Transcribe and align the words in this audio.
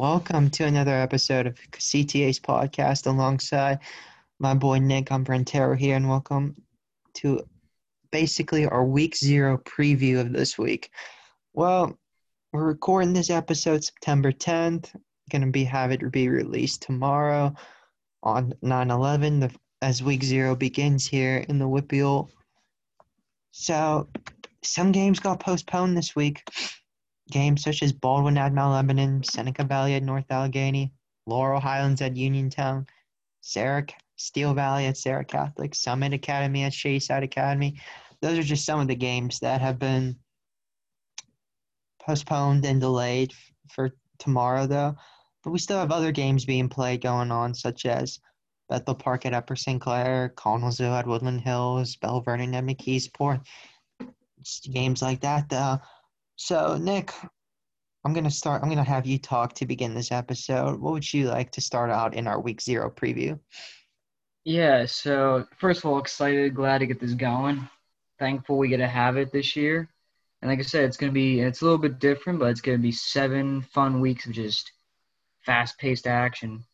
Welcome 0.00 0.48
to 0.52 0.64
another 0.64 0.94
episode 0.94 1.46
of 1.46 1.56
CTA's 1.72 2.40
podcast 2.40 3.06
alongside 3.06 3.80
my 4.38 4.54
boy 4.54 4.78
Nick 4.78 5.10
Umbrantero 5.10 5.76
here, 5.76 5.94
and 5.94 6.08
welcome 6.08 6.56
to 7.16 7.42
basically 8.10 8.64
our 8.64 8.82
week 8.82 9.14
zero 9.14 9.58
preview 9.58 10.18
of 10.18 10.32
this 10.32 10.56
week. 10.56 10.90
Well, 11.52 11.98
we're 12.50 12.64
recording 12.64 13.12
this 13.12 13.28
episode 13.28 13.84
September 13.84 14.32
10th. 14.32 14.88
Gonna 15.30 15.48
be 15.48 15.64
have 15.64 15.90
it 15.92 16.10
be 16.10 16.30
released 16.30 16.80
tomorrow 16.80 17.54
on 18.22 18.54
9-11 18.64 19.54
as 19.82 20.02
week 20.02 20.24
zero 20.24 20.56
begins 20.56 21.06
here 21.06 21.44
in 21.46 21.58
the 21.58 21.66
WPIAL. 21.66 22.30
So 23.50 24.08
some 24.62 24.92
games 24.92 25.20
got 25.20 25.40
postponed 25.40 25.94
this 25.94 26.16
week. 26.16 26.42
Games 27.30 27.62
such 27.62 27.82
as 27.82 27.92
Baldwin 27.92 28.38
at 28.38 28.52
Mount 28.52 28.72
Lebanon, 28.72 29.22
Seneca 29.22 29.64
Valley 29.64 29.94
at 29.94 30.02
North 30.02 30.30
Allegheny, 30.30 30.92
Laurel 31.26 31.60
Highlands 31.60 32.02
at 32.02 32.16
Uniontown, 32.16 32.86
Sarah 33.40 33.86
Steel 34.16 34.52
Valley 34.52 34.86
at 34.86 34.96
Serra 34.96 35.24
Catholic, 35.24 35.74
Summit 35.74 36.12
Academy 36.12 36.64
at 36.64 36.74
Shady 36.74 37.00
Side 37.00 37.22
Academy. 37.22 37.80
Those 38.20 38.38
are 38.38 38.42
just 38.42 38.66
some 38.66 38.80
of 38.80 38.88
the 38.88 38.94
games 38.94 39.38
that 39.40 39.60
have 39.60 39.78
been 39.78 40.16
postponed 42.02 42.64
and 42.64 42.80
delayed 42.80 43.32
for 43.70 43.94
tomorrow, 44.18 44.66
though. 44.66 44.96
But 45.42 45.50
we 45.52 45.58
still 45.58 45.78
have 45.78 45.92
other 45.92 46.12
games 46.12 46.44
being 46.44 46.68
played 46.68 47.00
going 47.00 47.30
on, 47.30 47.54
such 47.54 47.86
as 47.86 48.20
Bethel 48.68 48.94
Park 48.94 49.24
at 49.24 49.34
Upper 49.34 49.56
St. 49.56 49.80
Clair, 49.80 50.34
Connellsville 50.36 50.98
at 50.98 51.06
Woodland 51.06 51.40
Hills, 51.40 51.96
Belle 51.96 52.20
Vernon 52.20 52.54
at 52.54 52.64
McKeesport. 52.64 53.44
Games 54.70 55.02
like 55.02 55.20
that, 55.20 55.48
though. 55.48 55.78
So, 56.42 56.78
Nick, 56.78 57.12
I'm 58.02 58.14
gonna 58.14 58.30
start. 58.30 58.62
I'm 58.62 58.70
gonna 58.70 58.82
have 58.82 59.04
you 59.04 59.18
talk 59.18 59.52
to 59.56 59.66
begin 59.66 59.92
this 59.92 60.10
episode. 60.10 60.80
What 60.80 60.94
would 60.94 61.12
you 61.12 61.28
like 61.28 61.52
to 61.52 61.60
start 61.60 61.90
out 61.90 62.14
in 62.14 62.26
our 62.26 62.40
week 62.40 62.62
zero 62.62 62.90
preview? 62.90 63.38
Yeah. 64.44 64.86
So 64.86 65.46
first 65.58 65.84
of 65.84 65.90
all, 65.90 65.98
excited, 65.98 66.54
glad 66.54 66.78
to 66.78 66.86
get 66.86 66.98
this 66.98 67.12
going. 67.12 67.68
Thankful 68.18 68.56
we 68.56 68.68
get 68.68 68.78
to 68.78 68.88
have 68.88 69.18
it 69.18 69.30
this 69.32 69.54
year. 69.54 69.90
And 70.40 70.50
like 70.50 70.60
I 70.60 70.62
said, 70.62 70.84
it's 70.84 70.96
gonna 70.96 71.12
be 71.12 71.40
it's 71.40 71.60
a 71.60 71.64
little 71.64 71.76
bit 71.76 71.98
different, 71.98 72.38
but 72.38 72.48
it's 72.48 72.62
gonna 72.62 72.78
be 72.78 72.90
seven 72.90 73.60
fun 73.60 74.00
weeks 74.00 74.24
of 74.24 74.32
just 74.32 74.72
fast-paced 75.44 76.06
action. 76.06 76.64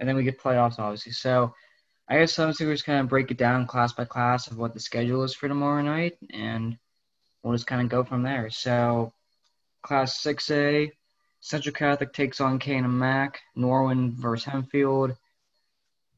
And 0.00 0.08
then 0.08 0.16
we 0.16 0.24
get 0.24 0.40
playoffs, 0.40 0.78
obviously. 0.78 1.12
So 1.12 1.54
I 2.08 2.18
guess 2.20 2.38
we're 2.38 2.52
just 2.52 2.86
going 2.86 3.02
to 3.02 3.08
break 3.08 3.30
it 3.30 3.36
down 3.36 3.66
class 3.66 3.92
by 3.92 4.04
class 4.04 4.46
of 4.46 4.58
what 4.58 4.74
the 4.74 4.80
schedule 4.80 5.24
is 5.24 5.34
for 5.34 5.48
tomorrow 5.48 5.82
night, 5.82 6.16
and 6.32 6.78
we'll 7.46 7.54
just 7.54 7.68
kind 7.68 7.80
of 7.80 7.88
go 7.88 8.02
from 8.02 8.24
there. 8.24 8.50
So, 8.50 9.12
Class 9.82 10.20
6A, 10.20 10.90
Central 11.38 11.72
Catholic 11.72 12.12
takes 12.12 12.40
on 12.40 12.58
Canon 12.58 12.98
Mac, 12.98 13.38
Norwin 13.56 14.14
versus 14.14 14.52
Hempfield. 14.52 15.16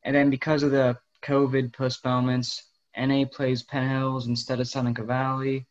And 0.03 0.17
then 0.17 0.31
because 0.31 0.63
of 0.63 0.71
the 0.71 0.97
COVID 1.23 1.75
postponements, 1.75 2.65
NA 2.97 3.27
plays 3.31 3.63
Penn 3.63 3.91
Hills 3.91 4.27
instead 4.27 4.59
of 4.59 4.69
Seneca 4.69 5.05
Valley. 5.05 5.67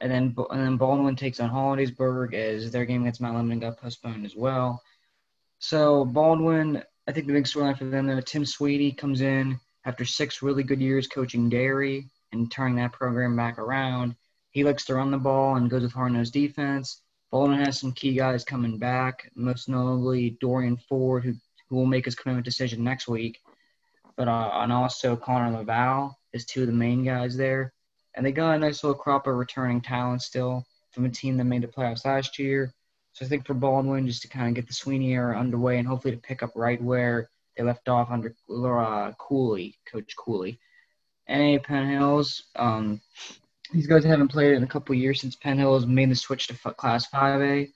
And 0.00 0.10
then, 0.10 0.34
and 0.50 0.60
then 0.60 0.76
Baldwin 0.76 1.14
takes 1.14 1.38
on 1.38 1.50
Hollidaysburg 1.50 2.34
as 2.34 2.72
their 2.72 2.84
game 2.84 3.02
against 3.02 3.20
Mount 3.20 3.36
Lebanon 3.36 3.60
got 3.60 3.78
postponed 3.78 4.26
as 4.26 4.34
well. 4.34 4.82
So 5.60 6.04
Baldwin, 6.04 6.82
I 7.06 7.12
think 7.12 7.28
the 7.28 7.32
big 7.32 7.44
storyline 7.44 7.78
for 7.78 7.84
them, 7.84 8.08
though, 8.08 8.20
Tim 8.20 8.44
Sweeney 8.44 8.90
comes 8.90 9.20
in 9.20 9.60
after 9.84 10.04
six 10.04 10.42
really 10.42 10.64
good 10.64 10.80
years 10.80 11.06
coaching 11.06 11.48
Derry 11.48 12.08
and 12.32 12.50
turning 12.50 12.76
that 12.76 12.92
program 12.92 13.36
back 13.36 13.60
around. 13.60 14.16
He 14.58 14.64
likes 14.64 14.84
to 14.86 14.96
run 14.96 15.12
the 15.12 15.18
ball 15.18 15.54
and 15.54 15.70
goes 15.70 15.82
with 15.82 15.92
hard 15.92 16.10
nosed 16.10 16.32
defense. 16.32 17.00
Baldwin 17.30 17.60
has 17.60 17.78
some 17.78 17.92
key 17.92 18.14
guys 18.14 18.42
coming 18.42 18.76
back, 18.76 19.30
most 19.36 19.68
notably 19.68 20.36
Dorian 20.40 20.76
Ford, 20.76 21.22
who, 21.22 21.34
who 21.70 21.76
will 21.76 21.86
make 21.86 22.06
his 22.06 22.16
commitment 22.16 22.44
decision 22.44 22.82
next 22.82 23.06
week. 23.06 23.38
But 24.16 24.26
uh, 24.26 24.50
and 24.54 24.72
also 24.72 25.14
Connor 25.14 25.56
Laval 25.56 26.18
is 26.32 26.44
two 26.44 26.62
of 26.62 26.66
the 26.66 26.72
main 26.72 27.04
guys 27.04 27.36
there. 27.36 27.72
And 28.16 28.26
they 28.26 28.32
got 28.32 28.56
a 28.56 28.58
nice 28.58 28.82
little 28.82 28.98
crop 28.98 29.28
of 29.28 29.36
returning 29.36 29.80
talent 29.80 30.22
still 30.22 30.64
from 30.90 31.04
a 31.04 31.08
team 31.08 31.36
that 31.36 31.44
made 31.44 31.62
the 31.62 31.68
playoffs 31.68 32.04
last 32.04 32.36
year. 32.36 32.74
So 33.12 33.24
I 33.24 33.28
think 33.28 33.46
for 33.46 33.54
Baldwin, 33.54 34.08
just 34.08 34.22
to 34.22 34.28
kind 34.28 34.48
of 34.48 34.54
get 34.54 34.66
the 34.66 34.74
Sweeney 34.74 35.12
era 35.12 35.38
underway 35.38 35.78
and 35.78 35.86
hopefully 35.86 36.16
to 36.16 36.20
pick 36.20 36.42
up 36.42 36.50
right 36.56 36.82
where 36.82 37.30
they 37.56 37.62
left 37.62 37.88
off 37.88 38.10
under 38.10 38.34
uh, 38.50 39.12
Cooley, 39.20 39.78
Coach 39.86 40.16
Cooley. 40.16 40.58
NA 41.28 41.58
Penn 41.62 41.88
Hills, 41.90 42.42
um, 42.56 43.00
these 43.72 43.86
guys 43.86 44.04
haven't 44.04 44.28
played 44.28 44.54
in 44.54 44.62
a 44.62 44.66
couple 44.66 44.94
years 44.94 45.20
since 45.20 45.36
Penn 45.36 45.58
Hills 45.58 45.86
made 45.86 46.10
the 46.10 46.14
switch 46.14 46.46
to 46.48 46.54
Class 46.54 47.08
5A. 47.10 47.70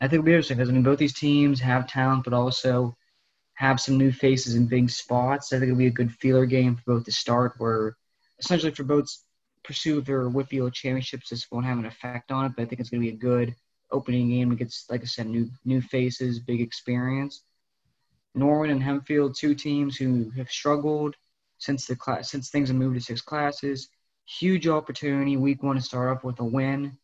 I 0.00 0.04
think 0.04 0.12
it'll 0.12 0.24
be 0.24 0.32
interesting 0.32 0.56
because 0.56 0.68
I 0.68 0.72
mean 0.72 0.82
both 0.82 0.98
these 0.98 1.14
teams 1.14 1.60
have 1.60 1.88
talent, 1.88 2.24
but 2.24 2.32
also 2.32 2.96
have 3.54 3.80
some 3.80 3.98
new 3.98 4.12
faces 4.12 4.54
in 4.54 4.66
big 4.66 4.90
spots. 4.90 5.52
I 5.52 5.56
think 5.58 5.70
it'll 5.70 5.78
be 5.78 5.86
a 5.86 5.90
good 5.90 6.12
feeler 6.12 6.46
game 6.46 6.76
for 6.76 6.82
both 6.94 7.04
to 7.06 7.12
start, 7.12 7.54
where 7.58 7.96
essentially 8.38 8.72
for 8.72 8.84
both 8.84 9.08
pursue 9.64 10.00
their 10.00 10.30
WPIAL 10.30 10.72
championships, 10.72 11.30
this 11.30 11.50
won't 11.50 11.66
have 11.66 11.78
an 11.78 11.86
effect 11.86 12.30
on 12.30 12.46
it. 12.46 12.52
But 12.54 12.62
I 12.62 12.64
think 12.66 12.80
it's 12.80 12.90
going 12.90 13.02
to 13.02 13.08
be 13.08 13.14
a 13.14 13.18
good 13.18 13.54
opening 13.90 14.28
game 14.28 14.52
against, 14.52 14.90
like 14.90 15.02
I 15.02 15.06
said, 15.06 15.26
new 15.26 15.50
new 15.64 15.80
faces, 15.80 16.38
big 16.38 16.60
experience. 16.60 17.42
Norwin 18.36 18.70
and 18.70 18.82
Hempfield, 18.82 19.36
two 19.36 19.54
teams 19.54 19.96
who 19.96 20.30
have 20.36 20.50
struggled 20.50 21.16
since 21.58 21.86
the 21.86 21.96
class 21.96 22.30
since 22.30 22.50
things 22.50 22.68
have 22.68 22.76
moved 22.76 22.94
to 22.94 23.00
six 23.00 23.20
classes 23.20 23.88
Huge 24.28 24.68
opportunity 24.68 25.38
week 25.38 25.62
one 25.62 25.76
to 25.76 25.82
start 25.82 26.14
off 26.14 26.22
with 26.22 26.38
a 26.40 26.44
win. 26.44 26.98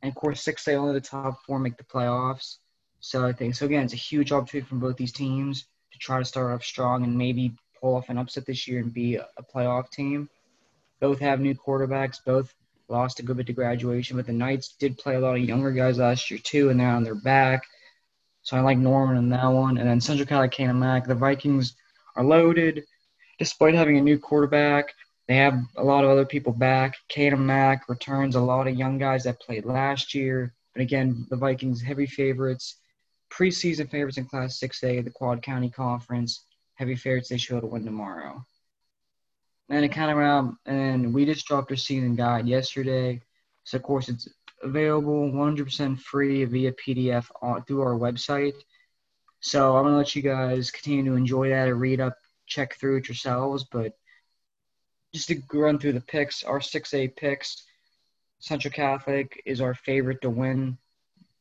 And 0.00 0.08
of 0.08 0.14
course, 0.14 0.42
six 0.42 0.64
they 0.64 0.76
only 0.76 0.94
the 0.94 1.00
top 1.00 1.44
four 1.44 1.58
make 1.58 1.76
the 1.76 1.84
playoffs. 1.84 2.56
So 3.00 3.26
I 3.26 3.32
think 3.32 3.54
so 3.54 3.66
again, 3.66 3.84
it's 3.84 3.92
a 3.92 3.96
huge 3.96 4.32
opportunity 4.32 4.66
from 4.66 4.80
both 4.80 4.96
these 4.96 5.12
teams 5.12 5.66
to 5.92 5.98
try 5.98 6.18
to 6.18 6.24
start 6.24 6.54
off 6.54 6.64
strong 6.64 7.04
and 7.04 7.18
maybe 7.18 7.54
pull 7.78 7.96
off 7.96 8.08
an 8.08 8.16
upset 8.16 8.46
this 8.46 8.66
year 8.66 8.80
and 8.80 8.94
be 8.94 9.16
a, 9.16 9.26
playoff 9.54 9.90
team. 9.90 10.30
Both 11.00 11.18
have 11.20 11.38
new 11.38 11.54
quarterbacks. 11.54 12.18
Both 12.24 12.54
lost 12.88 13.20
a 13.20 13.22
good 13.22 13.36
bit 13.36 13.46
to 13.48 13.52
graduation, 13.52 14.16
but 14.16 14.26
the 14.26 14.32
Knights 14.32 14.74
did 14.80 14.96
play 14.96 15.16
a 15.16 15.20
lot 15.20 15.36
of 15.36 15.44
younger 15.44 15.70
guys 15.70 15.98
last 15.98 16.30
year 16.30 16.40
too, 16.42 16.70
and 16.70 16.80
they're 16.80 16.88
on 16.88 17.04
their 17.04 17.14
back. 17.14 17.62
So 18.42 18.56
I 18.56 18.60
like 18.60 18.78
Norwin 18.78 19.18
in 19.18 19.28
that 19.28 19.46
one. 19.46 19.76
And 19.76 19.86
then 19.86 20.00
Central 20.00 20.26
California 20.26 20.72
Mac, 20.72 21.06
the 21.06 21.14
Vikings 21.14 21.74
are 22.16 22.24
loaded, 22.24 22.84
despite 23.38 23.74
having 23.74 23.98
a 23.98 24.00
new 24.02 24.18
quarterback. 24.18 24.94
They 25.28 25.36
have 25.36 25.60
a 25.76 25.84
lot 25.84 26.04
of 26.04 26.10
other 26.10 26.24
people 26.24 26.54
back. 26.54 26.96
Canon 27.08 27.44
Mac 27.44 27.88
returns 27.88 28.34
a 28.34 28.40
lot 28.40 28.66
of 28.66 28.76
young 28.76 28.96
guys 28.96 29.24
that 29.24 29.40
played 29.40 29.66
last 29.66 30.14
year. 30.14 30.54
But 30.74 30.80
again, 30.80 31.26
the 31.28 31.36
Vikings 31.36 31.82
heavy 31.82 32.06
favorites, 32.06 32.78
preseason 33.30 33.90
favorites 33.90 34.16
in 34.16 34.24
Class 34.24 34.58
6A, 34.58 35.04
the 35.04 35.10
Quad 35.10 35.42
County 35.42 35.68
Conference. 35.68 36.46
Heavy 36.76 36.96
favorites 36.96 37.28
they 37.28 37.36
show 37.36 37.60
win 37.60 37.84
tomorrow. 37.84 38.42
And 39.68 39.84
it 39.84 39.90
kind 39.90 40.10
of 40.10 40.16
around, 40.16 40.56
and 40.64 41.12
we 41.12 41.26
just 41.26 41.46
dropped 41.46 41.70
our 41.70 41.76
season 41.76 42.14
guide 42.14 42.48
yesterday. 42.48 43.20
So 43.64 43.76
of 43.76 43.82
course 43.82 44.08
it's 44.08 44.28
available 44.62 45.30
100% 45.30 46.00
free 46.00 46.44
via 46.46 46.72
PDF 46.72 47.26
on, 47.42 47.64
through 47.64 47.82
our 47.82 47.98
website. 47.98 48.54
So 49.40 49.76
I'm 49.76 49.84
gonna 49.84 49.96
let 49.98 50.16
you 50.16 50.22
guys 50.22 50.70
continue 50.70 51.04
to 51.04 51.16
enjoy 51.16 51.50
that 51.50 51.68
and 51.68 51.78
read 51.78 52.00
up, 52.00 52.16
check 52.46 52.76
through 52.76 52.96
it 52.98 53.08
yourselves. 53.08 53.66
But 53.70 53.92
just 55.12 55.28
to 55.28 55.40
run 55.52 55.78
through 55.78 55.92
the 55.92 56.00
picks, 56.00 56.42
our 56.42 56.60
6A 56.60 57.16
picks, 57.16 57.64
Central 58.40 58.72
Catholic 58.72 59.42
is 59.46 59.60
our 59.60 59.74
favorite 59.74 60.22
to 60.22 60.30
win 60.30 60.78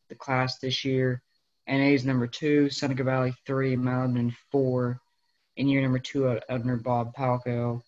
the 0.10 0.16
class 0.16 0.58
this 0.58 0.84
year. 0.84 1.22
NA 1.68 1.90
is 1.90 2.06
number 2.06 2.28
two, 2.28 2.70
Seneca 2.70 3.04
Valley 3.04 3.34
three, 3.46 3.76
Malden 3.76 4.36
four. 4.52 5.00
In 5.58 5.68
year 5.68 5.82
number 5.82 6.00
two, 6.00 6.40
under 6.50 6.78
Bob 6.78 7.14
Palko. 7.16 7.82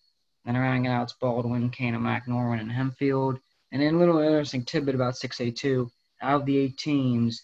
Then 0.45 0.57
rounding 0.57 0.87
out, 0.87 1.03
it's 1.03 1.13
Baldwin, 1.13 1.71
Mac, 2.01 2.27
Norwin, 2.27 2.59
and 2.59 2.71
Hempfield. 2.71 3.39
And 3.71 3.81
then 3.81 3.95
a 3.95 3.97
little 3.97 4.19
interesting 4.19 4.65
tidbit 4.65 4.95
about 4.95 5.13
6A2. 5.13 5.89
Out 6.21 6.41
of 6.41 6.45
the 6.45 6.57
eight 6.57 6.77
teams, 6.77 7.43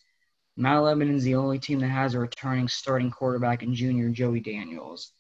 Mount 0.58 0.86
Lebanon 0.86 1.16
is 1.16 1.24
the 1.24 1.36
only 1.36 1.60
team 1.60 1.80
that 1.80 1.90
has 1.90 2.14
a 2.14 2.20
returning 2.20 2.68
starting 2.68 3.12
quarterback 3.12 3.64
in 3.64 3.76
junior 3.76 4.10
Joey 4.10 4.40
Daniels. 4.40 5.12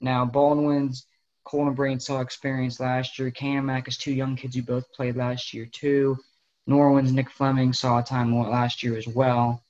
Now, 0.00 0.24
Baldwin's 0.24 1.06
Colin 1.48 1.72
Brain 1.72 1.98
saw 1.98 2.20
experience 2.20 2.78
last 2.78 3.18
year. 3.18 3.32
Mac 3.62 3.88
is 3.88 3.96
two 3.96 4.12
young 4.12 4.36
kids 4.36 4.54
who 4.54 4.62
both 4.62 4.92
played 4.92 5.16
last 5.16 5.54
year 5.54 5.64
too. 5.64 6.18
Norwin's 6.66 7.12
Nick 7.12 7.30
Fleming 7.30 7.72
saw 7.72 8.00
a 8.00 8.02
time 8.02 8.38
last 8.38 8.82
year 8.82 8.98
as 8.98 9.08
well. 9.08 9.64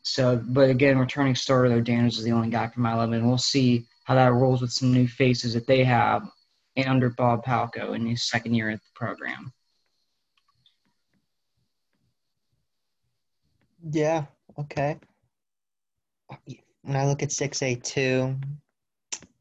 So, 0.00 0.42
but 0.42 0.70
again, 0.70 0.96
returning 0.96 1.34
starter 1.34 1.68
though, 1.68 1.82
Daniels 1.82 2.16
is 2.16 2.24
the 2.24 2.32
only 2.32 2.48
guy 2.48 2.68
from 2.68 2.86
11. 2.86 3.26
We'll 3.26 3.36
see 3.36 3.86
how 4.04 4.14
that 4.14 4.32
rolls 4.32 4.62
with 4.62 4.72
some 4.72 4.94
new 4.94 5.06
faces 5.06 5.52
that 5.52 5.66
they 5.66 5.84
have 5.84 6.26
and 6.76 6.88
under 6.88 7.10
Bob 7.10 7.44
Palko 7.44 7.94
in 7.94 8.06
his 8.06 8.26
second 8.26 8.54
year 8.54 8.70
at 8.70 8.80
the 8.80 8.90
program. 8.94 9.52
Yeah. 13.90 14.24
Okay. 14.58 14.98
When 16.82 16.96
I 16.96 17.06
look 17.06 17.22
at 17.22 17.30
six 17.30 17.62
A 17.62 17.74
two, 17.74 18.36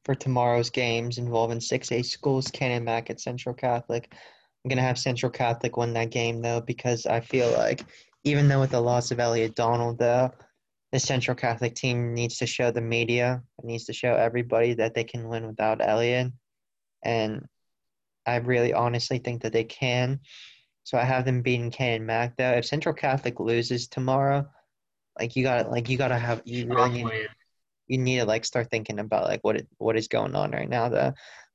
for 0.06 0.16
tomorrow's 0.16 0.70
games 0.70 1.18
involving 1.18 1.60
6A 1.60 2.06
schools, 2.06 2.48
Canon 2.48 2.84
Mac 2.84 3.10
at 3.10 3.20
Central 3.20 3.54
Catholic. 3.54 4.12
I'm 4.12 4.70
going 4.70 4.78
to 4.78 4.84
have 4.84 4.98
Central 4.98 5.32
Catholic 5.32 5.78
win 5.78 5.94
that 5.94 6.12
game, 6.12 6.42
though, 6.42 6.62
because 6.62 7.06
I 7.06 7.20
feel 7.20 7.52
like 7.52 7.84
even 8.24 8.48
though 8.48 8.60
with 8.60 8.72
the 8.72 8.82
loss 8.82 9.12
of 9.12 9.20
Elliot 9.20 9.56
Donald, 9.56 10.00
though, 10.00 10.32
the 10.92 11.00
Central 11.00 11.36
Catholic 11.36 11.76
team 11.76 12.14
needs 12.14 12.38
to 12.38 12.46
show 12.46 12.72
the 12.72 12.82
media, 12.82 13.44
it 13.60 13.66
needs 13.66 13.86
to 13.86 13.94
show 13.94 14.14
everybody 14.16 14.74
that 14.74 14.96
they 14.96 15.04
can 15.04 15.30
win 15.30 15.48
without 15.48 15.82
Elliot. 15.82 16.32
And 17.04 17.46
I 18.26 18.38
really 18.38 18.74
honestly 18.74 19.20
think 19.20 19.44
that 19.44 19.54
they 19.54 19.64
can. 19.64 20.20
So 20.84 20.98
I 20.98 21.04
have 21.04 21.26
them 21.26 21.42
beating 21.42 21.72
Canon 21.72 22.06
Mac 22.06 22.36
though. 22.36 22.52
If 22.52 22.66
Central 22.66 22.96
Catholic 22.96 23.40
loses 23.40 23.88
tomorrow, 23.88 24.48
like 25.20 25.36
you 25.36 25.44
got 25.44 25.64
to 25.64 25.70
like 25.70 25.90
you 25.90 25.98
gotta 25.98 26.18
have 26.18 26.42
you 26.46 26.68
really 26.68 27.04
need 27.04 27.28
you 27.90 27.98
need 27.98 28.20
to 28.20 28.26
like 28.26 28.46
start 28.46 28.70
thinking 28.70 29.00
about 29.00 29.28
like 29.28 29.42
what 29.44 29.58
it, 29.58 29.68
what 29.78 29.98
is 29.98 30.08
going 30.08 30.36
on 30.36 30.52
right 30.52 30.70
now 30.70 30.88
though, 30.88 31.14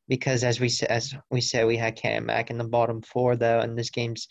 because 0.09 0.45
as 0.45 0.61
we 0.61 0.71
as 0.91 1.15
we 1.31 1.41
said 1.41 1.67
we 1.67 1.77
had 1.77 1.97
Canon 1.97 2.27
Mac 2.27 2.51
in 2.51 2.59
the 2.59 2.65
bottom 2.65 3.01
four 3.01 3.37
though, 3.37 3.61
and 3.61 3.79
this 3.79 3.91
game's 3.91 4.29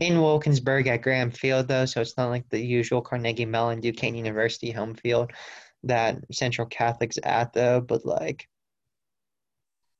in 0.00 0.20
Wilkinsburg 0.20 0.88
at 0.88 1.02
Graham 1.02 1.30
Field 1.30 1.68
though, 1.68 1.86
so 1.86 2.00
it's 2.00 2.16
not 2.18 2.28
like 2.28 2.48
the 2.50 2.60
usual 2.60 3.00
Carnegie 3.00 3.46
Mellon 3.46 3.80
Duquesne 3.80 4.16
University 4.16 4.70
home 4.72 4.94
field 4.94 5.30
that 5.84 6.18
Central 6.32 6.68
Catholic's 6.68 7.18
at 7.22 7.52
though, 7.52 7.80
but 7.80 8.04
like 8.04 8.48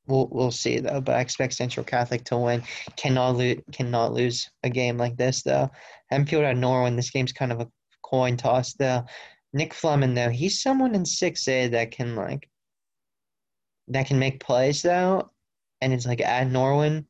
we'll 0.07 0.29
we'll 0.31 0.51
see 0.51 0.81
though. 0.81 1.01
But 1.01 1.17
I 1.17 1.21
expect 1.21 1.55
Central 1.55 1.85
Catholic 1.85 2.25
to 2.25 2.39
win. 2.39 2.63
Cannot 2.97 3.37
lose 3.37 3.61
cannot 3.73 4.13
lose 4.13 4.51
a 4.63 4.71
game 4.71 4.99
like 4.99 5.17
this 5.17 5.43
though. 5.43 5.71
Hempfield 6.13 6.45
at 6.45 6.57
Norwin. 6.57 6.97
This 6.97 7.11
game's 7.11 7.33
kind 7.33 7.53
of 7.53 7.61
a 7.61 7.69
coin 8.03 8.37
toss 8.37 8.75
though. 8.75 9.05
Nick 9.55 9.73
Fleming 9.73 10.15
though, 10.15 10.31
he's 10.31 10.61
someone 10.61 10.95
in 10.95 11.07
six 11.07 11.47
A 11.47 11.69
that 11.69 11.93
can 11.93 12.17
like 12.17 12.51
that 13.89 14.07
can 14.07 14.19
make 14.19 14.41
plays 14.41 14.83
though, 14.83 15.31
and 15.81 15.93
it's 15.93 16.07
like 16.07 16.21
at 16.21 16.49
Norwin. 16.49 17.07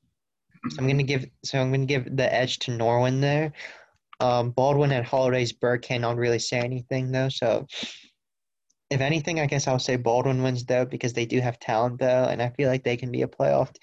So 0.69 0.77
I'm 0.79 0.87
gonna 0.87 1.03
give 1.03 1.25
so 1.43 1.59
I'm 1.59 1.73
gonna 1.73 1.87
give 1.87 2.17
the 2.17 2.33
edge 2.33 2.59
to 2.61 2.71
Norwin 2.71 3.21
there. 3.21 3.53
Um, 4.21 4.51
Baldwin 4.51 4.93
at 4.93 5.07
Hollidaysburg 5.07 5.83
cannot 5.83 6.17
really 6.17 6.39
say 6.39 6.59
anything 6.59 7.11
though, 7.11 7.31
so 7.31 7.67
if 8.91 9.01
anything, 9.01 9.41
I 9.41 9.47
guess 9.47 9.67
I'll 9.67 9.79
say 9.79 9.97
Baldwin 9.97 10.43
wins 10.43 10.65
though 10.65 10.85
because 10.85 11.15
they 11.15 11.25
do 11.25 11.41
have 11.41 11.59
talent 11.59 11.99
though, 11.99 12.27
and 12.31 12.43
I 12.43 12.51
feel 12.51 12.69
like 12.69 12.85
they 12.85 12.97
can 12.97 13.11
be 13.11 13.23
a 13.23 13.27
playoff. 13.27 13.75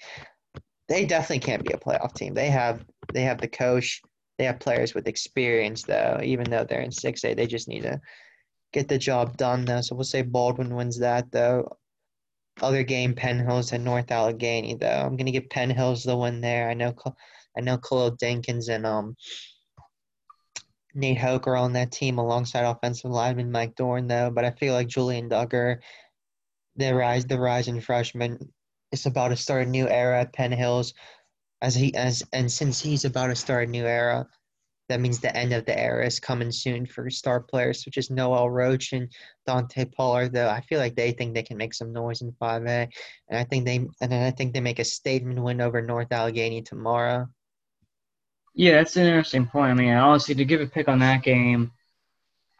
They 0.88 1.04
definitely 1.04 1.40
can't 1.40 1.64
be 1.64 1.72
a 1.72 1.78
playoff 1.78 2.14
team. 2.14 2.32
They 2.32 2.48
have 2.50 2.84
they 3.12 3.22
have 3.22 3.40
the 3.40 3.48
coach. 3.48 4.00
They 4.38 4.44
have 4.44 4.60
players 4.60 4.94
with 4.94 5.08
experience 5.08 5.82
though. 5.82 6.20
Even 6.22 6.48
though 6.48 6.64
they're 6.64 6.80
in 6.80 6.92
six 6.92 7.24
A, 7.24 7.34
they 7.34 7.46
just 7.46 7.68
need 7.68 7.82
to 7.82 8.00
get 8.72 8.88
the 8.88 8.98
job 8.98 9.36
done 9.36 9.64
though. 9.64 9.80
So 9.80 9.94
we'll 9.94 10.04
say 10.04 10.22
Baldwin 10.22 10.74
wins 10.74 10.98
that 10.98 11.30
though. 11.30 11.78
Other 12.60 12.82
game, 12.82 13.14
Penn 13.14 13.38
Hills 13.38 13.72
and 13.72 13.84
North 13.84 14.10
Allegheny 14.10 14.74
though. 14.74 14.86
I'm 14.86 15.16
gonna 15.16 15.30
give 15.30 15.50
Penn 15.50 15.70
Hills 15.70 16.04
the 16.04 16.16
win 16.16 16.40
there. 16.40 16.68
I 16.68 16.74
know 16.74 16.94
I 17.56 17.60
know 17.60 17.78
Khalil 17.78 18.16
Dinkins 18.16 18.68
and 18.68 18.86
um 18.86 19.16
Nate 20.94 21.18
Hoker 21.18 21.56
on 21.56 21.72
that 21.72 21.90
team 21.90 22.18
alongside 22.18 22.64
offensive 22.64 23.10
lineman 23.10 23.50
Mike 23.50 23.74
Dorn, 23.76 24.08
though. 24.08 24.30
But 24.30 24.44
I 24.44 24.50
feel 24.50 24.74
like 24.74 24.88
Julian 24.88 25.28
Duggar, 25.28 25.78
the 26.76 26.94
rise, 26.94 27.24
the 27.24 27.38
rising 27.38 27.80
freshman, 27.80 28.52
is 28.90 29.06
about 29.06 29.28
to 29.28 29.36
start 29.36 29.66
a 29.66 29.70
new 29.70 29.88
era 29.88 30.20
at 30.20 30.32
Penn 30.32 30.52
Hills. 30.52 30.94
As 31.62 31.74
he 31.74 31.94
as 31.94 32.22
and 32.32 32.50
since 32.50 32.80
he's 32.80 33.04
about 33.04 33.28
to 33.28 33.36
start 33.36 33.68
a 33.68 33.70
new 33.70 33.86
era, 33.86 34.26
that 34.88 35.00
means 35.00 35.20
the 35.20 35.34
end 35.36 35.52
of 35.52 35.64
the 35.64 35.78
era 35.78 36.04
is 36.04 36.20
coming 36.20 36.50
soon 36.50 36.86
for 36.86 37.08
star 37.08 37.40
players 37.40 37.84
such 37.84 37.98
as 37.98 38.10
Noel 38.10 38.50
Roach 38.50 38.92
and 38.92 39.10
Dante 39.46 39.84
Pollard. 39.86 40.32
Though 40.32 40.48
I 40.48 40.60
feel 40.62 40.78
like 40.78 40.96
they 40.96 41.12
think 41.12 41.34
they 41.34 41.42
can 41.42 41.56
make 41.56 41.74
some 41.74 41.92
noise 41.92 42.20
in 42.22 42.32
5A, 42.32 42.88
and 43.28 43.38
I 43.38 43.44
think 43.44 43.64
they 43.64 43.86
and 44.00 44.14
I 44.14 44.30
think 44.30 44.52
they 44.52 44.60
make 44.60 44.78
a 44.78 44.84
statement 44.84 45.42
win 45.42 45.60
over 45.60 45.80
North 45.80 46.12
Allegheny 46.12 46.62
tomorrow. 46.62 47.28
Yeah, 48.54 48.72
that's 48.78 48.96
an 48.96 49.06
interesting 49.06 49.46
point. 49.46 49.70
I 49.70 49.74
mean, 49.74 49.94
honestly, 49.94 50.34
to 50.34 50.44
give 50.44 50.60
a 50.60 50.66
pick 50.66 50.88
on 50.88 50.98
that 50.98 51.22
game, 51.22 51.72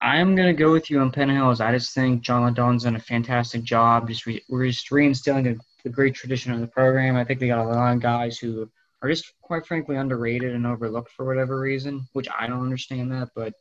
I'm 0.01 0.35
gonna 0.35 0.55
go 0.55 0.73
with 0.73 0.91
you 0.91 1.01
on 1.01 1.13
Penn 1.13 1.29
Hills. 1.29 1.61
I 1.61 1.73
just 1.73 1.95
think 1.95 2.23
John 2.23 2.45
Ladon's 2.45 2.85
done 2.85 2.97
a 2.97 3.01
fantastic 3.01 3.63
job. 3.63 4.09
Just 4.09 4.27
re- 4.27 4.45
we're 4.49 4.69
just 4.69 4.91
reinstilling 4.91 5.55
a, 5.55 5.89
a 5.89 5.91
great 5.91 6.15
tradition 6.15 6.53
of 6.53 6.61
the 6.61 6.67
program. 6.67 7.17
I 7.17 7.25
think 7.25 7.41
they 7.41 7.49
got 7.49 7.67
a 7.67 7.69
lot 7.69 7.95
of 7.95 8.01
guys 8.01 8.39
who 8.39 8.71
are 9.03 9.09
just 9.09 9.33
quite 9.43 9.67
frankly 9.67 9.97
underrated 9.97 10.55
and 10.55 10.67
overlooked 10.67 11.11
for 11.13 11.27
whatever 11.27 11.59
reason, 11.59 12.07
which 12.13 12.29
I 12.39 12.47
don't 12.47 12.63
understand 12.63 13.11
that. 13.13 13.31
But 13.35 13.55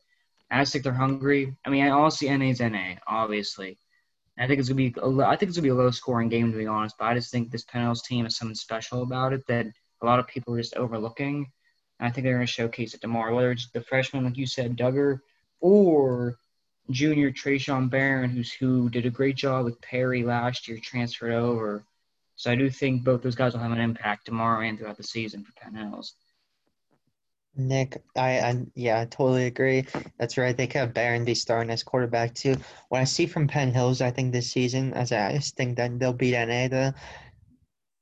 I 0.50 0.60
just 0.60 0.72
think 0.72 0.84
they're 0.84 0.92
hungry. 0.92 1.54
I 1.64 1.70
mean, 1.70 1.84
I 1.84 1.90
honestly 1.90 2.28
NA's 2.28 2.60
NA, 2.60 2.94
obviously. 3.06 3.78
I 4.38 4.46
think 4.46 4.60
it's 4.60 4.68
gonna 4.68 4.76
be 4.76 4.94
I 5.22 5.36
think 5.36 5.50
it's 5.50 5.58
gonna 5.58 5.64
be 5.64 5.70
a 5.70 5.74
low 5.74 5.90
scoring 5.90 6.28
game 6.28 6.52
to 6.52 6.58
be 6.58 6.66
honest. 6.66 6.96
But 6.98 7.06
I 7.06 7.14
just 7.14 7.30
think 7.30 7.50
this 7.50 7.66
Hills 7.70 8.02
team 8.02 8.24
has 8.24 8.36
something 8.36 8.54
special 8.54 9.02
about 9.02 9.32
it 9.32 9.46
that 9.48 9.66
a 10.00 10.06
lot 10.06 10.18
of 10.18 10.28
people 10.28 10.54
are 10.54 10.60
just 10.60 10.76
overlooking. 10.76 11.50
And 11.98 12.08
I 12.08 12.10
think 12.10 12.24
they're 12.24 12.38
to 12.38 12.46
showcase 12.46 12.94
it 12.94 13.00
tomorrow, 13.00 13.34
whether 13.34 13.52
it's 13.52 13.68
the 13.70 13.82
freshman, 13.82 14.24
like 14.24 14.36
you 14.36 14.46
said, 14.46 14.76
Duggar, 14.76 15.20
or 15.60 16.36
junior 16.90 17.30
Trayshawn 17.30 17.90
Barron, 17.90 18.30
who's 18.30 18.52
who 18.52 18.88
did 18.90 19.06
a 19.06 19.10
great 19.10 19.36
job 19.36 19.64
with 19.64 19.80
Perry 19.80 20.24
last 20.24 20.66
year, 20.66 20.78
transferred 20.82 21.32
over. 21.32 21.84
So 22.36 22.50
I 22.50 22.54
do 22.54 22.70
think 22.70 23.04
both 23.04 23.22
those 23.22 23.34
guys 23.34 23.52
will 23.52 23.60
have 23.60 23.72
an 23.72 23.80
impact 23.80 24.26
tomorrow 24.26 24.66
and 24.66 24.78
throughout 24.78 24.96
the 24.96 25.02
season 25.02 25.44
for 25.44 25.52
Penn 25.52 25.74
Hills. 25.74 26.14
Nick, 27.54 28.02
I, 28.16 28.40
I 28.40 28.66
yeah, 28.74 29.00
I 29.00 29.04
totally 29.04 29.44
agree. 29.44 29.84
That's 30.18 30.38
right. 30.38 30.56
They 30.56 30.66
could 30.66 30.78
have 30.78 30.94
Barron 30.94 31.24
be 31.24 31.34
starting 31.34 31.70
as 31.70 31.82
quarterback 31.82 32.34
too. 32.34 32.56
What 32.88 33.00
I 33.00 33.04
see 33.04 33.26
from 33.26 33.46
Penn 33.46 33.72
Hills, 33.72 34.00
I 34.00 34.10
think 34.10 34.32
this 34.32 34.50
season, 34.50 34.94
as 34.94 35.12
I 35.12 35.32
just 35.32 35.54
think 35.54 35.76
that 35.76 35.98
they'll 35.98 36.14
beat 36.14 36.34
NA. 36.34 36.68
The 36.68 36.94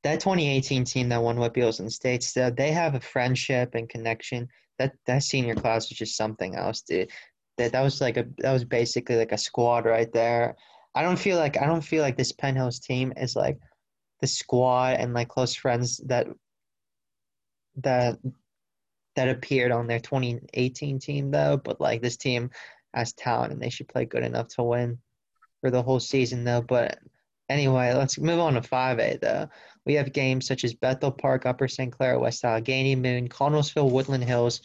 that 0.03 0.21
2018 0.21 0.85
team 0.85 1.09
that 1.11 1.23
won 1.23 1.37
WPIALs 1.37 1.81
in 1.81 1.91
states, 1.91 2.37
uh, 2.37 2.51
they 2.51 2.71
have 2.71 2.95
a 2.95 3.01
friendship 3.01 3.75
and 3.75 3.89
connection. 3.89 4.49
That 4.79 4.93
that 5.07 5.25
senior 5.25 5.57
class 5.57 5.91
was 5.91 5.99
just 5.99 6.17
something 6.17 6.55
else, 6.55 6.83
dude. 6.83 7.11
That 7.59 7.73
that 7.73 7.83
was 7.83 8.01
like 8.01 8.17
a 8.17 8.27
that 8.39 8.53
was 8.53 8.65
basically 8.65 9.17
like 9.17 9.33
a 9.33 9.39
squad 9.39 9.85
right 9.85 10.11
there. 10.13 10.57
I 10.95 11.03
don't 11.03 11.19
feel 11.19 11.39
like 11.39 11.61
I 11.61 11.67
don't 11.67 11.83
feel 11.83 12.03
like 12.03 12.17
this 12.17 12.33
Penn 12.33 12.55
Hills 12.55 12.79
team 12.79 13.13
is 13.17 13.35
like 13.35 13.59
the 14.21 14.27
squad 14.27 14.97
and 14.99 15.15
like 15.15 15.29
close 15.29 15.55
friends 15.55 15.99
that 16.07 16.29
that 17.77 18.19
that 19.17 19.29
appeared 19.29 19.73
on 19.73 19.87
their 19.87 20.01
2018 20.01 20.99
team 20.99 21.31
though. 21.31 21.57
But 21.57 21.81
like 21.81 22.03
this 22.03 22.17
team 22.17 22.51
has 22.95 23.13
talent 23.13 23.53
and 23.53 23.61
they 23.61 23.71
should 23.71 23.89
play 23.89 24.05
good 24.05 24.23
enough 24.23 24.49
to 24.49 24.63
win 24.63 24.99
for 25.61 25.71
the 25.71 25.83
whole 25.83 26.01
season 26.01 26.45
though. 26.45 26.63
But 26.63 26.99
anyway, 27.49 27.93
let's 27.95 28.19
move 28.19 28.41
on 28.41 28.55
to 28.55 28.61
5A 28.61 29.21
though. 29.21 29.49
We 29.87 29.95
have 29.95 30.13
games 30.13 30.47
such 30.47 30.65
as 30.65 30.75
Bethel 30.75 31.11
Park, 31.11 31.47
Upper 31.47 31.69
St. 31.69 31.93
Clair, 31.93 32.19
West 32.19 32.45
Allegheny, 32.45 32.97
Moon, 32.97 33.29
Connellsville, 33.29 33.91
Woodland 33.91 34.25
Hills, 34.25 34.61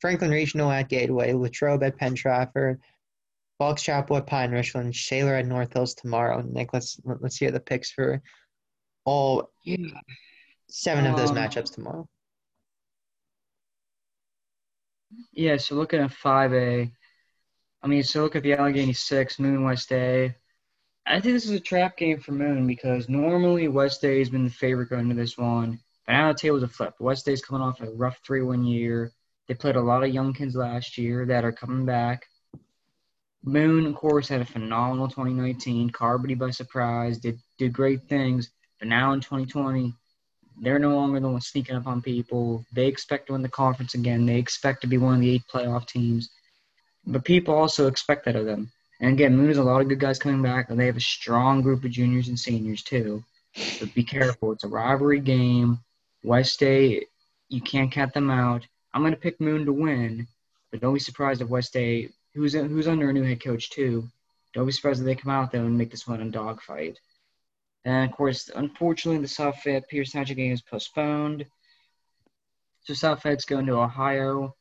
Franklin 0.00 0.30
Regional 0.30 0.70
at 0.70 0.88
Gateway, 0.88 1.32
Latrobe 1.32 1.82
at 1.84 1.96
Penn 1.96 2.14
Trafford, 2.14 2.80
Fox 3.58 3.82
Chapel 3.82 4.16
at 4.16 4.26
Pine 4.26 4.50
Richland, 4.50 4.94
Shaler 4.94 5.36
at 5.36 5.46
North 5.46 5.72
Hills 5.72 5.94
tomorrow. 5.94 6.42
Nick, 6.42 6.72
let's 6.72 7.00
let's 7.04 7.36
hear 7.36 7.50
the 7.50 7.60
picks 7.60 7.90
for 7.90 8.20
all 9.04 9.50
seven 10.68 11.06
of 11.06 11.16
those 11.16 11.30
um, 11.30 11.36
matchups 11.36 11.74
tomorrow. 11.74 12.08
Yeah, 15.32 15.56
so 15.58 15.74
looking 15.74 16.00
at 16.00 16.10
5A, 16.10 16.90
I 17.82 17.86
mean, 17.86 18.02
so 18.02 18.22
look 18.22 18.36
at 18.36 18.42
the 18.42 18.54
Allegheny 18.54 18.92
6, 18.92 19.38
Moon 19.38 19.64
West 19.64 19.92
A, 19.92 20.34
I 21.04 21.20
think 21.20 21.34
this 21.34 21.44
is 21.44 21.50
a 21.50 21.60
trap 21.60 21.96
game 21.96 22.20
for 22.20 22.32
Moon 22.32 22.66
because 22.66 23.08
normally 23.08 23.66
West 23.68 24.04
A 24.04 24.18
has 24.18 24.30
been 24.30 24.44
the 24.44 24.50
favorite 24.50 24.90
going 24.90 25.10
into 25.10 25.16
this 25.16 25.36
one. 25.36 25.80
But 26.06 26.12
now 26.12 26.32
the 26.32 26.38
tables 26.38 26.62
have 26.62 26.72
flipped. 26.72 27.00
West 27.00 27.28
A's 27.28 27.42
coming 27.42 27.62
off 27.62 27.80
a 27.80 27.90
rough 27.90 28.18
3 28.24 28.42
1 28.42 28.64
year. 28.64 29.12
They 29.48 29.54
played 29.54 29.76
a 29.76 29.80
lot 29.80 30.04
of 30.04 30.14
young 30.14 30.32
kids 30.32 30.54
last 30.54 30.96
year 30.96 31.26
that 31.26 31.44
are 31.44 31.52
coming 31.52 31.84
back. 31.84 32.26
Moon, 33.44 33.86
of 33.86 33.96
course, 33.96 34.28
had 34.28 34.40
a 34.40 34.44
phenomenal 34.44 35.08
2019. 35.08 35.90
Carmody 35.90 36.34
by 36.34 36.50
surprise, 36.50 37.18
did, 37.18 37.40
did 37.58 37.72
great 37.72 38.08
things. 38.08 38.52
But 38.82 38.88
now 38.88 39.12
in 39.12 39.20
2020, 39.20 39.94
they're 40.60 40.80
no 40.80 40.96
longer 40.96 41.20
the 41.20 41.28
ones 41.28 41.46
sneaking 41.46 41.76
up 41.76 41.86
on 41.86 42.02
people. 42.02 42.66
They 42.72 42.88
expect 42.88 43.28
to 43.28 43.34
win 43.34 43.42
the 43.42 43.48
conference 43.48 43.94
again. 43.94 44.26
They 44.26 44.38
expect 44.38 44.80
to 44.80 44.88
be 44.88 44.98
one 44.98 45.14
of 45.14 45.20
the 45.20 45.30
eight 45.30 45.44
playoff 45.46 45.86
teams. 45.86 46.30
But 47.06 47.24
people 47.24 47.54
also 47.54 47.86
expect 47.86 48.24
that 48.24 48.34
of 48.34 48.44
them. 48.44 48.72
And 48.98 49.12
again, 49.12 49.36
Moon 49.36 49.46
has 49.46 49.58
a 49.58 49.62
lot 49.62 49.82
of 49.82 49.88
good 49.88 50.00
guys 50.00 50.18
coming 50.18 50.42
back, 50.42 50.68
and 50.68 50.80
they 50.80 50.86
have 50.86 50.96
a 50.96 51.00
strong 51.00 51.62
group 51.62 51.84
of 51.84 51.92
juniors 51.92 52.26
and 52.26 52.36
seniors 52.36 52.82
too. 52.82 53.22
But 53.78 53.94
be 53.94 54.02
careful; 54.02 54.50
it's 54.50 54.64
a 54.64 54.68
rivalry 54.68 55.20
game. 55.20 55.78
West 56.24 56.60
A, 56.64 57.06
you 57.50 57.60
can't 57.60 57.92
cut 57.92 58.12
them 58.12 58.30
out. 58.30 58.66
I'm 58.92 59.02
going 59.02 59.14
to 59.14 59.20
pick 59.20 59.40
Moon 59.40 59.64
to 59.64 59.72
win, 59.72 60.26
but 60.72 60.80
don't 60.80 60.94
be 60.94 60.98
surprised 60.98 61.40
if 61.40 61.46
West 61.48 61.76
A, 61.76 62.08
who's 62.34 62.54
who's 62.54 62.88
under 62.88 63.10
a 63.10 63.12
new 63.12 63.22
head 63.22 63.44
coach 63.44 63.70
too, 63.70 64.08
don't 64.52 64.66
be 64.66 64.72
surprised 64.72 64.98
if 64.98 65.06
they 65.06 65.14
come 65.14 65.30
out 65.30 65.52
there 65.52 65.62
and 65.62 65.78
make 65.78 65.92
this 65.92 66.08
one 66.08 66.20
a 66.20 66.28
dogfight. 66.28 66.98
And 67.84 68.08
of 68.10 68.16
course, 68.16 68.50
unfortunately, 68.54 69.20
the 69.20 69.28
South 69.28 69.56
Pierce 69.62 70.12
Township 70.12 70.36
game 70.36 70.52
is 70.52 70.62
postponed. 70.62 71.46
So 72.84 72.94
South 72.94 73.22
going 73.46 73.66
to 73.66 73.80
Ohio. 73.80 74.54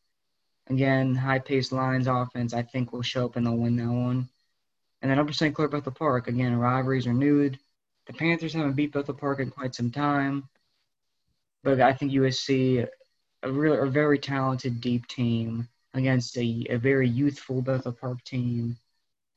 Again, 0.67 1.15
high 1.15 1.39
paced 1.39 1.71
lines 1.71 2.07
offense, 2.07 2.53
I 2.53 2.61
think, 2.63 2.93
will 2.93 3.01
show 3.01 3.25
up 3.25 3.35
and 3.35 3.45
they'll 3.45 3.57
win 3.57 3.75
that 3.77 3.87
one. 3.87 4.29
And 5.01 5.09
then 5.09 5.19
Upper 5.19 5.33
St. 5.33 5.55
Clair 5.55 5.67
Bethel 5.67 5.91
Park, 5.91 6.27
again, 6.27 6.55
rivalries 6.55 7.07
are 7.07 7.11
renewed. 7.11 7.59
The 8.05 8.13
Panthers 8.13 8.53
haven't 8.53 8.73
beat 8.73 8.93
Bethel 8.93 9.15
Park 9.15 9.39
in 9.39 9.49
quite 9.49 9.75
some 9.75 9.91
time. 9.91 10.47
But 11.63 11.81
I 11.81 11.93
think 11.93 12.11
USC, 12.11 12.87
a 13.43 13.51
real, 13.51 13.81
a 13.81 13.87
very 13.89 14.19
talented, 14.19 14.81
deep 14.81 15.07
team. 15.07 15.67
against 15.93 16.37
a, 16.37 16.65
a 16.69 16.77
very 16.77 17.09
youthful 17.09 17.61
Bethel 17.61 17.91
Park 17.93 18.23
team. 18.23 18.77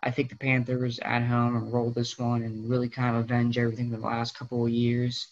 I 0.04 0.10
think 0.10 0.28
the 0.28 0.36
Panthers 0.36 0.98
at 0.98 1.22
home 1.22 1.56
and 1.56 1.72
roll 1.72 1.90
this 1.90 2.18
one 2.18 2.42
and 2.42 2.68
really 2.68 2.90
kind 2.90 3.16
of 3.16 3.24
avenge 3.24 3.56
everything 3.56 3.90
the 3.90 3.96
last 3.96 4.38
couple 4.38 4.66
of 4.66 4.70
years. 4.70 5.28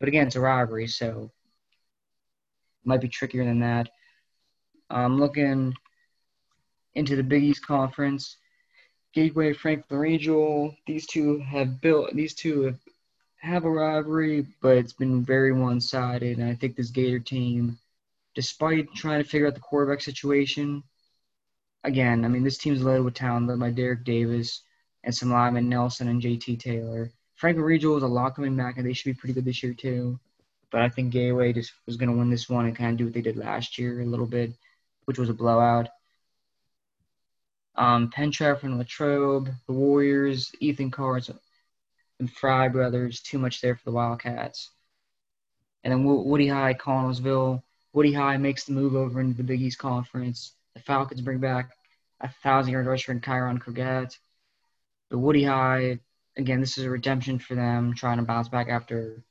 But 0.00 0.08
again, 0.08 0.26
it's 0.26 0.36
a 0.36 0.40
rivalry, 0.40 0.86
so 0.86 1.30
it 2.82 2.88
might 2.88 3.02
be 3.02 3.08
trickier 3.08 3.44
than 3.44 3.60
that. 3.60 3.90
I'm 4.88 5.20
looking 5.20 5.74
into 6.94 7.14
the 7.14 7.22
Big 7.22 7.42
East 7.42 7.66
Conference. 7.66 8.38
Gateway, 9.12 9.52
Franklin 9.52 10.00
Regional. 10.00 10.74
These 10.86 11.06
two 11.06 11.40
have 11.40 11.82
built. 11.82 12.14
These 12.14 12.34
two 12.34 12.62
have, 12.62 12.78
have 13.36 13.64
a 13.66 13.70
rivalry, 13.70 14.46
but 14.62 14.78
it's 14.78 14.94
been 14.94 15.22
very 15.22 15.52
one-sided. 15.52 16.38
And 16.38 16.48
I 16.48 16.54
think 16.54 16.74
this 16.74 16.90
Gator 16.90 17.18
team, 17.18 17.78
despite 18.34 18.92
trying 18.94 19.22
to 19.22 19.28
figure 19.28 19.46
out 19.46 19.54
the 19.54 19.60
quarterback 19.60 20.00
situation, 20.00 20.82
again, 21.84 22.24
I 22.24 22.28
mean, 22.28 22.42
this 22.42 22.58
team's 22.58 22.82
led 22.82 23.02
with 23.02 23.14
talent, 23.14 23.46
led 23.46 23.60
by 23.60 23.70
Derek 23.70 24.04
Davis 24.04 24.62
and 25.04 25.14
some 25.14 25.30
linemen 25.30 25.68
Nelson 25.68 26.08
and 26.08 26.20
JT 26.20 26.58
Taylor. 26.58 27.10
Franklin 27.36 27.64
Regional 27.64 27.96
is 27.96 28.02
a 28.02 28.08
lot 28.08 28.34
coming 28.34 28.56
back, 28.56 28.78
and 28.78 28.86
they 28.86 28.92
should 28.92 29.14
be 29.14 29.18
pretty 29.18 29.34
good 29.34 29.44
this 29.44 29.62
year 29.62 29.74
too. 29.74 30.18
But 30.70 30.80
I 30.80 30.88
think 30.88 31.12
Gateway 31.12 31.52
just 31.52 31.72
was 31.86 31.96
going 31.96 32.10
to 32.10 32.16
win 32.16 32.30
this 32.30 32.48
one 32.48 32.66
and 32.66 32.74
kind 32.74 32.92
of 32.92 32.96
do 32.96 33.04
what 33.04 33.14
they 33.14 33.20
did 33.20 33.36
last 33.36 33.78
year 33.78 34.00
a 34.00 34.06
little 34.06 34.26
bit, 34.26 34.52
which 35.04 35.18
was 35.18 35.28
a 35.28 35.34
blowout. 35.34 35.88
Um, 37.76 38.10
and 38.16 38.78
Latrobe, 38.78 39.50
the 39.66 39.72
Warriors, 39.72 40.52
Ethan 40.60 40.90
Cards, 40.90 41.30
and 42.18 42.32
Fry 42.32 42.68
brothers. 42.68 43.20
Too 43.20 43.38
much 43.38 43.60
there 43.60 43.76
for 43.76 43.84
the 43.84 43.92
Wildcats. 43.92 44.70
And 45.82 45.92
then 45.92 46.04
Woody 46.04 46.48
High, 46.48 46.74
Connellsville. 46.74 47.62
Woody 47.92 48.12
High 48.12 48.36
makes 48.38 48.64
the 48.64 48.72
move 48.72 48.94
over 48.94 49.20
into 49.20 49.36
the 49.36 49.42
Big 49.42 49.60
East 49.60 49.78
Conference. 49.78 50.54
The 50.74 50.80
Falcons 50.80 51.20
bring 51.20 51.38
back 51.38 51.70
a 52.20 52.28
thousand 52.28 52.72
yard 52.72 52.86
rusher 52.86 53.12
in 53.12 53.20
Kyron 53.20 53.60
Cogat. 53.60 54.16
The 55.10 55.18
Woody 55.18 55.44
High, 55.44 56.00
again, 56.36 56.60
this 56.60 56.78
is 56.78 56.84
a 56.84 56.90
redemption 56.90 57.38
for 57.38 57.54
them, 57.54 57.94
trying 57.94 58.18
to 58.18 58.24
bounce 58.24 58.48
back 58.48 58.68
after 58.68 59.22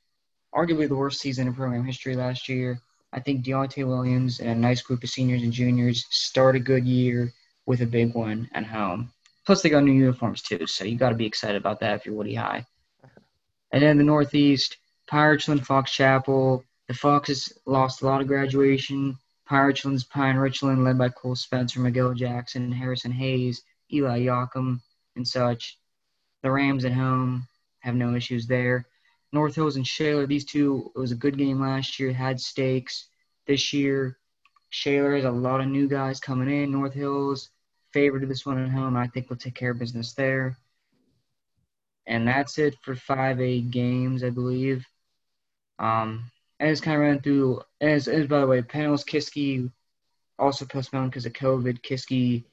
arguably 0.54 0.88
the 0.88 0.96
worst 0.96 1.20
season 1.20 1.46
in 1.46 1.54
program 1.54 1.84
history 1.84 2.14
last 2.14 2.48
year. 2.48 2.80
I 3.12 3.20
think 3.20 3.44
Deontay 3.44 3.86
Williams 3.86 4.40
and 4.40 4.50
a 4.50 4.54
nice 4.54 4.82
group 4.82 5.04
of 5.04 5.10
seniors 5.10 5.42
and 5.42 5.52
juniors 5.52 6.06
start 6.10 6.56
a 6.56 6.60
good 6.60 6.84
year 6.84 7.32
with 7.66 7.82
a 7.82 7.86
big 7.86 8.14
one 8.14 8.48
at 8.52 8.64
home. 8.66 9.12
Plus, 9.46 9.62
they 9.62 9.68
got 9.68 9.84
new 9.84 9.92
uniforms 9.92 10.42
too, 10.42 10.66
so 10.66 10.84
you 10.84 10.96
got 10.96 11.10
to 11.10 11.14
be 11.14 11.26
excited 11.26 11.56
about 11.56 11.80
that 11.80 11.96
if 11.96 12.06
you're 12.06 12.14
Woody 12.14 12.34
High. 12.34 12.64
And 13.72 13.82
then 13.82 13.98
the 13.98 14.04
Northeast, 14.04 14.78
Richland, 15.12 15.66
Fox 15.66 15.92
Chapel. 15.92 16.64
The 16.88 16.94
Foxes 16.94 17.52
lost 17.66 18.02
a 18.02 18.06
lot 18.06 18.20
of 18.20 18.26
graduation. 18.26 19.18
Richland's 19.50 20.04
Pine 20.04 20.36
Richland, 20.36 20.84
led 20.84 20.98
by 20.98 21.10
Cole 21.10 21.36
Spencer, 21.36 21.80
Miguel 21.80 22.14
Jackson, 22.14 22.72
Harrison 22.72 23.12
Hayes, 23.12 23.62
Eli 23.92 24.20
Yocum, 24.20 24.80
and 25.16 25.26
such. 25.26 25.78
The 26.42 26.50
Rams 26.50 26.84
at 26.84 26.92
home 26.92 27.46
have 27.80 27.94
no 27.94 28.14
issues 28.14 28.46
there. 28.46 28.86
North 29.32 29.54
Hills 29.54 29.76
and 29.76 29.86
Shaler, 29.86 30.26
these 30.26 30.44
two, 30.44 30.90
it 30.94 30.98
was 30.98 31.12
a 31.12 31.16
good 31.16 31.36
game 31.36 31.60
last 31.60 31.98
year, 31.98 32.12
had 32.12 32.40
stakes. 32.40 33.08
This 33.46 33.72
year, 33.72 34.18
Shaler 34.70 35.16
has 35.16 35.24
a 35.24 35.30
lot 35.30 35.60
of 35.60 35.66
new 35.66 35.88
guys 35.88 36.20
coming 36.20 36.48
in. 36.48 36.70
North 36.72 36.94
Hills 36.94 37.50
favored 37.92 38.28
this 38.28 38.46
one 38.46 38.58
at 38.58 38.70
home. 38.70 38.96
I 38.96 39.08
think 39.08 39.28
we'll 39.28 39.36
take 39.36 39.54
care 39.54 39.72
of 39.72 39.78
business 39.78 40.14
there. 40.14 40.56
And 42.06 42.26
that's 42.26 42.58
it 42.58 42.76
for 42.82 42.94
5A 42.94 43.70
games, 43.70 44.22
I 44.22 44.30
believe. 44.30 44.86
Um, 45.78 46.30
as 46.60 46.80
kind 46.80 46.96
of 46.96 47.02
ran 47.02 47.20
through, 47.20 47.62
as, 47.80 48.08
as 48.08 48.26
by 48.26 48.40
the 48.40 48.46
way, 48.46 48.62
Panels 48.62 49.04
Kiski 49.04 49.70
also 50.38 50.64
postponed 50.64 51.10
because 51.10 51.26
of 51.26 51.32
COVID. 51.32 51.82
Kiski 51.82 52.44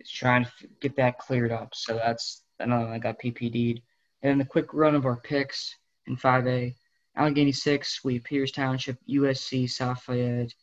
is 0.00 0.10
trying 0.10 0.44
to 0.44 0.50
get 0.80 0.96
that 0.96 1.18
cleared 1.18 1.52
up. 1.52 1.74
So 1.74 1.94
that's 1.94 2.42
another 2.58 2.86
one 2.86 2.94
I 2.94 2.98
got 2.98 3.20
PPD'd. 3.20 3.82
And 4.22 4.30
then 4.30 4.38
the 4.38 4.44
quick 4.44 4.72
run 4.72 4.94
of 4.94 5.06
our 5.06 5.16
picks 5.16 5.74
in 6.06 6.16
5A. 6.16 6.74
Allegheny 7.16 7.52
6, 7.52 8.04
we 8.04 8.14
have 8.14 8.24
Peters 8.24 8.52
Township, 8.52 8.98
USC, 9.08 9.68
South 9.70 10.02
Fayette. 10.02 10.54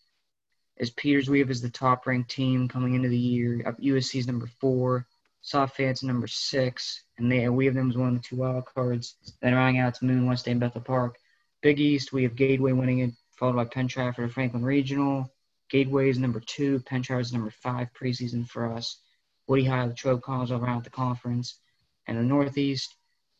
As 0.80 0.90
Peters 0.92 1.30
we 1.30 1.40
have 1.40 1.50
as 1.50 1.62
the 1.62 1.70
top 1.70 2.06
ranked 2.08 2.32
team 2.32 2.68
coming 2.68 2.96
into 2.96 3.10
the 3.10 3.18
year. 3.18 3.76
USC 3.80 4.20
is 4.20 4.28
number 4.28 4.48
four. 4.60 5.08
South 5.42 5.74
Fayette's 5.74 6.04
number 6.04 6.28
six. 6.28 7.04
And 7.18 7.32
they, 7.32 7.48
we 7.50 7.66
have 7.66 7.76
them 7.76 7.90
as 7.90 7.98
one 7.98 8.10
of 8.10 8.16
the 8.16 8.22
two 8.22 8.38
wild 8.38 8.66
cards. 8.66 9.16
Then 9.42 9.54
rounding 9.54 9.82
out 9.82 9.96
to 9.96 10.06
Moon, 10.06 10.26
West 10.26 10.46
Day, 10.46 10.52
and 10.52 10.60
Bethel 10.60 10.82
Park. 10.82 11.18
Big 11.64 11.80
East, 11.80 12.12
we 12.12 12.24
have 12.24 12.36
Gateway 12.36 12.74
winning 12.74 13.00
it, 13.00 13.12
followed 13.32 13.56
by 13.56 13.64
Penn 13.64 13.88
Trafford 13.88 14.26
and 14.26 14.34
Franklin 14.34 14.66
Regional. 14.66 15.34
Gateway 15.70 16.10
is 16.10 16.20
number 16.20 16.42
two. 16.42 16.82
Penn 16.82 17.02
Trafford 17.02 17.26
is 17.26 17.32
number 17.32 17.52
five 17.52 17.88
preseason 17.94 18.46
for 18.46 18.74
us. 18.74 19.00
Woody 19.48 19.64
High, 19.64 19.86
Latrobe 19.86 20.22
College 20.22 20.52
all 20.52 20.62
around 20.62 20.84
the 20.84 20.90
conference. 20.90 21.60
And 22.06 22.18
the 22.18 22.22
Northeast, 22.22 22.94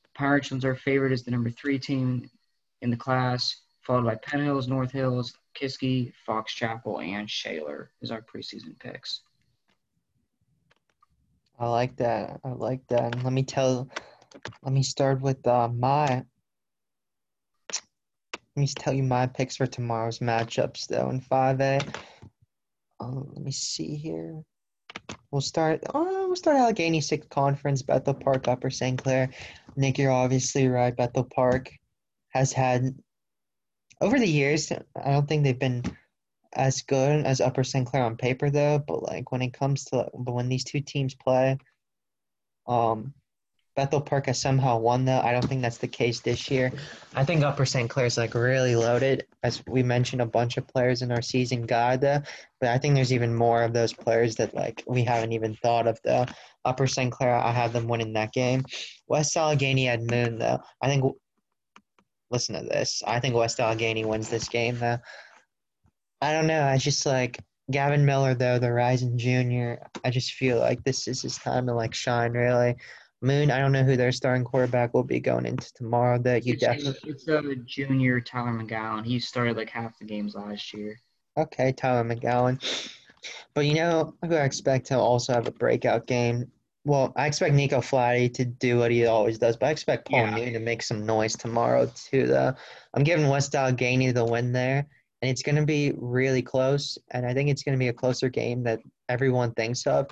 the 0.04 0.10
Pirates 0.16 0.54
are 0.64 0.74
favorite 0.74 1.12
as 1.12 1.24
the 1.24 1.32
number 1.32 1.50
three 1.50 1.78
team 1.78 2.30
in 2.82 2.90
the 2.90 2.96
class, 2.96 3.58
followed 3.82 4.06
by 4.06 4.16
Penn 4.16 4.42
Hills, 4.42 4.70
North 4.70 4.92
Hills, 4.92 5.38
Kiski, 5.54 6.14
Fox 6.26 6.54
Chapel, 6.54 7.02
and 7.02 7.30
Shaler 7.30 7.92
is 8.02 8.10
our 8.10 8.22
preseason 8.22 8.80
picks. 8.80 9.20
I 11.60 11.68
like 11.68 11.98
that. 11.98 12.40
I 12.46 12.50
like 12.52 12.88
that. 12.88 13.16
And 13.16 13.24
let 13.26 13.34
me 13.34 13.44
tell. 13.44 13.90
Let 14.62 14.72
me 14.72 14.82
start 14.82 15.20
with 15.20 15.46
uh, 15.46 15.68
my. 15.68 16.24
Let 18.56 18.62
me 18.62 18.68
tell 18.68 18.94
you 18.94 19.02
my 19.02 19.26
picks 19.26 19.56
for 19.56 19.66
tomorrow's 19.66 20.20
matchups, 20.20 20.86
though, 20.88 21.10
in 21.10 21.22
5A. 21.22 21.96
Um, 23.00 23.28
let 23.34 23.44
me 23.44 23.52
see 23.52 23.96
here. 23.96 24.44
We'll 25.32 25.42
start. 25.42 25.82
Oh, 25.96 26.28
we'll 26.28 26.36
start 26.36 26.58
Allegheny 26.58 27.02
Sixth 27.02 27.30
Conference, 27.30 27.82
Bethel 27.82 28.14
Park, 28.14 28.48
Upper 28.48 28.70
St. 28.70 29.02
Clair. 29.02 29.32
Nick, 29.76 29.98
you're 29.98 30.12
obviously 30.12 30.68
right. 30.68 30.96
Bethel 30.96 31.24
Park 31.24 31.72
has 32.30 32.54
had 32.54 32.96
over 34.00 34.20
the 34.20 34.28
years. 34.28 34.72
I 34.72 35.12
don't 35.12 35.28
think 35.28 35.44
they've 35.44 35.58
been 35.58 35.82
as 36.54 36.84
good 36.84 37.26
as 37.26 37.42
Upper 37.42 37.64
St. 37.64 37.88
Clair 37.88 38.04
on 38.04 38.18
paper, 38.18 38.52
though. 38.52 38.78
But 38.78 39.02
like 39.02 39.32
when 39.32 39.42
it 39.42 39.54
comes 39.54 39.86
to 39.86 40.12
but 40.14 40.34
when 40.36 40.50
these 40.50 40.64
two 40.64 40.82
teams 40.82 41.16
play, 41.16 41.58
um, 42.68 43.16
Bethel 43.76 44.02
Park 44.02 44.28
has 44.28 44.40
somehow 44.40 44.78
won 44.78 45.06
though. 45.06 45.20
I 45.20 45.32
don't 45.32 45.48
think 45.48 45.62
that's 45.62 45.80
the 45.80 45.88
case 45.88 46.20
this 46.20 46.52
year. 46.52 46.72
I 47.16 47.26
think 47.26 47.44
Upper 47.44 47.66
St. 47.66 47.90
Clair 47.90 48.06
is 48.06 48.18
like 48.18 48.36
really 48.36 48.76
loaded, 48.76 49.26
as 49.42 49.64
we 49.68 49.82
mentioned 49.82 50.22
a 50.22 50.28
bunch 50.28 50.58
of 50.58 50.68
players 50.68 51.02
in 51.02 51.12
our 51.12 51.22
season 51.22 51.64
guide 51.64 52.02
though. 52.02 52.22
But 52.62 52.70
I 52.70 52.78
think 52.78 52.94
there's 52.94 53.14
even 53.14 53.34
more 53.34 53.64
of 53.64 53.74
those 53.74 53.92
players 53.92 54.36
that 54.36 54.54
like 54.54 54.84
we 54.88 55.04
haven't 55.04 55.32
even 55.34 55.56
thought 55.56 55.88
of 55.88 56.00
though. 56.04 56.26
Upper 56.66 56.88
St. 56.88 57.12
Clair, 57.12 57.36
I 57.36 57.52
have 57.52 57.74
them 57.74 57.88
winning 57.88 58.14
that 58.14 58.32
game. 58.32 58.64
West 59.08 59.36
Allegheny 59.36 59.86
had 59.86 60.10
Moon 60.10 60.38
though. 60.38 60.60
I 60.82 60.88
think. 60.88 61.04
Listen 62.30 62.56
to 62.56 62.68
this. 62.68 63.04
I 63.06 63.20
think 63.20 63.36
West 63.36 63.60
Allegheny 63.60 64.06
wins 64.06 64.30
this 64.30 64.50
game 64.50 64.80
though. 64.80 64.98
I 66.22 66.32
don't 66.32 66.48
know. 66.48 66.66
I 66.66 66.78
just 66.78 67.06
like 67.06 67.40
Gavin 67.70 68.06
Miller 68.06 68.34
though, 68.34 68.60
the 68.60 68.72
rising 68.72 69.18
junior. 69.18 69.86
I 70.04 70.10
just 70.10 70.34
feel 70.34 70.60
like 70.60 70.84
this 70.84 71.08
is 71.08 71.22
his 71.22 71.38
time 71.38 71.68
to 71.68 71.74
like 71.74 71.94
shine 71.94 72.32
really. 72.32 72.76
Moon, 73.24 73.50
I 73.50 73.60
don't 73.60 73.72
know 73.72 73.84
who 73.84 73.96
their 73.96 74.12
starting 74.12 74.44
quarterback 74.44 74.94
will 74.94 75.04
be 75.04 75.20
going 75.20 75.46
into 75.46 75.74
tomorrow. 75.74 76.20
That 76.20 76.46
you 76.46 76.54
it's, 76.54 76.62
definitely. 76.62 77.12
It's 77.12 77.28
a 77.28 77.56
junior 77.66 78.20
Tyler 78.20 78.52
McGowan. 78.52 79.06
He 79.06 79.20
started 79.20 79.58
like 79.58 79.70
half 79.70 79.98
the 79.98 80.06
games 80.06 80.36
last 80.36 80.74
year. 80.74 81.00
Okay, 81.38 81.72
Tyler 81.72 82.04
McGowan. 82.04 82.62
But 83.54 83.66
you 83.66 83.76
know 83.76 84.16
who 84.26 84.36
I 84.36 84.44
expect 84.44 84.88
to 84.88 85.00
also 85.00 85.34
have 85.34 85.48
a 85.48 85.52
breakout 85.52 86.06
game. 86.08 86.52
Well, 86.86 87.14
I 87.16 87.28
expect 87.28 87.56
Nico 87.56 87.80
Flatty 87.80 88.28
to 88.34 88.44
do 88.44 88.80
what 88.80 88.92
he 88.92 89.06
always 89.06 89.38
does, 89.38 89.56
but 89.56 89.68
I 89.68 89.72
expect 89.72 90.10
Paul 90.10 90.20
yeah. 90.20 90.36
Moon 90.36 90.54
to 90.54 90.60
make 90.60 90.84
some 90.84 91.06
noise 91.06 91.36
tomorrow 91.36 91.90
too. 91.96 92.28
Though 92.28 92.54
I'm 92.94 93.04
giving 93.04 93.30
West 93.30 93.56
Allegheny 93.56 94.12
the 94.12 94.26
win 94.26 94.52
there, 94.52 94.86
and 95.22 95.32
it's 95.32 95.42
going 95.42 95.56
to 95.56 95.66
be 95.66 95.94
really 95.96 96.42
close. 96.42 96.98
And 97.12 97.26
I 97.26 97.34
think 97.34 97.50
it's 97.50 97.64
going 97.64 97.78
to 97.78 97.80
be 97.80 97.88
a 97.88 97.94
closer 97.94 98.28
game 98.28 98.64
that 98.64 98.82
everyone 99.08 99.54
thinks 99.54 99.88
of. 99.88 100.08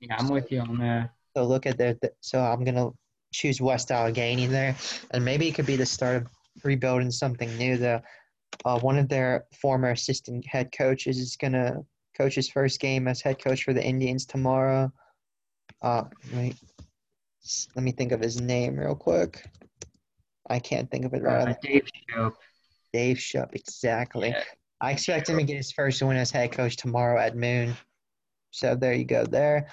Yeah, 0.00 0.16
I'm 0.18 0.28
with 0.28 0.52
you 0.52 0.60
on 0.60 0.76
that. 0.78 1.10
So 1.36 1.44
look 1.44 1.66
at 1.66 1.78
the. 1.78 1.98
So 2.20 2.40
I'm 2.40 2.64
gonna 2.64 2.90
choose 3.32 3.60
West 3.60 3.90
Allegheny 3.90 4.46
there, 4.46 4.76
and 5.10 5.24
maybe 5.24 5.48
it 5.48 5.54
could 5.54 5.66
be 5.66 5.76
the 5.76 5.86
start 5.86 6.16
of 6.16 6.26
rebuilding 6.62 7.10
something 7.10 7.56
new. 7.58 7.76
The 7.76 8.02
uh, 8.64 8.78
one 8.80 8.98
of 8.98 9.08
their 9.08 9.46
former 9.60 9.90
assistant 9.90 10.46
head 10.46 10.70
coaches 10.76 11.18
is 11.18 11.36
gonna 11.36 11.84
coach 12.16 12.36
his 12.36 12.48
first 12.48 12.80
game 12.80 13.08
as 13.08 13.20
head 13.20 13.42
coach 13.42 13.64
for 13.64 13.72
the 13.72 13.84
Indians 13.84 14.24
tomorrow. 14.24 14.92
Uh, 15.82 16.04
let 16.32 16.42
me, 16.42 16.54
let 17.74 17.82
me 17.82 17.92
think 17.92 18.12
of 18.12 18.20
his 18.20 18.40
name 18.40 18.76
real 18.78 18.94
quick. 18.94 19.44
I 20.48 20.58
can't 20.58 20.90
think 20.90 21.04
of 21.04 21.14
it 21.14 21.22
right. 21.22 21.48
Uh, 21.48 21.54
Dave 21.62 21.88
Shope. 22.08 22.36
Dave 22.92 23.20
Shope, 23.20 23.54
exactly. 23.54 24.28
Yeah. 24.28 24.42
I 24.80 24.92
expect 24.92 25.28
him 25.28 25.38
to 25.38 25.42
get 25.42 25.56
his 25.56 25.72
first 25.72 26.02
win 26.02 26.16
as 26.16 26.30
head 26.30 26.52
coach 26.52 26.76
tomorrow 26.76 27.20
at 27.20 27.36
Moon. 27.36 27.74
So 28.50 28.76
there 28.76 28.92
you 28.92 29.04
go. 29.04 29.24
There 29.24 29.66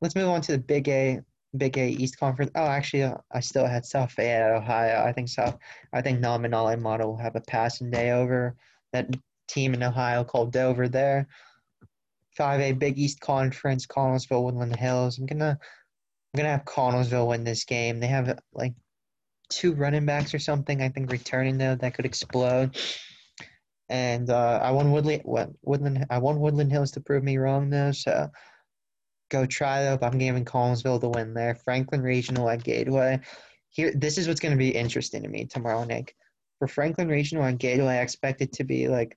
let's 0.00 0.14
move 0.14 0.28
on 0.28 0.40
to 0.42 0.52
the 0.52 0.58
Big 0.58 0.88
A, 0.88 1.20
Big 1.56 1.78
A 1.78 1.88
East 1.88 2.18
Conference. 2.18 2.50
Oh, 2.54 2.66
actually, 2.66 3.04
uh, 3.04 3.16
I 3.32 3.40
still 3.40 3.66
had 3.66 3.84
South 3.84 4.12
Fayette, 4.12 4.50
Ohio. 4.52 5.04
I 5.04 5.12
think 5.12 5.28
South. 5.28 5.56
I 5.92 6.02
think 6.02 6.20
Nominale 6.20 6.80
Model 6.80 7.10
will 7.10 7.18
have 7.18 7.36
a 7.36 7.40
passing 7.40 7.90
day 7.90 8.10
over 8.12 8.56
that 8.92 9.14
team 9.48 9.74
in 9.74 9.82
Ohio 9.82 10.24
called 10.24 10.52
Dover 10.52 10.88
there. 10.88 11.28
5A 12.38 12.78
Big 12.78 12.98
East 12.98 13.20
Conference, 13.20 13.86
Connellsville, 13.86 14.44
Woodland 14.44 14.76
Hills. 14.76 15.18
I'm 15.18 15.26
gonna 15.26 15.58
I'm 15.60 16.36
gonna 16.36 16.50
have 16.50 16.64
Connellsville 16.64 17.28
win 17.28 17.44
this 17.44 17.64
game. 17.64 18.00
They 18.00 18.08
have 18.08 18.38
like 18.52 18.74
two 19.48 19.72
running 19.72 20.04
backs 20.04 20.34
or 20.34 20.38
something. 20.38 20.82
I 20.82 20.90
think 20.90 21.10
returning 21.10 21.56
though 21.58 21.76
that 21.76 21.94
could 21.94 22.04
explode. 22.04 22.76
And 23.88 24.30
uh, 24.30 24.60
I 24.62 24.72
want 24.72 24.90
Woodland, 24.90 25.22
Woodland. 25.62 26.06
I 26.10 26.18
want 26.18 26.40
Woodland 26.40 26.72
Hills 26.72 26.90
to 26.92 27.00
prove 27.00 27.22
me 27.22 27.38
wrong 27.38 27.70
though. 27.70 27.92
So 27.92 28.30
go 29.30 29.46
try 29.46 29.82
though. 29.82 29.98
I'm 30.02 30.18
giving 30.18 30.44
Connellsville 30.44 31.00
the 31.00 31.08
win 31.08 31.34
there. 31.34 31.54
Franklin 31.54 32.02
Regional 32.02 32.48
at 32.48 32.62
Gateway. 32.62 33.20
Here, 33.70 33.92
this 33.94 34.18
is 34.18 34.28
what's 34.28 34.40
going 34.40 34.52
to 34.52 34.58
be 34.58 34.70
interesting 34.70 35.22
to 35.22 35.28
me 35.28 35.46
tomorrow, 35.46 35.84
Nick. 35.84 36.14
For 36.58 36.68
Franklin 36.68 37.08
Regional 37.08 37.44
and 37.44 37.58
Gateway, 37.58 37.98
I 37.98 38.00
expect 38.00 38.40
it 38.40 38.52
to 38.54 38.64
be 38.64 38.88
like 38.88 39.16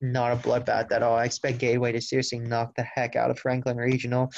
not 0.00 0.32
a 0.32 0.36
bloodbath 0.36 0.90
at 0.90 1.02
all. 1.02 1.16
I 1.16 1.24
expect 1.24 1.58
Gateway 1.58 1.92
to 1.92 2.00
seriously 2.00 2.40
knock 2.40 2.74
the 2.74 2.82
heck 2.82 3.16
out 3.16 3.30
of 3.30 3.38
Franklin 3.38 3.76
Regional. 3.76 4.30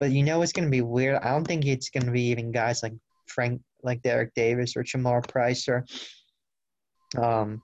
But 0.00 0.10
you 0.10 0.22
know 0.22 0.42
it's 0.42 0.52
going 0.52 0.66
to 0.66 0.70
be 0.70 0.82
weird? 0.82 1.22
I 1.22 1.30
don't 1.30 1.46
think 1.46 1.66
it's 1.66 1.90
going 1.90 2.06
to 2.06 2.12
be 2.12 2.22
even 2.24 2.52
guys 2.52 2.82
like 2.82 2.92
Frank, 3.26 3.60
like 3.82 4.02
Derek 4.02 4.34
Davis 4.34 4.76
or 4.76 4.84
Chamar 4.84 5.26
Price 5.26 5.68
or 5.68 5.84
um, 7.16 7.62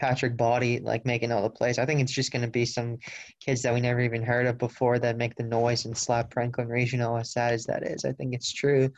Patrick 0.00 0.36
Body 0.36 0.80
like 0.80 1.04
making 1.06 1.30
all 1.30 1.42
the 1.42 1.50
plays. 1.50 1.78
I 1.78 1.86
think 1.86 2.00
it's 2.00 2.12
just 2.12 2.32
going 2.32 2.42
to 2.42 2.50
be 2.50 2.64
some 2.64 2.98
kids 3.40 3.62
that 3.62 3.74
we 3.74 3.80
never 3.80 4.00
even 4.00 4.22
heard 4.22 4.46
of 4.46 4.58
before 4.58 4.98
that 4.98 5.16
make 5.16 5.36
the 5.36 5.42
noise 5.42 5.84
and 5.84 5.96
slap 5.96 6.32
Franklin 6.32 6.68
Regional. 6.68 7.16
As 7.16 7.32
sad 7.32 7.52
as 7.52 7.64
that 7.66 7.86
is, 7.86 8.04
I 8.04 8.12
think 8.12 8.34
it's 8.34 8.52
true. 8.52 8.90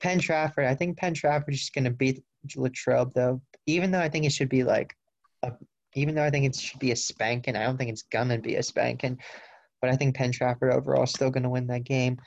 Penn 0.00 0.20
Trafford, 0.20 0.64
I 0.64 0.74
think 0.74 0.96
Penn 0.96 1.14
Trafford 1.14 1.54
is 1.54 1.60
just 1.60 1.74
going 1.74 1.84
to 1.84 1.90
beat 1.90 2.22
Latrobe 2.56 3.12
though. 3.14 3.40
Even 3.66 3.90
though 3.90 4.00
I 4.00 4.08
think 4.08 4.24
it 4.24 4.32
should 4.32 4.48
be 4.48 4.64
like 4.64 4.94
a, 5.42 5.52
even 5.94 6.14
though 6.14 6.24
I 6.24 6.30
think 6.30 6.46
it 6.46 6.56
should 6.56 6.80
be 6.80 6.92
a 6.92 6.96
spanking, 6.96 7.56
I 7.56 7.64
don't 7.64 7.76
think 7.76 7.90
it's 7.90 8.02
gonna 8.02 8.38
be 8.38 8.56
a 8.56 8.62
spanking. 8.62 9.18
But 9.80 9.90
I 9.90 9.96
think 9.96 10.16
Penn 10.16 10.32
Trafford 10.32 10.72
overall 10.72 11.04
is 11.04 11.10
still 11.10 11.30
gonna 11.30 11.50
win 11.50 11.66
that 11.68 11.84
game. 11.84 12.18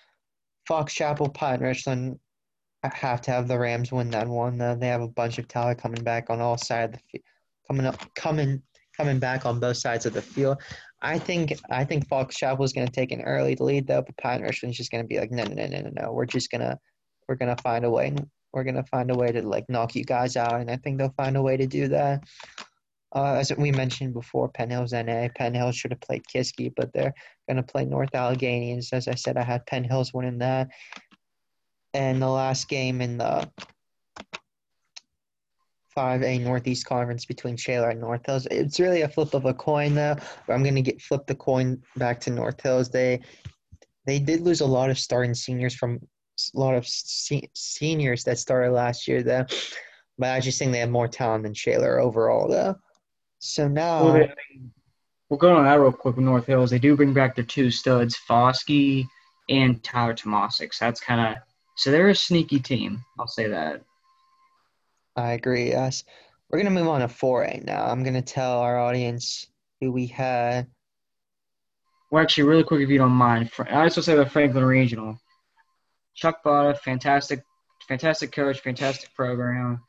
Fox 0.67 0.93
Chapel, 0.93 1.29
Pine 1.29 1.59
Richland 1.59 2.19
have 2.83 3.21
to 3.21 3.31
have 3.31 3.47
the 3.47 3.59
Rams 3.59 3.91
win 3.91 4.09
that 4.11 4.27
one. 4.27 4.57
Though 4.57 4.75
they 4.75 4.87
have 4.87 5.01
a 5.01 5.07
bunch 5.07 5.37
of 5.37 5.47
talent 5.47 5.79
coming 5.79 6.03
back 6.03 6.29
on 6.29 6.41
all 6.41 6.57
sides 6.57 6.95
of 6.95 7.01
the 7.13 7.21
coming 7.67 7.85
up, 7.85 8.13
coming 8.15 8.61
coming 8.95 9.19
back 9.19 9.45
on 9.45 9.59
both 9.59 9.77
sides 9.77 10.05
of 10.05 10.13
the 10.13 10.21
field. 10.21 10.57
I 11.01 11.17
think 11.17 11.53
I 11.69 11.83
think 11.83 12.07
Fox 12.07 12.35
Chapel 12.35 12.63
is 12.65 12.73
going 12.73 12.87
to 12.87 12.93
take 12.93 13.11
an 13.11 13.21
early 13.21 13.55
lead 13.55 13.87
though, 13.87 14.01
but 14.01 14.17
Pine 14.17 14.41
Richland's 14.41 14.77
just 14.77 14.91
going 14.91 15.03
to 15.03 15.07
be 15.07 15.19
like, 15.19 15.31
no, 15.31 15.43
no, 15.43 15.53
no, 15.53 15.67
no, 15.67 15.81
no, 15.81 15.91
no. 16.01 16.13
We're 16.13 16.25
just 16.25 16.51
gonna 16.51 16.77
we're 17.27 17.35
gonna 17.35 17.57
find 17.63 17.85
a 17.85 17.89
way. 17.89 18.13
We're 18.53 18.63
gonna 18.63 18.85
find 18.85 19.09
a 19.09 19.15
way 19.15 19.31
to 19.31 19.41
like 19.41 19.65
knock 19.69 19.95
you 19.95 20.03
guys 20.03 20.35
out, 20.37 20.59
and 20.61 20.69
I 20.69 20.77
think 20.77 20.97
they'll 20.97 21.13
find 21.17 21.37
a 21.37 21.41
way 21.41 21.57
to 21.57 21.67
do 21.67 21.87
that. 21.89 22.23
Uh, 23.13 23.33
as 23.33 23.51
we 23.57 23.71
mentioned 23.71 24.13
before, 24.13 24.47
Penn 24.49 24.69
Hills 24.69 24.93
NA. 24.93 25.27
Penn 25.35 25.53
Hills 25.53 25.75
should 25.75 25.91
have 25.91 25.99
played 25.99 26.23
Kiski, 26.33 26.71
but 26.75 26.93
they're 26.93 27.13
going 27.47 27.57
to 27.57 27.63
play 27.63 27.83
North 27.83 28.11
Alleghenies. 28.11 28.93
As 28.93 29.09
I 29.09 29.15
said, 29.15 29.35
I 29.35 29.43
had 29.43 29.65
Penn 29.65 29.83
Hills 29.83 30.13
winning 30.13 30.37
that. 30.37 30.69
And 31.93 32.21
the 32.21 32.29
last 32.29 32.69
game 32.69 33.01
in 33.01 33.17
the 33.17 33.49
5A 35.95 36.41
Northeast 36.41 36.85
Conference 36.85 37.25
between 37.25 37.57
Shaler 37.57 37.89
and 37.89 37.99
North 37.99 38.25
Hills. 38.25 38.47
It's 38.49 38.79
really 38.79 39.01
a 39.01 39.09
flip 39.09 39.33
of 39.33 39.45
a 39.45 39.53
coin, 39.53 39.95
though. 39.95 40.15
I'm 40.47 40.63
going 40.63 40.75
to 40.75 40.81
get 40.81 41.01
flip 41.01 41.25
the 41.27 41.35
coin 41.35 41.81
back 41.97 42.19
to 42.21 42.29
North 42.29 42.61
Hills. 42.61 42.89
They 42.89 43.21
they 44.05 44.19
did 44.19 44.41
lose 44.41 44.61
a 44.61 44.65
lot 44.65 44.89
of 44.89 44.97
starting 44.97 45.33
seniors 45.33 45.75
from 45.75 45.99
a 46.55 46.59
lot 46.59 46.75
of 46.75 46.87
se- 46.87 47.49
seniors 47.53 48.23
that 48.23 48.39
started 48.39 48.71
last 48.71 49.07
year, 49.07 49.21
though. 49.21 49.45
But 50.17 50.29
I 50.29 50.39
just 50.39 50.59
think 50.59 50.71
they 50.71 50.79
have 50.79 50.89
more 50.89 51.07
talent 51.07 51.43
than 51.43 51.53
Shaler 51.53 51.99
overall, 51.99 52.47
though. 52.47 52.75
So 53.39 53.67
now. 53.67 54.03
Well, 54.03 54.13
they, 54.13 54.33
we'll 55.29 55.37
go 55.37 55.55
on 55.55 55.65
that 55.65 55.79
real 55.79 55.91
quick 55.91 56.15
with 56.15 56.25
North 56.25 56.45
Hills. 56.45 56.69
They 56.71 56.79
do 56.79 56.95
bring 56.95 57.13
back 57.13 57.35
their 57.35 57.45
two 57.45 57.71
studs, 57.71 58.17
Foskey 58.29 59.05
and 59.49 59.83
Tyler 59.83 60.13
Tomasic. 60.13 60.73
So 60.73 60.85
that's 60.85 61.01
kind 61.01 61.35
of. 61.35 61.43
So 61.77 61.91
they're 61.91 62.09
a 62.09 62.15
sneaky 62.15 62.59
team. 62.59 63.03
I'll 63.19 63.27
say 63.27 63.47
that. 63.47 63.81
I 65.15 65.33
agree, 65.33 65.69
yes. 65.69 66.03
We're 66.49 66.59
going 66.61 66.73
to 66.73 66.79
move 66.79 66.89
on 66.89 67.01
to 67.01 67.07
4A 67.07 67.65
now. 67.65 67.85
I'm 67.85 68.03
going 68.03 68.15
to 68.15 68.21
tell 68.21 68.59
our 68.59 68.79
audience 68.79 69.47
who 69.79 69.91
we 69.91 70.07
had. 70.07 70.67
Well, 72.11 72.21
actually, 72.21 72.43
really 72.43 72.63
quick, 72.63 72.81
if 72.81 72.89
you 72.89 72.97
don't 72.97 73.11
mind, 73.11 73.49
I 73.57 73.63
just 73.63 73.65
want 73.65 73.93
to 73.93 74.03
say 74.03 74.15
the 74.15 74.25
Franklin 74.25 74.65
Regional. 74.65 75.17
Chuck 76.13 76.43
Botta, 76.43 76.77
fantastic, 76.77 77.41
fantastic 77.87 78.33
coach, 78.33 78.59
fantastic 78.59 79.13
program. 79.15 79.81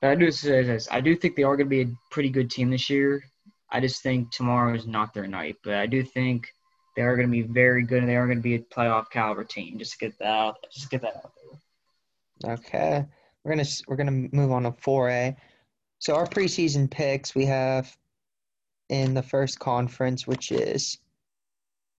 But 0.00 0.10
I 0.10 0.14
do 0.14 0.30
say 0.30 0.62
this: 0.62 0.88
I 0.90 1.00
do 1.00 1.14
think 1.14 1.36
they 1.36 1.42
are 1.42 1.56
going 1.56 1.66
to 1.66 1.70
be 1.70 1.82
a 1.82 1.94
pretty 2.10 2.30
good 2.30 2.50
team 2.50 2.70
this 2.70 2.88
year. 2.88 3.22
I 3.70 3.80
just 3.80 4.02
think 4.02 4.30
tomorrow 4.30 4.74
is 4.74 4.86
not 4.86 5.12
their 5.12 5.26
night, 5.26 5.56
but 5.62 5.74
I 5.74 5.86
do 5.86 6.02
think 6.02 6.48
they 6.96 7.02
are 7.02 7.16
going 7.16 7.28
to 7.28 7.32
be 7.32 7.42
very 7.42 7.82
good, 7.82 7.98
and 7.98 8.08
they 8.08 8.16
are 8.16 8.26
going 8.26 8.38
to 8.38 8.42
be 8.42 8.54
a 8.54 8.60
playoff 8.60 9.10
caliber 9.10 9.44
team. 9.44 9.78
Just 9.78 9.98
get 9.98 10.18
that 10.20 10.28
out, 10.28 10.56
just 10.72 10.90
get 10.90 11.02
that 11.02 11.16
out 11.16 11.32
there. 11.36 12.54
Okay, 12.54 13.04
we're 13.44 13.52
gonna 13.52 13.68
we're 13.86 13.96
gonna 13.96 14.28
move 14.32 14.50
on 14.50 14.64
to 14.64 14.72
four 14.72 15.10
A. 15.10 15.36
So 15.98 16.16
our 16.16 16.26
preseason 16.26 16.90
picks 16.90 17.34
we 17.34 17.44
have 17.46 17.94
in 18.88 19.14
the 19.14 19.22
first 19.22 19.58
conference, 19.58 20.26
which 20.26 20.50
is 20.50 20.98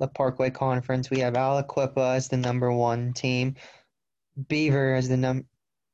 the 0.01 0.09
Parkway 0.09 0.51
Conference. 0.51 1.11
We 1.11 1.21
have 1.21 1.35
Aliquippa 1.35 2.17
as 2.17 2.29
the 2.29 2.37
number 2.37 2.73
one 2.73 3.13
team, 3.13 3.55
Beaver 4.49 4.95
as 4.95 5.09
the 5.09 5.17
num 5.17 5.45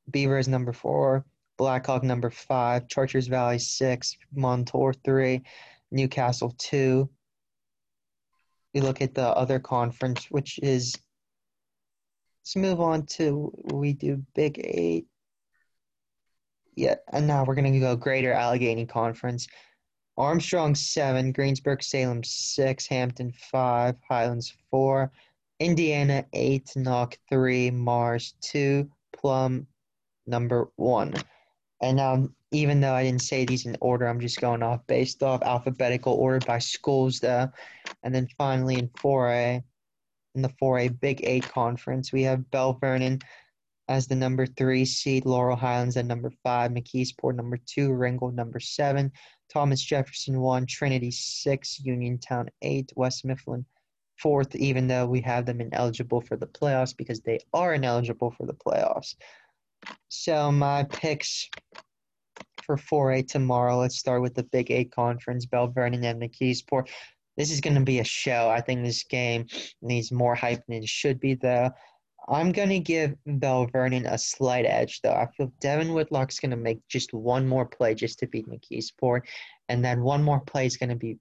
Beaver 0.09 0.39
is 0.39 0.47
number 0.47 0.73
four, 0.73 1.25
Blackhawk 1.57 2.03
number 2.03 2.29
five, 2.29 2.87
Chartiers 2.87 3.27
Valley 3.27 3.59
six, 3.59 4.17
Montour 4.33 4.93
three, 5.05 5.43
Newcastle 5.91 6.55
two. 6.57 7.09
We 8.73 8.81
look 8.81 9.01
at 9.01 9.13
the 9.13 9.27
other 9.27 9.59
conference, 9.59 10.31
which 10.31 10.59
is 10.63 10.95
let's 12.41 12.55
move 12.55 12.79
on 12.79 13.05
to 13.17 13.51
we 13.73 13.93
do 13.93 14.23
Big 14.33 14.59
Eight. 14.63 15.07
Yeah, 16.75 16.95
and 17.11 17.27
now 17.27 17.43
we're 17.43 17.55
gonna 17.55 17.79
go 17.79 17.95
Greater 17.95 18.33
Allegheny 18.33 18.85
Conference. 18.85 19.47
Armstrong 20.17 20.75
seven, 20.75 21.31
Greensburg 21.31 21.81
Salem 21.81 22.23
six, 22.23 22.85
Hampton 22.87 23.31
five, 23.31 23.95
Highlands 24.07 24.53
four, 24.69 25.11
Indiana 25.59 26.25
eight, 26.33 26.71
Knoch 26.75 27.17
three, 27.29 27.71
Mars 27.71 28.35
two, 28.41 28.89
Plum 29.15 29.67
number 30.27 30.69
one. 30.75 31.13
And 31.81 31.99
um, 31.99 32.35
even 32.51 32.81
though 32.81 32.93
I 32.93 33.03
didn't 33.03 33.21
say 33.21 33.45
these 33.45 33.65
in 33.65 33.77
order, 33.81 34.07
I'm 34.07 34.19
just 34.19 34.41
going 34.41 34.61
off 34.61 34.85
based 34.87 35.23
off 35.23 35.41
alphabetical 35.43 36.13
order 36.13 36.45
by 36.45 36.59
schools, 36.59 37.19
though. 37.19 37.49
And 38.03 38.13
then 38.13 38.27
finally 38.37 38.75
in 38.75 38.89
4A, 38.89 39.63
in 40.35 40.41
the 40.41 40.53
4A 40.61 40.99
Big 40.99 41.21
Eight 41.23 41.47
conference, 41.47 42.11
we 42.11 42.23
have 42.23 42.49
Belle 42.51 42.73
Vernon 42.73 43.19
as 43.91 44.07
the 44.07 44.15
number 44.15 44.45
three 44.45 44.85
seed, 44.85 45.25
Laurel 45.25 45.57
Highlands 45.57 45.97
at 45.97 46.05
number 46.05 46.31
five, 46.43 46.71
McKeesport 46.71 47.35
number 47.35 47.57
two, 47.65 47.91
Ringgold 47.91 48.35
number 48.35 48.59
seven, 48.59 49.11
Thomas 49.51 49.83
Jefferson 49.83 50.39
one, 50.39 50.65
Trinity 50.65 51.11
six, 51.11 51.77
Uniontown 51.79 52.49
eight, 52.61 52.91
West 52.95 53.25
Mifflin 53.25 53.65
fourth, 54.17 54.55
even 54.55 54.87
though 54.87 55.05
we 55.05 55.19
have 55.21 55.45
them 55.45 55.59
ineligible 55.59 56.21
for 56.21 56.37
the 56.37 56.47
playoffs 56.47 56.95
because 56.95 57.19
they 57.21 57.39
are 57.53 57.73
ineligible 57.73 58.31
for 58.31 58.45
the 58.45 58.53
playoffs. 58.53 59.15
So 60.09 60.51
my 60.51 60.83
picks 60.83 61.49
for 62.63 62.77
4A 62.77 63.27
tomorrow. 63.27 63.77
Let's 63.79 63.97
start 63.97 64.21
with 64.21 64.35
the 64.35 64.43
Big 64.43 64.71
Eight 64.71 64.91
Conference, 64.91 65.45
Belle 65.45 65.67
Vernon 65.67 66.05
and 66.05 66.21
McKeesport. 66.21 66.87
This 67.35 67.51
is 67.51 67.61
going 67.61 67.75
to 67.75 67.81
be 67.81 67.99
a 67.99 68.03
show. 68.03 68.49
I 68.49 68.61
think 68.61 68.83
this 68.83 69.03
game 69.03 69.47
needs 69.81 70.11
more 70.11 70.35
hype 70.35 70.63
than 70.67 70.77
it 70.77 70.87
should 70.87 71.19
be, 71.19 71.33
though. 71.33 71.71
I'm 72.27 72.51
going 72.51 72.69
to 72.69 72.79
give 72.79 73.15
Belle 73.25 73.65
Vernon 73.65 74.05
a 74.05 74.17
slight 74.17 74.65
edge, 74.65 75.01
though. 75.01 75.13
I 75.13 75.27
feel 75.35 75.51
Devin 75.59 75.93
Whitlock's 75.93 76.39
going 76.39 76.51
to 76.51 76.57
make 76.57 76.79
just 76.87 77.13
one 77.13 77.47
more 77.47 77.65
play 77.65 77.95
just 77.95 78.19
to 78.19 78.27
beat 78.27 78.47
McKeesport, 78.47 79.21
and 79.69 79.83
then 79.83 80.01
one 80.01 80.23
more 80.23 80.39
play 80.39 80.65
is 80.65 80.77
going 80.77 80.89
to 80.89 80.95
be 80.95 81.17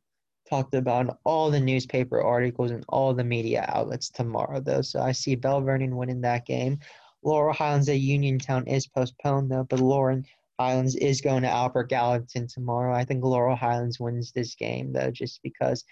talked 0.49 0.75
about 0.75 1.07
in 1.07 1.13
all 1.25 1.51
the 1.51 1.61
newspaper 1.61 2.21
articles 2.21 2.71
and 2.71 2.85
all 2.89 3.15
the 3.15 3.25
media 3.25 3.65
outlets 3.69 4.11
tomorrow, 4.11 4.61
though. 4.61 4.83
So 4.83 5.01
I 5.01 5.13
see 5.13 5.37
Belle 5.37 5.63
Vernon 5.63 5.97
winning 5.97 6.21
that 6.23 6.47
game. 6.47 6.79
Laurel 7.23 7.55
Highlands 7.55 7.89
at 7.89 8.01
Uniontown 8.01 8.67
is 8.67 8.87
postponed 8.87 9.51
though, 9.51 9.65
but 9.69 9.81
Laurel 9.81 10.23
Highlands 10.59 10.97
is 10.97 11.21
going 11.21 11.43
to 11.43 11.51
Albert 11.51 11.91
Gallatin 11.91 12.47
tomorrow. 12.47 12.95
I 12.95 13.05
think 13.05 13.23
Laurel 13.25 13.57
Highlands 13.57 14.01
wins 14.01 14.33
this 14.33 14.55
game 14.55 14.93
though, 14.93 15.11
just 15.11 15.43
because. 15.43 15.85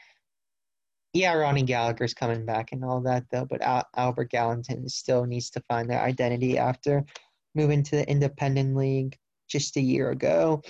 Yeah, 1.13 1.33
Ronnie 1.35 1.63
Gallagher's 1.63 2.15
coming 2.15 2.45
back 2.45 2.73
and 2.73 2.85
all 2.85 3.01
that 3.03 3.25
though, 3.31 3.47
but 3.47 3.63
Al- 3.63 3.89
Albert 3.97 4.31
Gallatin 4.31 4.89
still 4.89 5.25
needs 5.25 5.51
to 5.51 5.63
find 5.69 5.89
their 5.89 6.01
identity 6.01 6.59
after 6.59 7.05
moving 7.55 7.83
to 7.85 7.97
the 7.97 8.09
Independent 8.09 8.77
League 8.77 9.17
just 9.49 9.77
a 9.77 9.81
year 9.81 10.11
ago. 10.11 10.63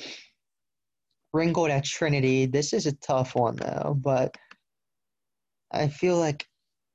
Ringgold 1.33 1.71
at 1.71 1.85
Trinity. 1.85 2.47
This 2.47 2.73
is 2.73 2.87
a 2.87 2.93
tough 2.93 3.35
one 3.35 3.57
though, 3.57 3.97
but 3.99 4.35
I 5.71 5.89
feel 5.89 6.17
like 6.19 6.47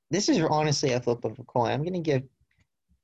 this 0.10 0.30
is 0.30 0.40
honestly 0.40 0.94
a 0.94 1.02
flip 1.02 1.26
of 1.26 1.38
a 1.38 1.44
coin. 1.44 1.72
I'm 1.72 1.84
gonna 1.84 2.00
give 2.00 2.24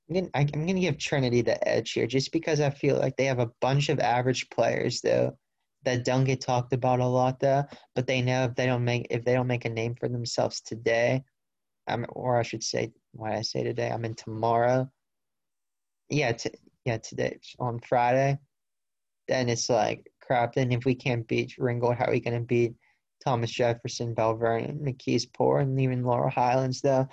I'm 0.10 0.16
gonna, 0.16 0.30
I'm 0.34 0.66
gonna 0.66 0.80
give 0.80 0.98
Trinity 0.98 1.42
the 1.42 1.68
edge 1.68 1.92
here, 1.92 2.08
just 2.08 2.32
because 2.32 2.60
I 2.60 2.72
feel 2.72 2.98
like 2.98 3.16
they 3.16 3.26
have 3.26 3.40
a 3.40 3.52
bunch 3.62 3.90
of 3.90 4.00
average 4.00 4.50
players, 4.50 5.02
though, 5.02 5.38
that 5.84 6.06
don't 6.06 6.26
get 6.26 6.42
talked 6.42 6.74
about 6.74 7.00
a 7.00 7.06
lot 7.06 7.40
though, 7.40 7.64
but 7.96 8.08
they 8.08 8.22
know 8.22 8.44
if 8.46 8.56
they 8.56 8.66
don't 8.66 8.84
make 8.84 9.08
if 9.10 9.24
they 9.24 9.34
don't 9.34 9.48
make 9.48 9.66
a 9.66 9.70
name 9.70 9.96
for 9.96 10.10
themselves 10.10 10.62
today, 10.62 11.24
um, 11.88 12.06
or 12.10 12.38
I 12.40 12.44
should 12.44 12.64
say, 12.64 12.92
why 13.12 13.36
I 13.36 13.42
say 13.42 13.64
today, 13.64 13.92
I 13.92 13.98
mean 13.98 14.16
tomorrow. 14.16 14.90
Yeah, 16.10 16.32
t- 16.34 16.52
yeah, 16.86 16.98
today 16.98 17.40
on 17.60 17.80
Friday. 17.80 18.40
Then 19.28 19.50
it's 19.50 19.70
like 19.70 20.12
crap. 20.22 20.54
Then 20.54 20.72
if 20.72 20.86
we 20.86 20.96
can't 20.96 21.28
beat 21.28 21.58
Ringgold, 21.58 21.96
how 21.96 22.06
are 22.06 22.12
we 22.12 22.20
gonna 22.20 22.42
beat 22.42 22.74
Thomas 23.24 23.52
Jefferson, 23.52 24.14
Belle 24.14 24.36
Vernon, 24.36 24.80
McKeesport, 24.80 25.64
and 25.64 25.80
even 25.80 26.04
Laurel 26.04 26.30
Highlands 26.30 26.82
though? 26.82 27.08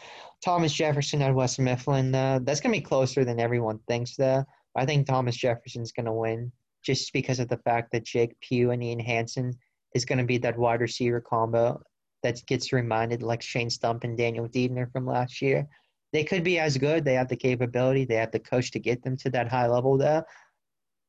Thomas 0.45 0.73
Jefferson 0.73 1.23
at 1.23 1.35
West 1.35 1.59
Mifflin 1.59 2.11
though, 2.11 2.41
that's 2.43 2.61
gonna 2.61 2.73
be 2.73 2.81
closer 2.81 3.25
than 3.25 3.39
everyone 3.41 3.79
thinks 3.87 4.17
though. 4.17 4.45
I 4.75 4.87
think 4.87 5.07
Thomas 5.07 5.37
Jefferson's 5.37 5.93
gonna 5.93 6.13
win 6.13 6.53
just 6.87 7.13
because 7.13 7.41
of 7.41 7.49
the 7.49 7.59
fact 7.59 7.91
that 7.91 8.05
Jake 8.05 8.39
Pugh 8.41 8.71
and 8.71 8.83
Ian 8.83 9.01
Hansen 9.01 9.53
is 9.95 10.05
going 10.05 10.19
to 10.19 10.25
be 10.25 10.39
that 10.39 10.57
wide 10.57 10.81
receiver 10.81 11.21
combo 11.21 11.83
that 12.23 12.41
gets 12.47 12.73
reminded 12.73 13.23
like 13.23 13.43
Shane 13.43 13.69
Stump 13.69 14.05
and 14.05 14.17
Daniel 14.17 14.49
Diebner 14.49 14.91
from 14.93 15.05
last 15.05 15.43
year. 15.43 15.67
They 16.13 16.23
could 16.23 16.45
be 16.45 16.61
as 16.61 16.79
good. 16.79 17.05
They 17.05 17.15
have 17.15 17.29
the 17.29 17.37
capability. 17.37 18.05
They 18.05 18.15
have 18.15 18.31
the 18.31 18.39
coach 18.39 18.71
to 18.71 18.79
get 18.79 19.03
them 19.03 19.17
to 19.19 19.31
that 19.31 19.51
high 19.51 19.67
level. 19.67 19.99
Though, 19.99 20.23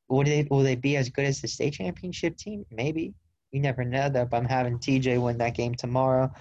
will 0.10 0.24
they 0.24 0.48
will 0.50 0.64
they 0.64 0.76
be 0.76 0.98
as 0.98 1.10
good 1.10 1.26
as 1.26 1.40
the 1.40 1.48
state 1.48 1.74
championship 1.74 2.38
team? 2.38 2.66
Maybe. 2.72 3.14
You 3.52 3.62
never 3.62 3.84
know 3.84 4.10
though. 4.10 4.26
But 4.26 4.38
I'm 4.38 4.46
having 4.46 4.80
TJ 4.80 5.22
win 5.22 5.38
that 5.38 5.56
game 5.56 5.76
tomorrow. 5.76 6.32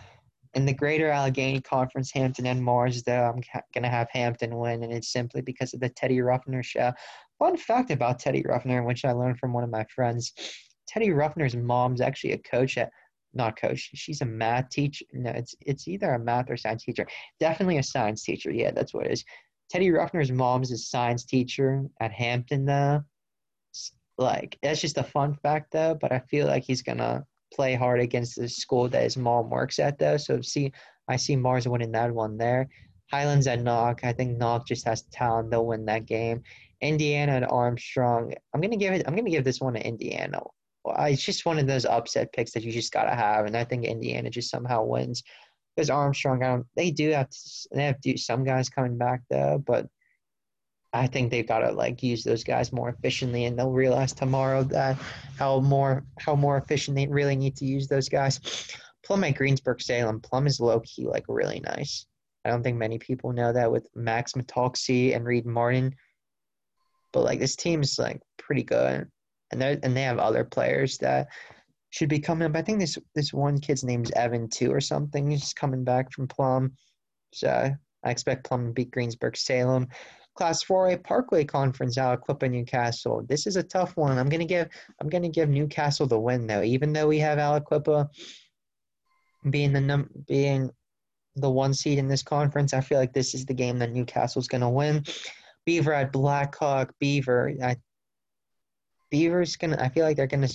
In 0.55 0.65
the 0.65 0.73
Greater 0.73 1.11
Allegheny 1.11 1.61
Conference, 1.61 2.11
Hampton 2.11 2.47
and 2.47 2.65
Mars, 2.65 3.03
though, 3.03 3.25
I'm 3.25 3.43
going 3.75 3.83
to 3.83 3.91
have 3.91 4.09
Hampton 4.11 4.57
win, 4.57 4.83
and 4.83 4.93
it's 4.93 5.13
simply 5.13 5.43
because 5.43 5.75
of 5.75 5.81
the 5.81 5.91
Teddy 5.91 6.21
Ruffner 6.21 6.65
show. 6.65 6.93
Fun 7.39 7.57
fact 7.57 7.91
about 7.91 8.19
Teddy 8.19 8.43
Ruffner, 8.43 8.85
which 8.85 9.05
I 9.05 9.13
learned 9.13 9.39
from 9.39 9.53
one 9.53 9.65
of 9.65 9.71
my 9.71 9.85
friends 9.95 10.33
Teddy 10.87 11.11
Ruffner's 11.11 11.57
mom's 11.57 12.01
actually 12.01 12.33
a 12.33 12.39
coach 12.39 12.79
at, 12.79 12.91
not 13.35 13.61
coach, 13.61 13.91
she's 13.95 14.21
a 14.21 14.27
math 14.27 14.71
teacher. 14.71 15.05
No, 15.13 15.31
it's, 15.31 15.55
it's 15.61 15.89
either 15.89 16.15
a 16.15 16.19
math 16.19 16.51
or 16.51 16.57
science 16.57 16.85
teacher. 16.85 17.07
Definitely 17.41 17.79
a 17.79 17.83
science 17.83 18.23
teacher. 18.23 18.51
Yeah, 18.51 18.71
that's 18.71 18.95
what 18.95 19.07
it 19.07 19.13
is. 19.13 19.25
Teddy 19.69 19.91
Ruffner's 19.91 20.31
mom's 20.31 20.71
a 20.71 20.79
science 20.79 21.25
teacher 21.25 21.85
at 22.01 22.13
Hampton, 22.13 22.65
though. 22.65 23.03
Like, 24.17 24.59
that's 24.63 24.81
just 24.81 24.97
a 24.97 25.03
fun 25.03 25.35
fact, 25.43 25.73
though, 25.73 25.95
but 26.01 26.13
I 26.13 26.21
feel 26.31 26.47
like 26.47 26.63
he's 26.63 26.83
to 26.83 27.25
play 27.53 27.75
hard 27.75 28.01
against 28.01 28.37
the 28.37 28.49
school 28.49 28.89
that 28.89 29.03
his 29.03 29.17
mom 29.17 29.51
works 29.51 29.79
at, 29.79 29.99
though. 29.99 30.17
So, 30.17 30.41
see, 30.41 30.73
I 31.09 31.17
see 31.17 31.37
Mars 31.37 31.69
winning 31.69 31.93
that 31.93 32.13
one 32.13 32.39
there. 32.39 32.69
Highlands 33.13 33.47
at 33.47 33.61
Knoch. 33.61 34.03
I 34.03 34.13
think 34.13 34.39
Knoch 34.39 34.67
just 34.67 34.87
has 34.87 35.03
talent. 35.13 35.51
They'll 35.51 35.67
win 35.67 35.85
that 35.87 36.07
game. 36.07 36.43
Indiana 36.81 37.33
and 37.33 37.47
Armstrong. 37.47 38.35
I'm 38.55 38.61
gonna 38.61 38.77
give 38.77 38.93
it. 38.93 39.05
I'm 39.07 39.17
gonna 39.17 39.31
give 39.31 39.45
this 39.45 39.61
one 39.61 39.75
to 39.75 39.87
Indiana. 39.87 40.41
It's 40.87 41.25
just 41.25 41.47
one 41.47 41.59
of 41.59 41.67
those 41.67 41.85
upset 41.85 42.33
picks 42.33 42.53
that 42.53 42.63
you 42.63 42.73
just 42.73 42.93
gotta 42.93 43.15
have, 43.15 43.47
and 43.47 43.57
I 43.57 43.65
think 43.65 43.85
Indiana 43.85 44.31
just 44.31 44.51
somehow 44.51 44.85
wins 44.85 45.23
because 45.75 45.91
Armstrong. 45.91 46.43
I 46.43 46.49
don't. 46.49 46.67
They 46.77 46.91
do 46.91 47.11
have 47.11 47.29
to. 47.29 47.39
They 47.73 47.85
have 47.85 48.01
to 48.01 48.17
some 48.17 48.45
guys 48.45 48.69
coming 48.69 48.97
back 48.97 49.23
though, 49.31 49.63
but 49.65 49.87
I 50.93 51.07
think 51.07 51.31
they've 51.31 51.47
got 51.47 51.59
to 51.61 51.73
like 51.73 52.03
use 52.03 52.25
those 52.25 52.45
guys 52.45 52.73
more 52.73 52.89
efficiently, 52.89 53.45
and 53.45 53.59
they'll 53.59 53.71
realize 53.71 54.13
tomorrow 54.13 54.63
that 54.65 54.97
how 55.39 55.61
more 55.61 56.05
how 56.19 56.35
more 56.35 56.57
efficient 56.57 56.97
they 56.97 57.07
really 57.07 57.37
need 57.37 57.57
to 57.57 57.67
use 57.67 57.87
those 57.87 58.09
guys. 58.09 58.41
Plum 59.05 59.25
at 59.25 59.37
Greensburg 59.37 59.81
Salem. 59.81 60.21
Plum 60.21 60.47
is 60.47 60.59
low 60.59 60.81
key 60.81 61.07
like 61.07 61.25
really 61.29 61.61
nice. 61.61 62.07
I 62.45 62.51
don't 62.51 62.63
think 62.63 62.79
many 62.79 62.99
people 62.99 63.33
know 63.33 63.53
that 63.53 63.71
with 63.71 63.89
Max 63.95 64.33
Matalksi 64.33 65.15
and 65.15 65.25
Reed 65.25 65.47
Martin 65.47 65.95
but 67.17 67.25
like 67.25 67.41
this 67.41 67.57
team 67.57 67.81
is 67.81 67.99
like 67.99 68.21
pretty 68.37 68.63
good, 68.63 69.09
and 69.51 69.63
they 69.63 69.79
and 69.83 69.97
they 69.97 70.03
have 70.03 70.19
other 70.19 70.45
players 70.45 70.99
that 70.99 71.29
should 71.89 72.11
be 72.11 72.19
coming 72.19 72.47
up. 72.47 72.55
I 72.55 72.61
think 72.61 72.79
this 72.79 72.99
this 73.15 73.33
one 73.33 73.59
kid's 73.59 73.83
name's 73.83 74.11
Evan 74.11 74.51
too 74.51 74.71
or 74.71 74.83
something. 74.83 75.31
He's 75.31 75.55
coming 75.55 75.83
back 75.83 76.13
from 76.13 76.29
Plum, 76.29 76.75
so 77.33 77.73
I 78.05 78.11
expect 78.11 78.45
Plum 78.45 78.67
to 78.67 78.73
beat 78.75 78.91
Greensburg 78.91 79.35
Salem. 79.35 79.89
Class 80.35 80.63
4A 80.65 81.03
Parkway 81.03 81.47
Conference, 81.47 81.97
out 81.97 82.21
Aliquippa 82.21 82.51
Newcastle. 82.51 83.25
This 83.27 83.47
is 83.47 83.57
a 83.57 83.63
tough 83.63 83.97
one. 83.97 84.19
I'm 84.19 84.29
gonna 84.29 84.45
give 84.45 84.69
I'm 85.01 85.09
gonna 85.09 85.31
give 85.31 85.49
Newcastle 85.49 86.07
the 86.07 86.21
win 86.21 86.47
though, 86.47 86.63
even 86.63 86.93
though 86.93 87.09
we 87.09 87.19
have 87.21 87.39
Aliquippa 87.39 88.11
being 89.49 89.73
the 89.73 89.81
num 89.81 90.11
being 90.29 90.71
the 91.35 91.51
one 91.51 91.73
seed 91.73 91.97
in 91.97 92.09
this 92.09 92.23
conference. 92.23 92.75
I 92.75 92.83
feel 92.83 92.99
like 92.99 93.15
this 93.15 93.33
is 93.33 93.47
the 93.47 93.55
game 93.55 93.79
that 93.79 93.93
Newcastle's 93.93 94.49
gonna 94.49 94.69
win. 94.69 95.03
Beaver 95.67 95.93
at 95.93 96.13
Blackhawk. 96.13 96.95
Beaver. 96.99 97.53
I, 97.63 97.77
Beaver's 99.11 99.57
gonna. 99.57 99.77
I 99.81 99.89
feel 99.89 100.05
like 100.05 100.17
they're 100.17 100.27
gonna 100.27 100.49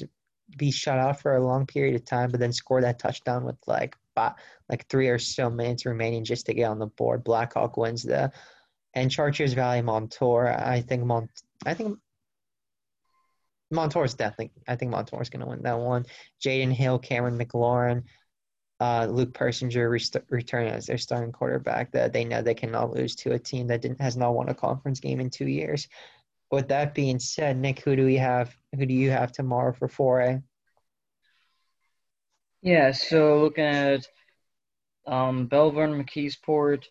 be 0.57 0.71
shut 0.71 0.97
out 0.97 1.21
for 1.21 1.35
a 1.35 1.45
long 1.45 1.65
period 1.65 1.95
of 1.95 2.05
time, 2.05 2.31
but 2.31 2.39
then 2.39 2.53
score 2.53 2.81
that 2.81 2.99
touchdown 2.99 3.43
with 3.43 3.57
like 3.67 3.95
like 4.15 4.87
three 4.87 5.09
or 5.09 5.19
so 5.19 5.49
minutes 5.49 5.85
remaining 5.85 6.23
just 6.23 6.45
to 6.47 6.53
get 6.53 6.65
on 6.69 6.79
the 6.79 6.87
board. 6.87 7.23
Blackhawk 7.23 7.77
wins 7.77 8.03
the. 8.03 8.31
And 8.93 9.09
Chartiers 9.09 9.53
Valley 9.53 9.81
Montour. 9.81 10.47
I 10.47 10.81
think 10.81 11.05
Mont. 11.05 11.29
I 11.65 11.73
think 11.73 11.97
Montour's 13.69 14.15
definitely. 14.15 14.51
I 14.67 14.75
think 14.75 14.91
Montour's 14.91 15.29
gonna 15.29 15.47
win 15.47 15.61
that 15.63 15.79
one. 15.79 16.05
Jaden 16.43 16.73
Hill, 16.73 16.99
Cameron 16.99 17.37
McLaurin 17.37 18.03
uh, 18.81 19.05
Luke 19.05 19.31
Persinger 19.31 19.91
rest- 19.91 20.17
return 20.29 20.65
as 20.65 20.87
their 20.87 20.97
starting 20.97 21.31
quarterback 21.31 21.91
that 21.91 22.13
they 22.13 22.25
know 22.25 22.41
they 22.41 22.55
cannot 22.55 22.91
lose 22.91 23.15
to 23.17 23.33
a 23.33 23.39
team 23.39 23.67
that 23.67 23.85
has 23.99 24.17
not 24.17 24.33
won 24.33 24.49
a 24.49 24.55
conference 24.55 24.99
game 24.99 25.19
in 25.19 25.29
two 25.29 25.47
years. 25.47 25.87
With 26.49 26.67
that 26.69 26.95
being 26.95 27.19
said, 27.19 27.57
Nick, 27.57 27.81
who 27.81 27.95
do 27.95 28.03
we 28.03 28.15
have? 28.15 28.55
Who 28.75 28.87
do 28.87 28.93
you 28.93 29.11
have 29.11 29.31
tomorrow 29.31 29.71
for 29.71 29.87
4A? 29.87 30.41
Yeah, 32.63 32.91
so 32.91 33.41
looking 33.41 33.65
at 33.65 34.07
um, 35.05 35.45
Belle 35.45 35.71
Vernon 35.71 36.03
McKeesport, 36.03 36.85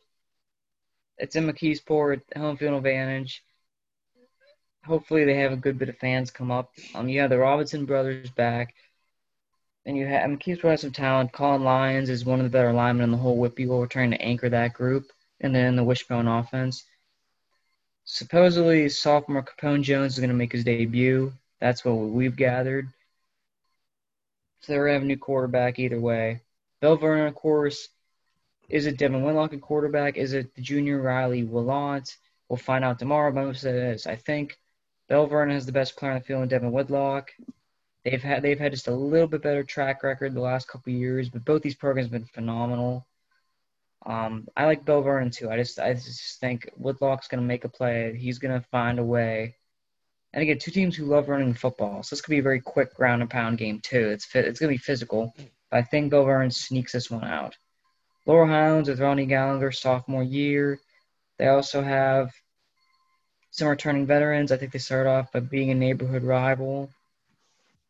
it's 1.18 1.34
in 1.34 1.48
McKeesport, 1.48 2.20
home 2.36 2.56
field 2.56 2.74
advantage. 2.74 3.42
Hopefully, 4.84 5.24
they 5.24 5.38
have 5.38 5.52
a 5.52 5.56
good 5.56 5.76
bit 5.76 5.88
of 5.88 5.98
fans 5.98 6.30
come 6.30 6.52
up. 6.52 6.70
Um, 6.94 7.08
have 7.08 7.30
the 7.30 7.38
Robinson 7.38 7.84
brothers 7.84 8.30
back. 8.30 8.74
And 9.86 9.96
you 9.96 10.06
have, 10.06 10.24
I 10.24 10.26
mean, 10.26 10.58
has 10.62 10.80
some 10.82 10.92
talent. 10.92 11.32
Colin 11.32 11.64
Lyons 11.64 12.10
is 12.10 12.24
one 12.24 12.38
of 12.38 12.44
the 12.44 12.50
better 12.50 12.72
linemen 12.72 13.04
in 13.04 13.10
the 13.10 13.16
whole 13.16 13.38
WPIAL, 13.38 13.88
trying 13.88 14.10
to 14.10 14.20
anchor 14.20 14.48
that 14.48 14.74
group. 14.74 15.10
And 15.40 15.54
then 15.54 15.76
the 15.76 15.84
Wishbone 15.84 16.28
offense. 16.28 16.84
Supposedly, 18.04 18.88
sophomore 18.88 19.44
Capone 19.44 19.82
Jones 19.82 20.14
is 20.14 20.18
going 20.18 20.30
to 20.30 20.36
make 20.36 20.52
his 20.52 20.64
debut. 20.64 21.32
That's 21.60 21.84
what 21.84 21.94
we've 21.94 22.36
gathered. 22.36 22.88
So 24.60 24.72
they're 24.72 24.88
a 24.88 25.00
new 25.00 25.16
quarterback 25.16 25.78
either 25.78 25.98
way. 25.98 26.42
Belle 26.80 26.96
Vernon, 26.96 27.28
of 27.28 27.34
course, 27.34 27.88
is 28.68 28.86
it 28.86 28.98
Devin 28.98 29.22
Whitlock 29.22 29.52
a 29.52 29.58
quarterback? 29.58 30.16
Is 30.16 30.32
it 30.32 30.54
the 30.54 30.62
junior 30.62 31.00
Riley 31.00 31.44
Willant? 31.44 32.16
We'll 32.48 32.56
find 32.56 32.84
out 32.84 32.98
tomorrow, 32.98 33.32
but 33.32 33.64
it 33.64 33.64
is. 33.64 34.06
I 34.06 34.16
think 34.16 34.58
Belle 35.08 35.26
Vernon 35.26 35.54
has 35.54 35.66
the 35.66 35.72
best 35.72 35.96
player 35.96 36.12
on 36.12 36.18
the 36.18 36.24
field 36.24 36.42
in 36.42 36.48
Devin 36.48 36.72
Whitlock. 36.72 37.30
They've 38.04 38.22
had 38.22 38.42
they've 38.42 38.58
had 38.58 38.72
just 38.72 38.88
a 38.88 38.94
little 38.94 39.28
bit 39.28 39.42
better 39.42 39.62
track 39.62 40.02
record 40.02 40.34
the 40.34 40.40
last 40.40 40.68
couple 40.68 40.92
years, 40.92 41.28
but 41.28 41.44
both 41.44 41.62
these 41.62 41.74
programs 41.74 42.06
have 42.06 42.12
been 42.12 42.24
phenomenal. 42.24 43.06
Um, 44.06 44.48
I 44.56 44.64
like 44.64 44.86
Belle 44.86 45.02
Vernon 45.02 45.30
too. 45.30 45.50
I 45.50 45.56
just 45.56 45.78
I 45.78 45.92
just 45.92 46.40
think 46.40 46.70
Whitlock's 46.76 47.28
gonna 47.28 47.42
make 47.42 47.64
a 47.64 47.68
play. 47.68 48.16
He's 48.16 48.38
gonna 48.38 48.64
find 48.70 48.98
a 48.98 49.04
way. 49.04 49.56
And 50.32 50.42
again, 50.42 50.58
two 50.58 50.70
teams 50.70 50.96
who 50.96 51.06
love 51.06 51.28
running 51.28 51.52
football, 51.54 52.02
so 52.02 52.14
this 52.14 52.22
could 52.22 52.30
be 52.30 52.38
a 52.38 52.42
very 52.42 52.60
quick 52.60 52.94
ground 52.94 53.20
and 53.20 53.30
pound 53.30 53.58
game 53.58 53.80
too. 53.80 54.08
It's 54.08 54.26
it's 54.34 54.60
gonna 54.60 54.72
be 54.72 54.78
physical, 54.78 55.34
but 55.70 55.78
I 55.78 55.82
think 55.82 56.10
Belle 56.10 56.24
Vernon 56.24 56.50
sneaks 56.50 56.92
this 56.92 57.10
one 57.10 57.24
out. 57.24 57.56
Laurel 58.26 58.48
Highlands 58.48 58.88
with 58.88 59.00
Ronnie 59.00 59.26
Gallagher, 59.26 59.72
sophomore 59.72 60.22
year. 60.22 60.78
They 61.38 61.48
also 61.48 61.82
have 61.82 62.32
some 63.50 63.68
returning 63.68 64.06
veterans. 64.06 64.52
I 64.52 64.56
think 64.56 64.72
they 64.72 64.78
start 64.78 65.06
off 65.06 65.32
by 65.32 65.40
being 65.40 65.70
a 65.70 65.74
neighborhood 65.74 66.22
rival. 66.22 66.90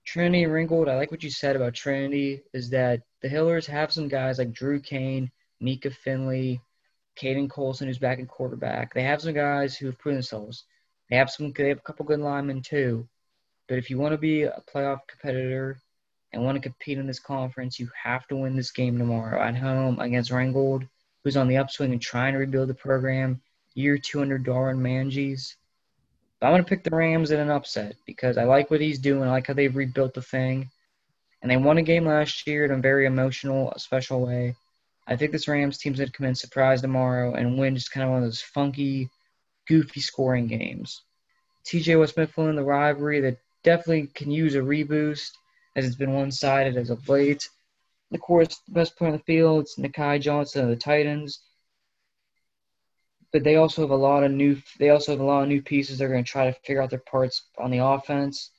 Trinity 0.05 0.47
Ringgold, 0.47 0.89
I 0.89 0.97
like 0.97 1.11
what 1.11 1.23
you 1.23 1.31
said 1.31 1.57
about 1.57 1.75
Trinity, 1.75 2.43
is 2.53 2.71
that 2.71 3.03
the 3.23 3.29
Hillers 3.29 3.67
have 3.67 3.93
some 3.93 4.09
guys 4.09 4.39
like 4.39 4.53
Drew 4.53 4.81
Kane, 4.81 5.31
Mika 5.61 5.91
Finley, 5.91 6.61
Caden 7.21 7.51
Colson, 7.51 7.87
who's 7.87 7.99
back 7.99 8.19
in 8.19 8.27
quarterback. 8.27 8.95
They 8.95 9.03
have 9.03 9.21
some 9.21 9.35
guys 9.35 9.77
who 9.77 9.87
have 9.87 9.99
proven 9.99 10.17
themselves. 10.17 10.65
They 11.11 11.17
have 11.17 11.31
some. 11.31 11.53
They 11.53 11.69
have 11.69 11.79
a 11.79 11.83
couple 11.83 12.07
good 12.07 12.21
linemen 12.21 12.63
too. 12.63 13.09
But 13.69 13.79
if 13.79 13.91
you 13.91 13.99
want 13.99 14.13
to 14.13 14.19
be 14.19 14.45
a 14.45 14.63
playoff 14.73 15.01
competitor 15.07 15.79
and 16.33 16.45
want 16.45 16.57
to 16.57 16.63
compete 16.63 16.99
in 16.99 17.07
this 17.07 17.21
conference, 17.21 17.79
you 17.79 17.91
have 18.03 18.27
to 18.29 18.37
win 18.37 18.57
this 18.57 18.71
game 18.71 18.99
tomorrow 18.99 19.41
at 19.41 19.57
home 19.57 20.01
against 20.01 20.31
Ringgold, 20.31 20.85
who's 21.23 21.37
on 21.37 21.47
the 21.47 21.59
upswing 21.59 21.93
and 21.93 22.01
trying 22.01 22.33
to 22.33 22.39
rebuild 22.39 22.69
the 22.69 22.75
program. 22.75 23.41
Year 23.75 23.99
two 23.99 24.23
under 24.23 24.39
Darwin 24.39 24.83
Manges. 26.41 26.47
I'm 26.47 26.53
going 26.53 26.65
to 26.65 26.69
pick 26.69 26.85
the 26.85 26.97
Rams 26.97 27.31
in 27.31 27.41
an 27.41 27.51
upset 27.51 27.97
because 28.07 28.39
I 28.39 28.45
like 28.45 28.71
what 28.71 28.81
he's 28.81 28.99
doing. 28.99 29.29
I 29.29 29.31
like 29.31 29.47
how 29.47 29.55
they've 29.55 29.75
rebuilt 29.75 30.15
the 30.15 30.23
thing. 30.23 30.71
And 31.43 31.51
they 31.51 31.57
won 31.57 31.79
a 31.79 31.83
game 31.83 32.07
last 32.07 32.47
year 32.47 32.65
in 32.65 32.71
a 32.71 32.77
very 32.77 33.07
emotional, 33.07 33.73
special 33.77 34.21
way. 34.27 34.55
I 35.07 35.17
think 35.17 35.33
this 35.33 35.49
Rams 35.49 35.79
team's 35.79 35.99
going 35.99 36.11
to 36.11 36.17
come 36.17 36.27
in 36.27 36.35
surprise 36.35 36.83
tomorrow 36.83 37.35
and 37.35 37.59
win 37.59 37.75
just 37.75 37.91
kind 37.91 38.05
of 38.05 38.11
one 38.11 38.19
of 38.19 38.25
those 38.25 38.41
funky, 38.41 39.09
goofy 39.67 40.01
scoring 40.01 40.47
games. 40.47 41.03
TJ 41.65 41.99
West 41.99 42.17
Mifflin, 42.17 42.57
the 42.57 42.65
rivalry 42.65 43.21
that 43.21 43.39
definitely 43.65 44.09
can 44.15 44.31
use 44.31 44.55
a 44.55 44.59
reboost. 44.59 45.33
as 45.77 45.87
it's 45.87 45.97
been 45.97 46.13
one-sided 46.13 46.77
as 46.77 46.91
of 46.91 47.09
late. 47.09 47.49
Of 48.13 48.21
course, 48.21 48.61
the 48.67 48.73
best 48.73 48.97
player 48.97 49.13
on 49.13 49.17
the 49.17 49.25
field 49.25 49.65
is 49.65 49.77
Nakai 49.79 50.21
Johnson 50.21 50.65
of 50.65 50.71
the 50.71 50.77
Titans, 50.77 51.41
but 53.33 53.45
they 53.45 53.57
also 53.57 53.83
have 53.83 53.91
a 53.91 53.97
lot 53.97 54.25
of 54.25 54.33
new. 54.33 54.61
They 54.79 54.91
also 54.91 55.13
have 55.13 55.21
a 55.21 55.25
lot 55.25 55.43
of 55.43 55.49
new 55.49 55.63
pieces. 55.63 55.99
They're 55.99 56.09
going 56.09 56.25
to 56.25 56.31
try 56.31 56.51
to 56.51 56.59
figure 56.61 56.83
out 56.83 56.91
their 56.91 56.99
parts 56.99 57.45
on 57.59 57.71
the 57.71 57.79
offense. 57.79 58.51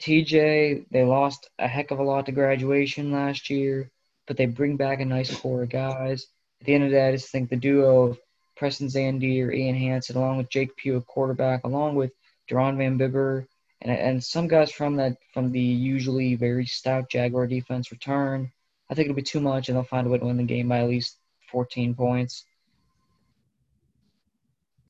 TJ, 0.00 0.86
they 0.90 1.04
lost 1.04 1.48
a 1.58 1.68
heck 1.68 1.90
of 1.90 1.98
a 1.98 2.02
lot 2.02 2.26
to 2.26 2.32
graduation 2.32 3.12
last 3.12 3.48
year, 3.48 3.90
but 4.26 4.36
they 4.36 4.46
bring 4.46 4.76
back 4.76 5.00
a 5.00 5.04
nice 5.04 5.34
core 5.34 5.62
of 5.62 5.70
guys. 5.70 6.26
At 6.60 6.66
the 6.66 6.74
end 6.74 6.84
of 6.84 6.90
the 6.90 6.96
day, 6.96 7.08
I 7.08 7.12
just 7.12 7.30
think 7.30 7.48
the 7.48 7.56
duo 7.56 8.08
of 8.08 8.18
Preston 8.56 8.88
Zandier, 8.88 9.54
Ian 9.54 9.76
Hansen, 9.76 10.16
along 10.16 10.38
with 10.38 10.50
Jake 10.50 10.76
Pugh, 10.76 10.96
a 10.96 11.02
quarterback, 11.02 11.64
along 11.64 11.96
with 11.96 12.12
Deron 12.50 12.76
Van 12.76 12.96
Bibber, 12.96 13.46
and 13.80 13.90
and 13.90 14.22
some 14.22 14.48
guys 14.48 14.70
from 14.70 14.96
that 14.96 15.16
from 15.32 15.50
the 15.52 15.60
usually 15.60 16.34
very 16.34 16.66
stout 16.66 17.08
Jaguar 17.10 17.46
defense 17.46 17.90
return. 17.90 18.52
I 18.90 18.94
think 18.94 19.06
it'll 19.06 19.16
be 19.16 19.22
too 19.22 19.40
much, 19.40 19.68
and 19.68 19.76
they'll 19.76 19.84
find 19.84 20.06
a 20.06 20.10
way 20.10 20.18
to 20.18 20.26
win 20.26 20.36
the 20.36 20.44
game 20.44 20.68
by 20.68 20.80
at 20.80 20.88
least 20.88 21.18
14 21.50 21.94
points. 21.94 22.44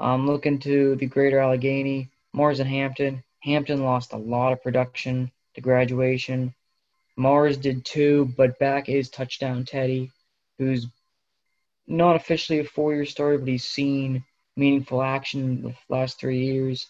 Um, 0.00 0.26
looking 0.26 0.58
to 0.60 0.96
the 0.96 1.06
Greater 1.06 1.38
Allegheny, 1.38 2.10
Mars 2.32 2.60
and 2.60 2.68
Hampton. 2.68 3.22
Hampton 3.42 3.84
lost 3.84 4.12
a 4.12 4.16
lot 4.16 4.52
of 4.52 4.62
production 4.62 5.30
to 5.54 5.60
graduation. 5.60 6.54
Mars 7.16 7.56
did 7.56 7.84
too, 7.84 8.32
but 8.36 8.58
back 8.58 8.88
is 8.88 9.08
touchdown 9.08 9.64
Teddy, 9.64 10.10
who's 10.58 10.86
not 11.86 12.16
officially 12.16 12.58
a 12.58 12.64
four-year 12.64 13.04
starter, 13.04 13.38
but 13.38 13.48
he's 13.48 13.64
seen 13.64 14.24
meaningful 14.56 15.02
action 15.02 15.62
the 15.62 15.74
last 15.88 16.18
three 16.18 16.44
years. 16.44 16.86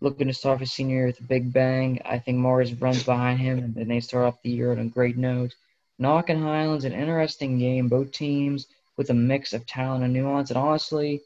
Looking 0.00 0.28
to 0.28 0.32
start 0.34 0.60
his 0.60 0.72
senior 0.72 0.96
year 0.96 1.06
with 1.06 1.20
a 1.20 1.24
big 1.24 1.52
bang. 1.52 2.00
I 2.04 2.18
think 2.18 2.38
Mars 2.38 2.72
runs 2.74 3.02
behind 3.02 3.40
him, 3.40 3.58
and 3.58 3.74
then 3.74 3.88
they 3.88 4.00
start 4.00 4.26
off 4.26 4.42
the 4.42 4.50
year 4.50 4.70
on 4.70 4.78
a 4.78 4.84
great 4.84 5.18
note. 5.18 5.54
Knoch 5.98 6.30
and 6.30 6.40
Highlands, 6.40 6.84
an 6.84 6.92
interesting 6.92 7.58
game. 7.58 7.88
Both 7.88 8.12
teams 8.12 8.68
with 8.96 9.10
a 9.10 9.14
mix 9.14 9.52
of 9.52 9.66
talent 9.66 10.04
and 10.04 10.12
nuance. 10.12 10.50
And 10.50 10.58
honestly, 10.58 11.22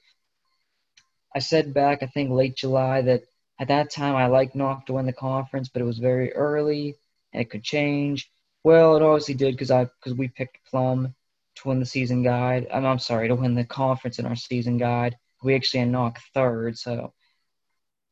I 1.35 1.39
said 1.41 1.75
back, 1.75 2.03
I 2.03 2.07
think 2.07 2.31
late 2.31 2.57
July, 2.57 3.03
that 3.03 3.23
at 3.59 3.69
that 3.69 3.91
time 3.91 4.17
I 4.17 4.27
liked 4.27 4.55
Knoch 4.55 4.87
to 4.87 4.95
win 4.95 5.07
the 5.07 5.13
conference, 5.13 5.69
but 5.69 5.83
it 5.83 5.87
was 5.87 5.99
very 5.99 6.33
early 6.33 6.97
and 7.33 7.41
it 7.41 7.51
could 7.51 7.63
change. 7.63 8.31
Well, 8.65 8.97
it 8.97 9.03
obviously 9.03 9.35
did 9.35 9.55
because 9.55 9.71
I 9.71 9.85
because 9.85 10.15
we 10.15 10.29
picked 10.29 10.65
Plum 10.71 11.15
to 11.57 11.69
win 11.69 11.81
the 11.81 11.87
season 11.87 12.23
guide. 12.23 12.69
I'm, 12.73 12.87
I'm 12.87 12.99
sorry 12.99 13.29
to 13.29 13.35
win 13.35 13.55
the 13.55 13.65
conference 13.65 14.19
in 14.19 14.27
our 14.27 14.37
season 14.37 14.79
guide. 14.79 15.17
We 15.43 15.55
actually 15.55 15.81
had 15.81 15.91
Knoch 15.91 16.19
third, 16.35 16.79
so. 16.79 17.13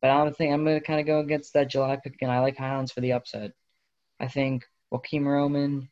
But 0.01 0.11
I 0.11 0.23
don't 0.23 0.35
think 0.35 0.53
I'm 0.53 0.65
gonna 0.65 0.81
kind 0.81 0.99
of 0.99 1.05
go 1.05 1.19
against 1.19 1.53
that 1.53 1.69
July 1.69 1.97
pick 1.97 2.15
again. 2.15 2.29
I 2.29 2.39
like 2.39 2.57
Highlands 2.57 2.91
for 2.91 3.01
the 3.01 3.13
upset. 3.13 3.51
I 4.19 4.27
think 4.27 4.65
Joaquin 4.89 5.25
Roman 5.25 5.89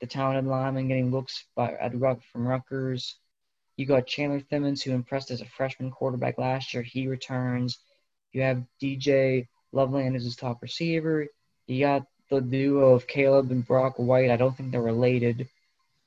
the 0.00 0.06
talented 0.06 0.46
lineman 0.46 0.88
getting 0.88 1.10
looks 1.10 1.44
by 1.56 1.72
at 1.72 1.92
from 1.92 2.46
Rutgers. 2.46 3.16
You 3.78 3.86
got 3.86 4.08
Chandler 4.08 4.40
Thimmons, 4.40 4.82
who 4.82 4.90
impressed 4.90 5.30
as 5.30 5.40
a 5.40 5.46
freshman 5.46 5.92
quarterback 5.92 6.36
last 6.36 6.74
year. 6.74 6.82
He 6.82 7.06
returns. 7.06 7.78
You 8.32 8.42
have 8.42 8.64
DJ 8.82 9.46
Loveland 9.70 10.16
as 10.16 10.24
his 10.24 10.34
top 10.34 10.60
receiver. 10.62 11.28
You 11.68 11.80
got 11.86 12.02
the 12.28 12.40
duo 12.40 12.94
of 12.94 13.06
Caleb 13.06 13.52
and 13.52 13.64
Brock 13.64 13.94
White. 13.96 14.32
I 14.32 14.36
don't 14.36 14.56
think 14.56 14.72
they're 14.72 14.82
related, 14.82 15.48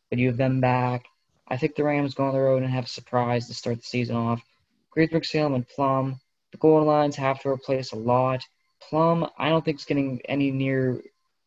but 0.09 0.19
you 0.19 0.27
have 0.27 0.35
them 0.35 0.59
back. 0.59 1.05
I 1.47 1.55
think 1.55 1.75
the 1.75 1.85
Rams 1.85 2.13
go 2.13 2.25
on 2.25 2.33
the 2.33 2.41
road 2.41 2.61
and 2.61 2.69
have 2.69 2.85
a 2.85 2.89
surprise 2.89 3.47
to 3.47 3.53
start 3.53 3.77
the 3.77 3.83
season 3.83 4.17
off. 4.17 4.43
Greensburg 4.89 5.23
Salem 5.23 5.53
and 5.53 5.67
Plum. 5.67 6.19
The 6.51 6.57
Golden 6.57 6.85
Lions 6.85 7.15
have 7.15 7.39
to 7.43 7.47
replace 7.47 7.93
a 7.93 7.95
lot. 7.95 8.43
Plum, 8.81 9.29
I 9.37 9.47
don't 9.47 9.63
think 9.63 9.79
is 9.79 9.85
getting 9.85 10.21
any 10.25 10.51
near 10.51 11.01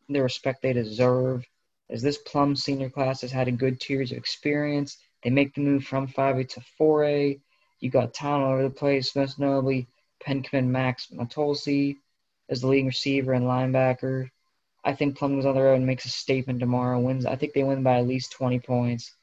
the 0.09 0.23
respect 0.23 0.63
they 0.63 0.73
deserve 0.73 1.45
as 1.91 2.01
this 2.01 2.17
Plum 2.17 2.55
senior 2.55 2.89
class 2.89 3.21
has 3.21 3.31
had 3.31 3.47
a 3.47 3.51
good 3.51 3.79
tiers 3.79 4.11
of 4.11 4.17
experience. 4.17 4.97
They 5.25 5.31
make 5.31 5.55
the 5.55 5.61
move 5.61 5.83
from 5.83 6.07
5A 6.07 6.47
to 6.49 6.61
4A. 6.79 7.39
You 7.79 7.89
got 7.89 8.13
talent 8.13 8.43
all 8.43 8.53
over 8.53 8.61
the 8.61 8.69
place, 8.69 9.15
most 9.15 9.39
notably 9.39 9.87
Penkman 10.23 10.67
Max 10.67 11.07
Matolsi 11.07 11.97
as 12.47 12.61
the 12.61 12.67
leading 12.67 12.85
receiver 12.85 13.33
and 13.33 13.45
linebacker. 13.45 14.29
I 14.83 14.93
think 14.93 15.17
Plum 15.17 15.33
goes 15.33 15.47
on 15.47 15.55
the 15.55 15.63
road 15.63 15.77
and 15.77 15.87
makes 15.87 16.05
a 16.05 16.09
statement 16.09 16.59
tomorrow. 16.59 16.99
Wins. 16.99 17.25
I 17.25 17.37
think 17.37 17.53
they 17.53 17.63
win 17.63 17.81
by 17.81 17.97
at 17.97 18.07
least 18.07 18.33
20 18.33 18.59
points, 18.59 19.15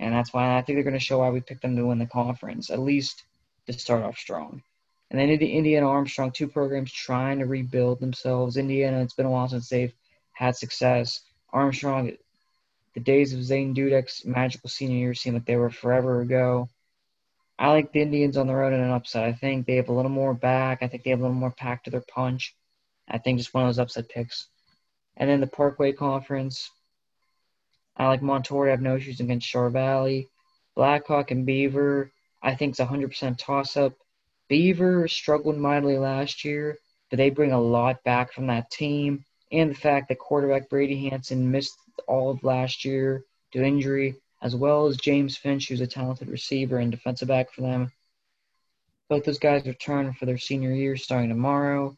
and 0.00 0.12
that's 0.12 0.32
why 0.32 0.58
I 0.58 0.62
think 0.62 0.76
they're 0.76 0.82
going 0.82 0.94
to 0.94 1.00
show 1.00 1.20
why 1.20 1.30
we 1.30 1.40
picked 1.40 1.62
them 1.62 1.76
to 1.76 1.86
win 1.86 2.00
the 2.00 2.06
conference, 2.06 2.68
at 2.68 2.80
least 2.80 3.22
to 3.68 3.72
start 3.72 4.02
off 4.02 4.18
strong. 4.18 4.64
And 5.12 5.20
then 5.20 5.28
Indiana 5.30 5.88
Armstrong, 5.88 6.32
two 6.32 6.48
programs 6.48 6.92
trying 6.92 7.38
to 7.38 7.46
rebuild 7.46 8.00
themselves. 8.00 8.56
Indiana, 8.56 9.00
it's 9.00 9.14
been 9.14 9.26
a 9.26 9.30
while 9.30 9.48
since 9.48 9.68
they've 9.68 9.94
had 10.32 10.56
success. 10.56 11.20
Armstrong, 11.52 12.16
the 12.96 13.02
days 13.02 13.34
of 13.34 13.44
Zane 13.44 13.74
Dudek's 13.74 14.24
magical 14.24 14.70
senior 14.70 14.96
year 14.96 15.12
seem 15.12 15.34
like 15.34 15.44
they 15.44 15.56
were 15.56 15.68
forever 15.68 16.22
ago. 16.22 16.70
I 17.58 17.68
like 17.68 17.92
the 17.92 18.00
Indians 18.00 18.38
on 18.38 18.46
the 18.46 18.54
road 18.54 18.72
in 18.72 18.80
an 18.80 18.90
upset. 18.90 19.24
I 19.24 19.34
think 19.34 19.66
they 19.66 19.76
have 19.76 19.90
a 19.90 19.92
little 19.92 20.10
more 20.10 20.32
back. 20.32 20.78
I 20.80 20.88
think 20.88 21.04
they 21.04 21.10
have 21.10 21.18
a 21.18 21.22
little 21.22 21.36
more 21.36 21.50
pack 21.50 21.84
to 21.84 21.90
their 21.90 22.04
punch. 22.08 22.56
I 23.06 23.18
think 23.18 23.36
just 23.36 23.52
one 23.52 23.64
of 23.64 23.68
those 23.68 23.78
upset 23.78 24.08
picks. 24.08 24.48
And 25.18 25.28
then 25.28 25.42
the 25.42 25.46
Parkway 25.46 25.92
Conference. 25.92 26.70
I 27.98 28.06
like 28.06 28.22
Montour. 28.22 28.68
I 28.68 28.70
have 28.70 28.80
no 28.80 28.96
issues 28.96 29.20
against 29.20 29.46
Shore 29.46 29.68
Valley. 29.68 30.30
Blackhawk 30.74 31.30
and 31.30 31.44
Beaver. 31.44 32.10
I 32.42 32.54
think 32.54 32.70
it's 32.70 32.80
a 32.80 32.86
100% 32.86 33.36
toss 33.36 33.76
up. 33.76 33.92
Beaver 34.48 35.06
struggled 35.06 35.58
mightily 35.58 35.98
last 35.98 36.46
year, 36.46 36.78
but 37.10 37.18
they 37.18 37.28
bring 37.28 37.52
a 37.52 37.60
lot 37.60 38.02
back 38.04 38.32
from 38.32 38.46
that 38.46 38.70
team 38.70 39.22
and 39.52 39.70
the 39.70 39.74
fact 39.74 40.08
that 40.08 40.18
quarterback 40.18 40.70
Brady 40.70 41.10
Hanson 41.10 41.50
missed 41.50 41.76
all 42.06 42.30
of 42.30 42.44
last 42.44 42.84
year 42.84 43.24
due 43.52 43.60
to 43.60 43.66
injury, 43.66 44.16
as 44.42 44.54
well 44.54 44.86
as 44.86 44.96
James 44.96 45.36
Finch, 45.36 45.68
who's 45.68 45.80
a 45.80 45.86
talented 45.86 46.28
receiver 46.28 46.78
and 46.78 46.90
defensive 46.90 47.28
back 47.28 47.52
for 47.52 47.62
them. 47.62 47.92
Both 49.08 49.24
those 49.24 49.38
guys 49.38 49.66
return 49.66 50.12
for 50.12 50.26
their 50.26 50.38
senior 50.38 50.72
year 50.72 50.96
starting 50.96 51.28
tomorrow. 51.28 51.96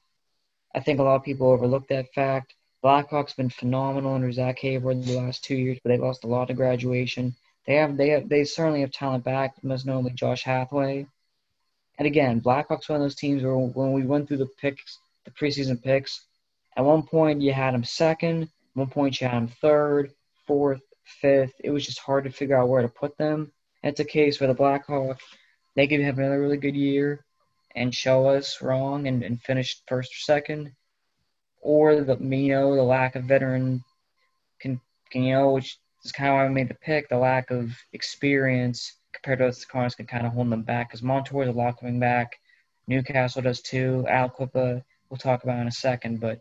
I 0.75 0.81
think 0.81 1.01
a 1.01 1.03
lot 1.03 1.17
of 1.17 1.25
people 1.25 1.49
overlook 1.49 1.89
that 1.89 2.13
fact. 2.15 2.55
Blackhawks 2.85 3.35
been 3.35 3.51
phenomenal 3.51 4.15
under 4.15 4.31
Zach 4.31 4.59
Hayward 4.61 5.03
the 5.03 5.19
last 5.19 5.43
two 5.43 5.57
years, 5.57 5.79
but 5.83 5.91
they 5.91 5.99
lost 5.99 6.25
a 6.25 6.29
lot 6.29 6.51
of 6.51 6.57
graduation. 6.57 7.35
They 7.67 7.75
have 7.75 7.97
they 7.97 8.11
have 8.11 8.29
they 8.29 8.45
certainly 8.45 8.83
have 8.83 8.93
talent 8.93 9.25
back, 9.25 9.63
most 9.65 9.85
notably 9.85 10.13
Josh 10.13 10.45
Hathaway. 10.45 11.07
And 11.99 12.07
again, 12.07 12.41
Blackhawks 12.41 12.89
one 12.89 12.97
of 12.97 13.03
those 13.03 13.17
teams 13.17 13.43
where 13.43 13.57
when 13.57 13.93
we 13.93 14.05
went 14.05 14.29
through 14.29 14.37
the 14.37 14.47
picks, 14.47 14.99
the 15.25 15.33
preseason 15.33 15.83
picks, 15.83 16.25
at 16.77 16.85
one 16.85 17.03
point, 17.03 17.43
you 17.43 17.53
had 17.53 17.75
him 17.75 17.83
second. 17.83 18.49
One 18.79 18.88
point, 18.88 19.21
you 19.21 19.27
had 19.27 19.37
him 19.37 19.49
third, 19.49 20.12
fourth, 20.47 20.83
fifth. 21.05 21.55
It 21.64 21.71
was 21.71 21.85
just 21.85 21.99
hard 21.99 22.25
to 22.25 22.31
figure 22.31 22.57
out 22.57 22.69
where 22.69 22.83
to 22.83 22.88
put 22.88 23.19
them. 23.19 23.51
It's 23.83 23.99
a 23.99 24.05
case 24.05 24.38
where 24.38 24.47
the 24.47 24.55
Blackhawks, 24.55 25.19
they 25.75 25.88
could 25.88 26.01
have 26.01 26.19
another 26.19 26.41
really 26.41 26.57
good 26.57 26.77
year 26.77 27.25
and 27.75 27.95
show 27.95 28.29
us 28.29 28.62
wrong 28.62 29.09
and, 29.09 29.25
and 29.25 29.43
finish 29.43 29.83
first 29.88 30.12
or 30.12 30.19
second. 30.19 30.73
Or 31.61 32.01
the 32.03 32.17
you 32.21 32.49
know 32.51 32.77
the 32.77 32.83
lack 32.83 33.17
of 33.17 33.25
veteran 33.25 33.83
can, 34.61 34.81
can 35.11 35.25
you 35.25 35.35
know 35.35 35.51
which 35.51 35.79
is 36.05 36.12
kind 36.12 36.31
of 36.31 36.35
why 36.37 36.45
I 36.45 36.49
made 36.49 36.69
the 36.69 36.75
pick. 36.75 37.09
The 37.09 37.19
lack 37.19 37.51
of 37.51 37.77
experience 37.93 38.97
compared 39.12 39.41
to 39.41 39.49
us, 39.49 39.59
the 39.59 39.67
Cardinals 39.67 39.97
can 39.97 40.07
kind 40.07 40.25
of 40.25 40.33
hold 40.33 40.51
them 40.51 40.62
back 40.62 40.88
because 40.88 41.03
Montour 41.03 41.43
is 41.43 41.49
a 41.49 41.53
lot 41.53 41.81
coming 41.81 41.99
back. 41.99 42.38
Newcastle 42.87 43.43
does 43.43 43.61
too. 43.61 44.05
Aliquippa 44.09 44.85
we'll 45.11 45.19
talk 45.19 45.43
about 45.43 45.61
in 45.61 45.67
a 45.67 45.73
second, 45.73 46.21
but 46.21 46.41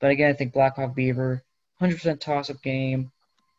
but 0.00 0.10
again, 0.10 0.30
I 0.30 0.32
think 0.34 0.52
Blackhawk 0.52 0.94
Beaver, 0.94 1.42
100% 1.80 2.20
toss 2.20 2.50
up 2.50 2.62
game. 2.62 3.10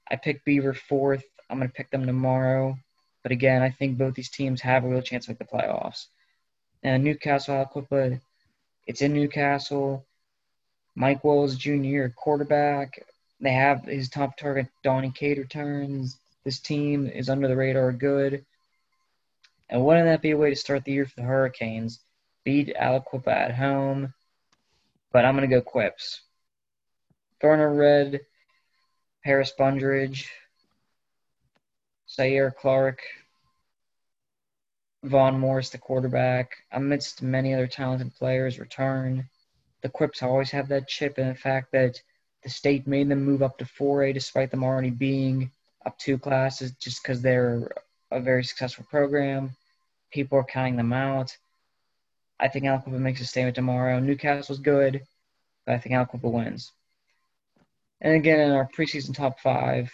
I 0.09 0.15
picked 0.15 0.45
Beaver 0.45 0.73
fourth. 0.73 1.23
I'm 1.49 1.57
going 1.57 1.69
to 1.69 1.73
pick 1.73 1.89
them 1.89 2.05
tomorrow. 2.05 2.77
But 3.23 3.31
again, 3.31 3.61
I 3.61 3.69
think 3.69 3.97
both 3.97 4.13
these 4.13 4.29
teams 4.29 4.61
have 4.61 4.83
a 4.83 4.87
real 4.87 5.01
chance 5.01 5.25
to 5.25 5.31
make 5.31 5.39
the 5.39 5.45
playoffs. 5.45 6.07
And 6.83 7.03
Newcastle 7.03 7.55
Aliquippa, 7.55 8.19
it's 8.87 9.01
in 9.01 9.13
Newcastle. 9.13 10.05
Mike 10.95 11.23
Wells 11.23 11.55
Jr., 11.55 12.07
quarterback. 12.15 13.05
They 13.41 13.51
have 13.51 13.83
his 13.83 14.09
top 14.09 14.37
target, 14.37 14.67
Donnie 14.83 15.11
Cade 15.11 15.37
returns. 15.37 16.17
This 16.43 16.59
team 16.59 17.07
is 17.07 17.29
under 17.29 17.47
the 17.47 17.55
radar 17.55 17.91
good. 17.91 18.45
And 19.69 19.85
wouldn't 19.85 20.07
that 20.07 20.21
be 20.21 20.31
a 20.31 20.37
way 20.37 20.49
to 20.49 20.55
start 20.55 20.83
the 20.83 20.91
year 20.91 21.05
for 21.05 21.15
the 21.17 21.27
Hurricanes? 21.27 21.99
Beat 22.43 22.75
Aliquippa 22.75 23.27
at 23.27 23.55
home. 23.55 24.13
But 25.11 25.25
I'm 25.25 25.35
going 25.35 25.49
to 25.49 25.55
go 25.55 25.61
Quips. 25.61 26.21
Garner 27.41 27.73
Red, 27.73 28.21
Harris 29.21 29.53
Bundridge, 29.57 30.27
Sayer 32.05 32.51
Clark, 32.51 33.01
Vaughn 35.03 35.39
Morris, 35.39 35.69
the 35.69 35.77
quarterback, 35.77 36.57
amidst 36.71 37.21
many 37.21 37.53
other 37.53 37.67
talented 37.67 38.13
players, 38.15 38.59
return. 38.59 39.29
The 39.81 39.89
Quips 39.89 40.21
always 40.21 40.51
have 40.51 40.67
that 40.69 40.89
chip, 40.89 41.17
and 41.17 41.29
the 41.29 41.39
fact 41.39 41.71
that 41.71 42.01
the 42.43 42.49
state 42.49 42.87
made 42.87 43.09
them 43.09 43.23
move 43.23 43.41
up 43.41 43.57
to 43.57 43.65
4A 43.65 44.13
despite 44.13 44.51
them 44.51 44.63
already 44.63 44.89
being 44.89 45.51
up 45.85 45.97
two 45.97 46.17
classes 46.17 46.71
just 46.73 47.01
because 47.01 47.21
they're 47.21 47.71
a 48.11 48.19
very 48.19 48.43
successful 48.43 48.85
program. 48.89 49.55
People 50.11 50.39
are 50.39 50.43
counting 50.43 50.75
them 50.75 50.91
out. 50.91 51.37
I 52.39 52.47
think 52.47 52.65
Aliquippa 52.65 52.99
makes 52.99 53.21
a 53.21 53.25
statement 53.25 53.55
tomorrow. 53.55 53.99
Newcastle's 53.99 54.59
good, 54.59 55.03
but 55.65 55.75
I 55.75 55.77
think 55.77 55.95
Aliquippa 55.95 56.31
wins. 56.31 56.71
And 58.01 58.13
again, 58.13 58.39
in 58.39 58.51
our 58.51 58.67
preseason 58.67 59.13
top 59.13 59.39
five, 59.39 59.91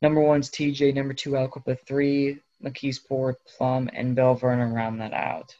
number 0.00 0.20
one's 0.20 0.50
TJ, 0.50 0.94
number 0.94 1.14
two 1.14 1.30
Aliquippa, 1.30 1.78
three 1.86 2.40
McKeesport, 2.64 3.34
Plum, 3.56 3.88
and 3.92 4.16
Belle 4.16 4.34
Vernon 4.34 4.72
round 4.72 5.00
that 5.00 5.12
out. 5.12 5.54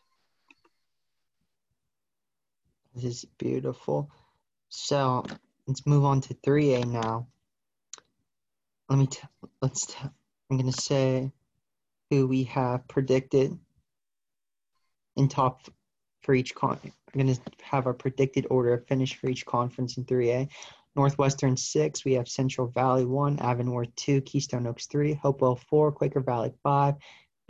This 2.94 3.04
is 3.04 3.24
beautiful. 3.38 4.10
So 4.68 5.24
let's 5.66 5.86
move 5.86 6.04
on 6.04 6.20
to 6.22 6.34
3A 6.34 6.86
now. 6.86 7.26
Let 8.88 8.98
me 8.98 9.06
t- 9.06 9.20
let's 9.60 9.94
I'm 10.50 10.58
gonna 10.58 10.72
say 10.72 11.32
who 12.10 12.26
we 12.26 12.44
have 12.44 12.86
predicted 12.88 13.58
in 15.16 15.28
top 15.28 15.62
for 16.22 16.34
each 16.34 16.54
con. 16.54 16.78
I'm 16.84 16.92
gonna 17.18 17.38
have 17.62 17.86
our 17.86 17.94
predicted 17.94 18.46
order 18.50 18.74
of 18.74 18.86
finish 18.86 19.14
for 19.16 19.28
each 19.28 19.46
conference 19.46 19.96
in 19.96 20.04
3A. 20.04 20.48
Northwestern 20.94 21.56
six, 21.56 22.04
we 22.04 22.12
have 22.14 22.28
Central 22.28 22.66
Valley 22.68 23.04
one, 23.06 23.38
Avonworth 23.38 23.94
two, 23.96 24.20
Keystone 24.20 24.66
Oaks 24.66 24.86
three, 24.86 25.14
Hopewell 25.14 25.56
four, 25.68 25.90
Quaker 25.90 26.20
Valley 26.20 26.52
five, 26.62 26.94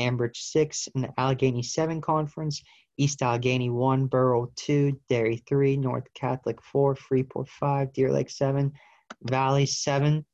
Ambridge 0.01 0.37
six, 0.37 0.89
and 0.95 1.05
the 1.05 1.21
Allegheny 1.21 1.63
seven 1.63 2.01
conference. 2.01 2.63
East 2.99 3.23
Allegheny 3.23 3.71
one, 3.71 4.07
Burrell 4.07 4.53
two, 4.55 5.01
Derry 5.09 5.39
three, 5.49 5.77
North 5.77 6.07
Catholic 6.15 6.63
four, 6.63 6.95
Freeport 6.95 7.49
five, 7.49 7.93
Deer 7.93 8.13
Lake 8.13 8.31
seven, 8.31 8.73
Valley 9.23 9.67
seven. 9.67 10.25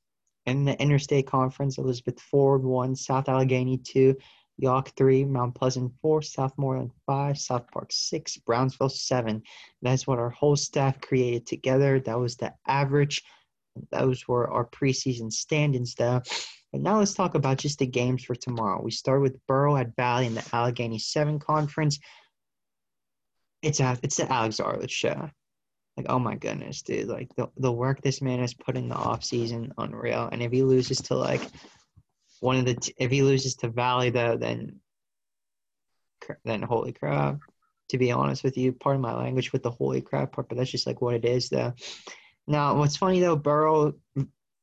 and 0.47 0.67
the 0.67 0.81
Interstate 0.81 1.27
Conference, 1.27 1.77
Elizabeth 1.77 2.19
Forward 2.21 2.65
one, 2.65 2.97
South 2.97 3.29
Allegheny 3.29 3.79
two, 3.79 4.17
Yough 4.59 4.83
three, 4.97 5.25
Mount 5.25 5.55
Pleasant 5.55 5.93
four, 6.03 6.21
Southmoreland 6.21 6.91
five, 7.07 7.39
South 7.39 7.71
Park 7.71 7.91
six, 7.93 8.37
Brownsville 8.37 8.89
seven. 8.89 9.43
That's 9.83 10.07
what 10.07 10.19
our 10.19 10.31
whole 10.31 10.57
staff 10.57 11.01
created 11.01 11.47
together. 11.47 12.01
That 12.01 12.19
was 12.19 12.37
the 12.37 12.53
average. 12.67 13.23
Those 13.93 14.27
were 14.27 14.51
our 14.51 14.67
preseason 14.67 15.33
standings, 15.33 15.95
though. 15.95 16.23
But 16.73 16.83
now 16.83 16.99
let's 16.99 17.15
talk 17.15 17.37
about 17.37 17.59
just 17.59 17.79
the 17.79 17.87
games 17.87 18.25
for 18.25 18.35
tomorrow. 18.35 18.83
We 18.83 18.91
start 18.91 19.23
with 19.23 19.39
Burrell 19.47 19.79
at 19.79 19.95
Valley 19.95 20.27
in 20.27 20.35
the 20.35 20.45
Allegheny 20.53 20.99
Seven 20.99 21.39
Conference. 21.39 22.01
It's 23.63 23.81
a, 23.81 23.97
it's 24.03 24.17
the 24.17 24.31
Alex 24.31 24.61
Arledge 24.61 24.91
show. 24.91 25.31
Like, 25.97 26.07
oh 26.09 26.19
my 26.19 26.37
goodness, 26.37 26.83
dude! 26.83 27.09
Like 27.09 27.35
the 27.37 27.49
the 27.57 27.73
work 27.73 28.03
this 28.03 28.23
man 28.23 28.39
has 28.39 28.55
put 28.55 28.77
in 28.77 28.89
the 28.89 28.95
off 28.95 29.25
season, 29.25 29.73
unreal. 29.79 30.29
And 30.31 30.43
if 30.43 30.53
he 30.53 30.63
loses 30.63 31.01
to 31.03 31.17
like 31.17 31.43
one 32.41 32.57
of 32.57 32.65
the, 32.65 32.75
t- 32.75 32.95
if 32.99 33.11
he 33.11 33.23
loses 33.23 33.57
to 33.57 33.69
Valley 33.69 34.11
though, 34.11 34.37
then 34.37 34.81
then 36.45 36.63
holy 36.63 36.93
crap. 36.93 37.39
To 37.91 37.99
be 37.99 38.13
honest 38.13 38.45
with 38.45 38.59
you, 38.59 38.73
pardon 38.73 39.01
my 39.01 39.15
language 39.15 39.53
with 39.53 39.63
the 39.63 39.71
holy 39.71 40.03
crap 40.03 40.33
part, 40.33 40.49
but 40.49 40.59
that's 40.59 40.71
just 40.71 40.87
like 40.87 41.01
what 41.01 41.15
it 41.15 41.25
is 41.25 41.49
though. 41.49 41.73
Now, 42.47 42.77
what's 42.77 42.99
funny 42.99 43.21
though, 43.21 43.37
Burrell, 43.37 43.95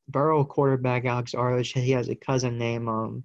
Burrell 0.08 0.44
quarterback 0.44 1.04
Alex 1.04 1.34
Arledge, 1.34 1.72
he 1.72 1.90
has 1.90 2.08
a 2.08 2.14
cousin 2.14 2.56
named 2.56 2.88
um, 2.88 3.24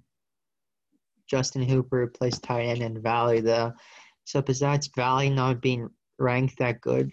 Justin 1.28 1.62
Hooper, 1.62 2.00
who 2.00 2.06
plays 2.08 2.38
tight 2.40 2.64
end 2.64 2.82
in 2.82 3.00
Valley 3.00 3.40
though. 3.40 3.74
So 4.24 4.42
besides 4.42 4.90
Valley 4.96 5.30
not 5.30 5.60
being 5.60 5.88
ranked 6.18 6.58
that 6.58 6.80
good 6.80 7.12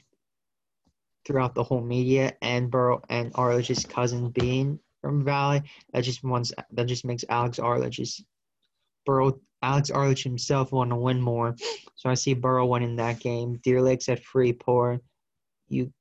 throughout 1.25 1.53
the 1.53 1.63
whole 1.63 1.81
media, 1.81 2.33
and 2.41 2.71
Burrell 2.71 3.03
and 3.09 3.31
Arledge's 3.35 3.85
cousin 3.85 4.29
being 4.29 4.79
from 5.01 5.23
Valley, 5.23 5.63
that 5.93 6.03
just 6.03 6.23
wants 6.23 6.51
that 6.71 6.85
just 6.85 7.05
makes 7.05 7.25
Alex 7.29 7.59
Arledge's 7.59 8.23
Burrell 9.05 9.41
Alex 9.61 9.89
Arledge 9.89 10.23
himself 10.23 10.71
want 10.71 10.89
to 10.89 10.95
win 10.95 11.21
more. 11.21 11.55
So 11.95 12.09
I 12.09 12.13
see 12.13 12.33
Burrell 12.33 12.69
winning 12.69 12.95
that 12.97 13.19
game. 13.19 13.59
Deer 13.63 13.81
Lake's 13.81 14.09
at 14.09 14.23
Freeport. 14.23 15.01
You 15.67 15.91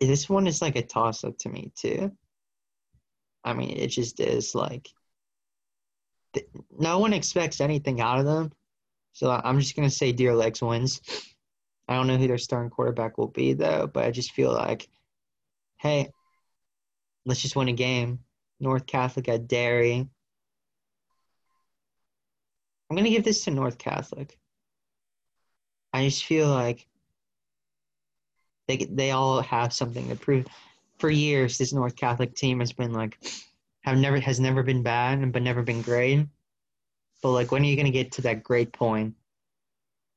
this 0.00 0.28
one 0.28 0.46
is 0.46 0.62
like 0.62 0.76
a 0.76 0.82
toss 0.82 1.24
up 1.24 1.38
to 1.38 1.48
me 1.48 1.72
too. 1.76 2.12
I 3.44 3.54
mean, 3.54 3.70
it 3.70 3.88
just 3.88 4.20
is 4.20 4.54
like 4.54 4.88
no 6.78 6.98
one 6.98 7.12
expects 7.12 7.60
anything 7.60 8.00
out 8.00 8.18
of 8.18 8.26
them. 8.26 8.52
So 9.12 9.30
I'm 9.30 9.58
just 9.58 9.76
gonna 9.76 9.90
say 9.90 10.12
Deer 10.12 10.34
Lakes 10.34 10.62
wins. 10.62 11.00
I 11.88 11.94
don't 11.94 12.06
know 12.06 12.16
who 12.16 12.26
their 12.26 12.38
starting 12.38 12.70
quarterback 12.70 13.16
will 13.16 13.28
be 13.28 13.52
though, 13.52 13.86
but 13.92 14.04
I 14.04 14.10
just 14.10 14.32
feel 14.32 14.52
like, 14.52 14.88
hey, 15.78 16.10
let's 17.24 17.40
just 17.40 17.56
win 17.56 17.68
a 17.68 17.72
game. 17.72 18.20
North 18.60 18.86
Catholic 18.86 19.28
at 19.28 19.48
Derry. 19.48 20.08
I'm 22.88 22.96
gonna 22.96 23.10
give 23.10 23.24
this 23.24 23.44
to 23.44 23.50
North 23.50 23.78
Catholic. 23.78 24.38
I 25.92 26.04
just 26.04 26.24
feel 26.24 26.48
like 26.48 26.86
they 28.68 28.76
they 28.90 29.10
all 29.10 29.40
have 29.40 29.72
something 29.72 30.08
to 30.08 30.16
prove. 30.16 30.46
For 30.98 31.10
years, 31.10 31.58
this 31.58 31.74
North 31.74 31.94
Catholic 31.94 32.34
team 32.34 32.60
has 32.60 32.72
been 32.72 32.92
like 32.92 33.18
have 33.82 33.98
never 33.98 34.18
has 34.18 34.40
never 34.40 34.62
been 34.62 34.82
bad 34.82 35.32
but 35.32 35.42
never 35.42 35.62
been 35.62 35.82
great. 35.82 36.26
But 37.22 37.30
like, 37.32 37.52
when 37.52 37.62
are 37.62 37.66
you 37.66 37.76
gonna 37.76 37.90
get 37.90 38.12
to 38.12 38.22
that 38.22 38.42
great 38.42 38.72
point? 38.72 39.14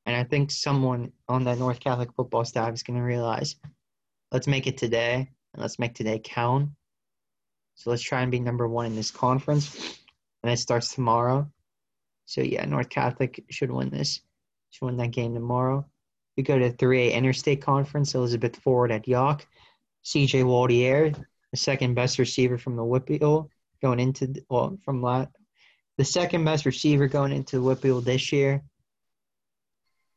And 0.06 0.16
I 0.16 0.24
think 0.24 0.50
someone 0.50 1.12
on 1.28 1.44
the 1.44 1.54
North 1.54 1.80
Catholic 1.80 2.12
football 2.14 2.44
staff 2.44 2.72
is 2.72 2.82
gonna 2.82 3.04
realize, 3.04 3.56
let's 4.32 4.46
make 4.46 4.66
it 4.66 4.78
today 4.78 5.30
and 5.52 5.62
let's 5.62 5.78
make 5.78 5.94
today 5.94 6.20
count. 6.22 6.70
So 7.80 7.88
let's 7.88 8.02
try 8.02 8.20
and 8.20 8.30
be 8.30 8.40
number 8.40 8.68
one 8.68 8.84
in 8.84 8.94
this 8.94 9.10
conference, 9.10 9.98
and 10.42 10.52
it 10.52 10.58
starts 10.58 10.94
tomorrow. 10.94 11.50
So 12.26 12.42
yeah, 12.42 12.66
North 12.66 12.90
Catholic 12.90 13.42
should 13.48 13.70
win 13.70 13.88
this. 13.88 14.20
Should 14.68 14.84
win 14.84 14.98
that 14.98 15.12
game 15.12 15.32
tomorrow. 15.32 15.86
We 16.36 16.42
go 16.42 16.58
to 16.58 16.72
3A 16.72 17.14
Interstate 17.14 17.62
Conference. 17.62 18.14
Elizabeth 18.14 18.56
Forward 18.56 18.92
at 18.92 19.08
Yough. 19.08 19.38
CJ 20.04 20.44
Waldier, 20.44 21.24
the 21.52 21.56
second 21.56 21.94
best 21.94 22.18
receiver 22.18 22.58
from 22.58 22.76
the 22.76 22.82
WPIAL 22.82 23.48
going 23.80 23.98
into 23.98 24.34
well 24.50 24.78
from 24.84 25.00
la- 25.00 25.24
the 25.96 26.04
second 26.04 26.44
best 26.44 26.66
receiver 26.66 27.08
going 27.08 27.32
into 27.32 27.62
WPIAL 27.62 28.04
this 28.04 28.30
year. 28.30 28.62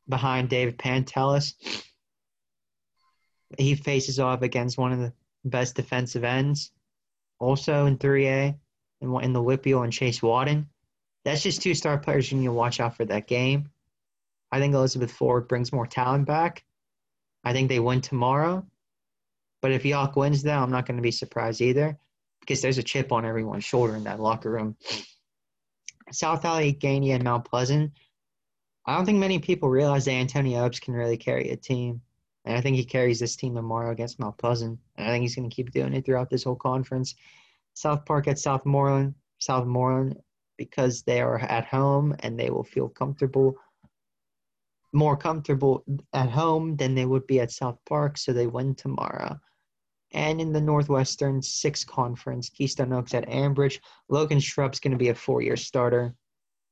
Behind 0.09 0.49
David 0.49 0.77
Pantelis. 0.77 1.53
He 3.57 3.75
faces 3.75 4.19
off 4.19 4.41
against 4.41 4.77
one 4.77 4.91
of 4.91 4.99
the 4.99 5.13
best 5.45 5.75
defensive 5.75 6.25
ends, 6.25 6.73
also 7.39 7.85
in 7.85 7.97
3A, 7.97 8.55
and 9.01 9.23
in 9.23 9.33
the 9.33 9.41
WPIAL 9.41 9.83
and 9.83 9.93
Chase 9.93 10.21
Wadden 10.21 10.67
that's 11.23 11.43
just 11.43 11.61
two 11.61 11.73
star 11.73 11.97
players 11.97 12.31
you 12.31 12.37
need 12.37 12.45
to 12.45 12.51
watch 12.51 12.79
out 12.79 12.97
for 12.97 13.05
that 13.05 13.27
game. 13.27 13.69
I 14.51 14.59
think 14.59 14.73
Elizabeth 14.73 15.11
Forward 15.11 15.47
brings 15.47 15.73
more 15.73 15.87
talent 15.87 16.25
back. 16.25 16.63
I 17.43 17.53
think 17.53 17.69
they 17.69 17.79
win 17.79 18.01
tomorrow. 18.01 18.65
But 19.61 19.71
if 19.71 19.85
Yough 19.85 20.11
wins, 20.15 20.43
though, 20.43 20.51
I'm 20.51 20.71
not 20.71 20.85
going 20.85 20.97
to 20.97 21.03
be 21.03 21.11
surprised 21.11 21.61
either 21.61 21.97
because 22.41 22.61
there's 22.61 22.77
a 22.77 22.83
chip 22.83 23.11
on 23.11 23.25
everyone's 23.25 23.63
shoulder 23.63 23.95
in 23.95 24.03
that 24.03 24.19
locker 24.19 24.51
room. 24.51 24.75
South 26.11 26.43
Allegheny 26.43 27.11
and 27.11 27.23
Mount 27.23 27.45
Pleasant. 27.45 27.93
I 28.85 28.95
don't 28.95 29.05
think 29.05 29.19
many 29.19 29.39
people 29.39 29.69
realize 29.69 30.05
that 30.05 30.11
Antonio 30.11 30.65
Epps 30.65 30.81
can 30.81 30.93
really 30.93 31.17
carry 31.17 31.49
a 31.49 31.55
team. 31.55 32.01
And 32.45 32.57
I 32.57 32.61
think 32.61 32.75
he 32.75 32.85
carries 32.85 33.19
this 33.19 33.35
team 33.35 33.55
tomorrow 33.55 33.91
against 33.91 34.19
Mount 34.19 34.37
Pleasant. 34.37 34.79
And 34.95 35.07
I 35.07 35.11
think 35.11 35.21
he's 35.21 35.35
going 35.35 35.49
to 35.49 35.55
keep 35.55 35.71
doing 35.71 35.93
it 35.93 36.05
throughout 36.05 36.29
this 36.29 36.43
whole 36.43 36.55
conference. 36.55 37.15
South 37.73 38.05
Park 38.05 38.27
at 38.27 38.37
Southmoreland. 38.37 39.13
Southmoreland 39.41 40.15
because 40.57 41.01
they 41.03 41.19
are 41.19 41.39
at 41.39 41.65
home 41.65 42.15
and 42.19 42.39
they 42.39 42.49
will 42.49 42.63
feel 42.63 42.87
comfortable 42.87 43.57
more 44.93 45.17
comfortable 45.17 45.83
at 46.13 46.29
home 46.29 46.75
than 46.77 46.93
they 46.93 47.05
would 47.05 47.25
be 47.27 47.39
at 47.39 47.51
South 47.51 47.77
Park, 47.89 48.17
so 48.17 48.31
they 48.31 48.47
win 48.47 48.75
tomorrow. 48.75 49.37
And 50.13 50.39
in 50.39 50.53
the 50.53 50.61
Northwestern 50.61 51.41
Six 51.41 51.83
Conference, 51.83 52.49
Keystone 52.49 52.93
Oaks 52.93 53.15
at 53.15 53.27
Ambridge, 53.27 53.79
Logan 54.07 54.39
Shrub's 54.39 54.79
going 54.79 54.91
to 54.91 54.97
be 54.97 55.09
a 55.09 55.15
four-year 55.15 55.57
starter. 55.57 56.13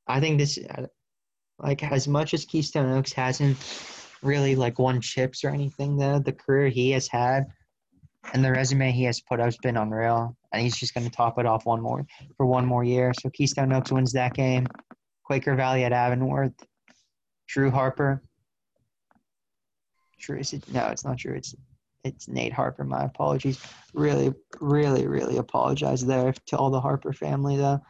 I 0.06 0.20
think 0.20 0.38
this, 0.38 0.58
like, 1.58 1.82
as 1.82 2.06
much 2.06 2.32
as 2.34 2.44
Keystone 2.44 2.96
Oaks 2.96 3.12
hasn't 3.12 3.58
really 4.22 4.54
like 4.54 4.78
won 4.78 5.00
chips 5.00 5.44
or 5.44 5.50
anything, 5.50 5.96
though, 5.96 6.18
the 6.18 6.32
career 6.32 6.68
he 6.68 6.90
has 6.92 7.08
had 7.08 7.46
and 8.32 8.44
the 8.44 8.50
resume 8.50 8.90
he 8.90 9.04
has 9.04 9.20
put 9.20 9.40
up 9.40 9.46
has 9.46 9.56
been 9.58 9.76
unreal. 9.76 10.36
And 10.52 10.62
he's 10.62 10.76
just 10.76 10.94
going 10.94 11.08
to 11.08 11.14
top 11.14 11.38
it 11.38 11.46
off 11.46 11.66
one 11.66 11.80
more 11.80 12.04
for 12.36 12.46
one 12.46 12.66
more 12.66 12.84
year. 12.84 13.12
So 13.20 13.30
Keystone 13.30 13.72
Oaks 13.72 13.90
wins 13.90 14.12
that 14.12 14.34
game. 14.34 14.66
Quaker 15.24 15.54
Valley 15.54 15.84
at 15.84 15.92
Avonworth. 15.92 16.52
Drew 17.48 17.70
Harper. 17.70 18.22
Drew 20.20 20.38
is 20.38 20.52
it? 20.52 20.68
No, 20.72 20.86
it's 20.88 21.04
not 21.04 21.16
Drew. 21.16 21.34
It's 21.34 21.54
it's 22.04 22.28
Nate 22.28 22.52
Harper. 22.52 22.84
My 22.84 23.04
apologies. 23.04 23.60
Really, 23.94 24.32
really, 24.60 25.06
really 25.06 25.38
apologize 25.38 26.04
there 26.04 26.34
to 26.46 26.56
all 26.56 26.70
the 26.70 26.80
Harper 26.80 27.12
family 27.12 27.56
though. 27.56 27.80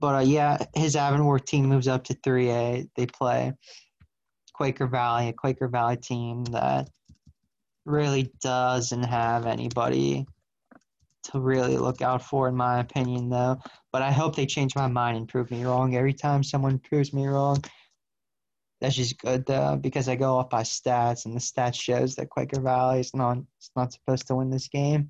But 0.00 0.14
uh, 0.14 0.20
yeah, 0.20 0.58
his 0.74 0.96
Avonworth 0.96 1.44
team 1.44 1.66
moves 1.66 1.88
up 1.88 2.04
to 2.04 2.14
3A. 2.14 2.88
They 2.96 3.06
play 3.06 3.52
Quaker 4.62 4.86
Valley, 4.86 5.26
a 5.26 5.32
Quaker 5.32 5.66
Valley 5.66 5.96
team 5.96 6.44
that 6.52 6.88
really 7.84 8.32
doesn't 8.40 9.02
have 9.02 9.44
anybody 9.44 10.24
to 11.24 11.40
really 11.40 11.76
look 11.76 12.00
out 12.00 12.22
for, 12.22 12.46
in 12.46 12.54
my 12.54 12.78
opinion, 12.78 13.28
though. 13.28 13.58
But 13.90 14.02
I 14.02 14.12
hope 14.12 14.36
they 14.36 14.46
change 14.46 14.76
my 14.76 14.86
mind 14.86 15.16
and 15.16 15.28
prove 15.28 15.50
me 15.50 15.64
wrong. 15.64 15.96
Every 15.96 16.12
time 16.12 16.44
someone 16.44 16.78
proves 16.78 17.12
me 17.12 17.26
wrong, 17.26 17.64
that's 18.80 18.94
just 18.94 19.18
good, 19.18 19.44
though, 19.46 19.76
because 19.80 20.08
I 20.08 20.14
go 20.14 20.36
off 20.36 20.48
by 20.48 20.62
stats, 20.62 21.24
and 21.24 21.34
the 21.34 21.40
stats 21.40 21.74
shows 21.74 22.14
that 22.14 22.30
Quaker 22.30 22.60
Valley 22.60 23.00
is 23.00 23.12
not, 23.14 23.38
is 23.38 23.72
not 23.74 23.92
supposed 23.92 24.28
to 24.28 24.36
win 24.36 24.50
this 24.50 24.68
game. 24.68 25.08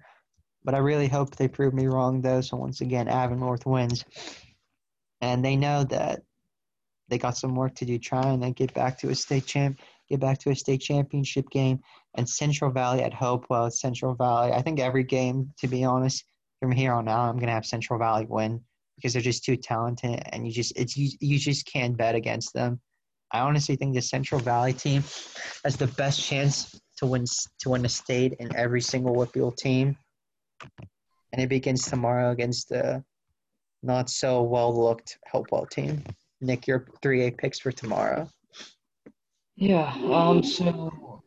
But 0.65 0.75
I 0.75 0.79
really 0.79 1.09
hope 1.09 1.37
they 1.37 1.49
prove 1.49 1.75
me 1.75 1.89
wrong, 1.89 2.23
though. 2.23 2.41
So 2.41 2.57
once 2.57 2.81
again, 2.81 3.07
Avonworth 3.07 3.67
wins, 3.67 4.03
and 5.21 5.45
they 5.45 5.57
know 5.57 5.85
that 5.85 6.23
they 7.13 7.19
got 7.19 7.37
some 7.37 7.55
work 7.55 7.75
to 7.75 7.85
do 7.85 7.99
trying 7.99 8.41
to 8.41 8.51
get 8.53 8.73
back 8.73 8.99
to 8.99 9.11
a 9.11 9.15
state 9.15 9.45
champ, 9.45 9.79
get 10.09 10.19
back 10.19 10.39
to 10.39 10.51
a 10.51 10.57
state 10.57 10.81
championship 10.81 11.45
game. 11.51 11.79
And 12.15 12.27
Central 12.27 12.71
Valley 12.71 13.03
at 13.03 13.13
Hopewell, 13.13 13.71
Central 13.71 14.15
Valley. 14.15 14.51
I 14.53 14.63
think 14.63 14.81
every 14.81 15.05
game, 15.05 15.53
to 15.59 15.69
be 15.69 15.85
honest, 15.85 16.25
from 16.59 16.73
here 16.73 16.95
on 16.95 17.09
out, 17.09 17.29
I'm 17.29 17.39
gonna 17.39 17.53
have 17.53 17.67
Central 17.67 17.99
Valley 17.99 18.25
win 18.27 18.63
because 18.97 19.13
they're 19.13 19.21
just 19.21 19.45
too 19.45 19.57
talented, 19.57 20.23
and 20.33 20.47
you 20.47 20.53
just 20.53 20.73
it's 20.75 20.97
you, 20.97 21.11
you 21.21 21.39
just 21.39 21.67
can't 21.67 21.97
bet 21.97 22.15
against 22.15 22.55
them. 22.55 22.81
I 23.31 23.41
honestly 23.41 23.77
think 23.77 23.95
the 23.95 24.01
Central 24.01 24.41
Valley 24.41 24.73
team 24.73 25.03
has 25.65 25.77
the 25.77 25.89
best 25.89 26.23
chance 26.25 26.81
to 26.97 27.07
win 27.07 27.25
to 27.61 27.69
win 27.69 27.83
the 27.83 27.89
state 27.91 28.37
in 28.41 28.57
every 28.57 28.81
single 28.81 29.15
WPIAL 29.17 29.57
team, 29.57 29.97
and 31.33 31.43
it 31.43 31.51
begins 31.51 31.83
tomorrow 31.83 32.31
against 32.31 32.71
the 32.71 33.05
not 33.83 34.09
so 34.09 34.43
well 34.43 34.75
looked 34.75 35.19
Hopewell 35.31 35.67
team. 35.67 36.05
Nick, 36.43 36.67
your 36.67 36.87
three 37.01 37.27
A 37.27 37.31
picks 37.31 37.59
for 37.59 37.73
tomorrow. 37.73 38.29
Yeah. 39.57 39.93
Um. 40.11 40.43
So, 40.43 41.23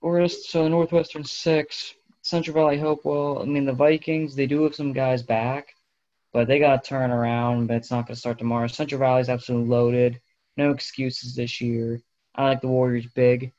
we're 0.00 0.28
so 0.28 0.66
Northwestern 0.66 1.24
six, 1.24 1.94
Central 2.22 2.54
Valley 2.54 2.78
Hopewell. 2.78 3.42
I 3.42 3.44
mean, 3.44 3.66
the 3.66 3.72
Vikings 3.72 4.34
they 4.34 4.46
do 4.46 4.62
have 4.62 4.74
some 4.74 4.92
guys 4.92 5.22
back, 5.22 5.74
but 6.32 6.48
they 6.48 6.58
got 6.58 6.82
to 6.82 6.88
turn 6.88 7.10
around. 7.10 7.66
But 7.66 7.76
it's 7.76 7.90
not 7.90 8.06
going 8.06 8.14
to 8.14 8.20
start 8.20 8.38
tomorrow. 8.38 8.66
Central 8.66 8.98
Valley's 8.98 9.28
absolutely 9.28 9.68
loaded. 9.68 10.20
No 10.56 10.70
excuses 10.70 11.34
this 11.34 11.60
year. 11.60 12.00
I 12.34 12.44
like 12.44 12.60
the 12.60 12.68
Warriors 12.68 13.06
big. 13.14 13.52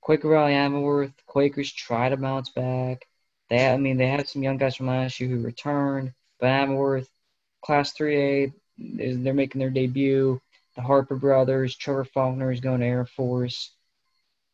Quaker 0.00 0.28
Valley 0.28 0.54
Avonworth. 0.54 1.12
Quakers 1.26 1.72
try 1.72 2.08
to 2.08 2.16
bounce 2.16 2.50
back. 2.50 3.06
They, 3.48 3.68
I 3.68 3.76
mean, 3.76 3.96
they 3.96 4.08
had 4.08 4.28
some 4.28 4.42
young 4.42 4.56
guys 4.56 4.76
from 4.76 4.88
last 4.88 5.20
year 5.20 5.28
who 5.30 5.40
returned, 5.40 6.12
but 6.40 6.48
Avonworth, 6.48 7.08
Class 7.64 7.92
3A, 7.94 8.52
they're 8.78 9.34
making 9.34 9.58
their 9.58 9.70
debut. 9.70 10.40
The 10.74 10.82
Harper 10.82 11.16
brothers, 11.16 11.76
Trevor 11.76 12.04
Faulkner 12.04 12.52
is 12.52 12.60
going 12.60 12.80
to 12.80 12.86
Air 12.86 13.06
Force. 13.06 13.72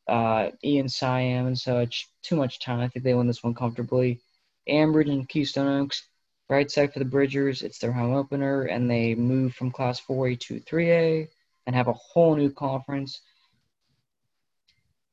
Uh, 0.08 0.50
Ian 0.64 0.88
Siam 0.88 1.46
and 1.46 1.58
such. 1.58 2.08
Too 2.22 2.36
much 2.36 2.60
time. 2.60 2.80
I 2.80 2.88
think 2.88 3.04
they 3.04 3.14
win 3.14 3.26
this 3.26 3.42
one 3.42 3.54
comfortably. 3.54 4.20
Ambridge 4.68 5.10
and 5.10 5.28
Keystone 5.28 5.82
Oaks, 5.82 6.06
right 6.48 6.70
side 6.70 6.92
for 6.92 6.98
the 7.00 7.04
Bridgers. 7.04 7.62
It's 7.62 7.78
their 7.78 7.92
home 7.92 8.14
opener, 8.14 8.62
and 8.64 8.88
they 8.88 9.14
move 9.14 9.54
from 9.54 9.72
Class 9.72 10.00
4A 10.00 10.38
to 10.40 10.60
3A 10.60 11.28
and 11.66 11.76
have 11.76 11.88
a 11.88 11.92
whole 11.92 12.36
new 12.36 12.50
conference. 12.50 13.20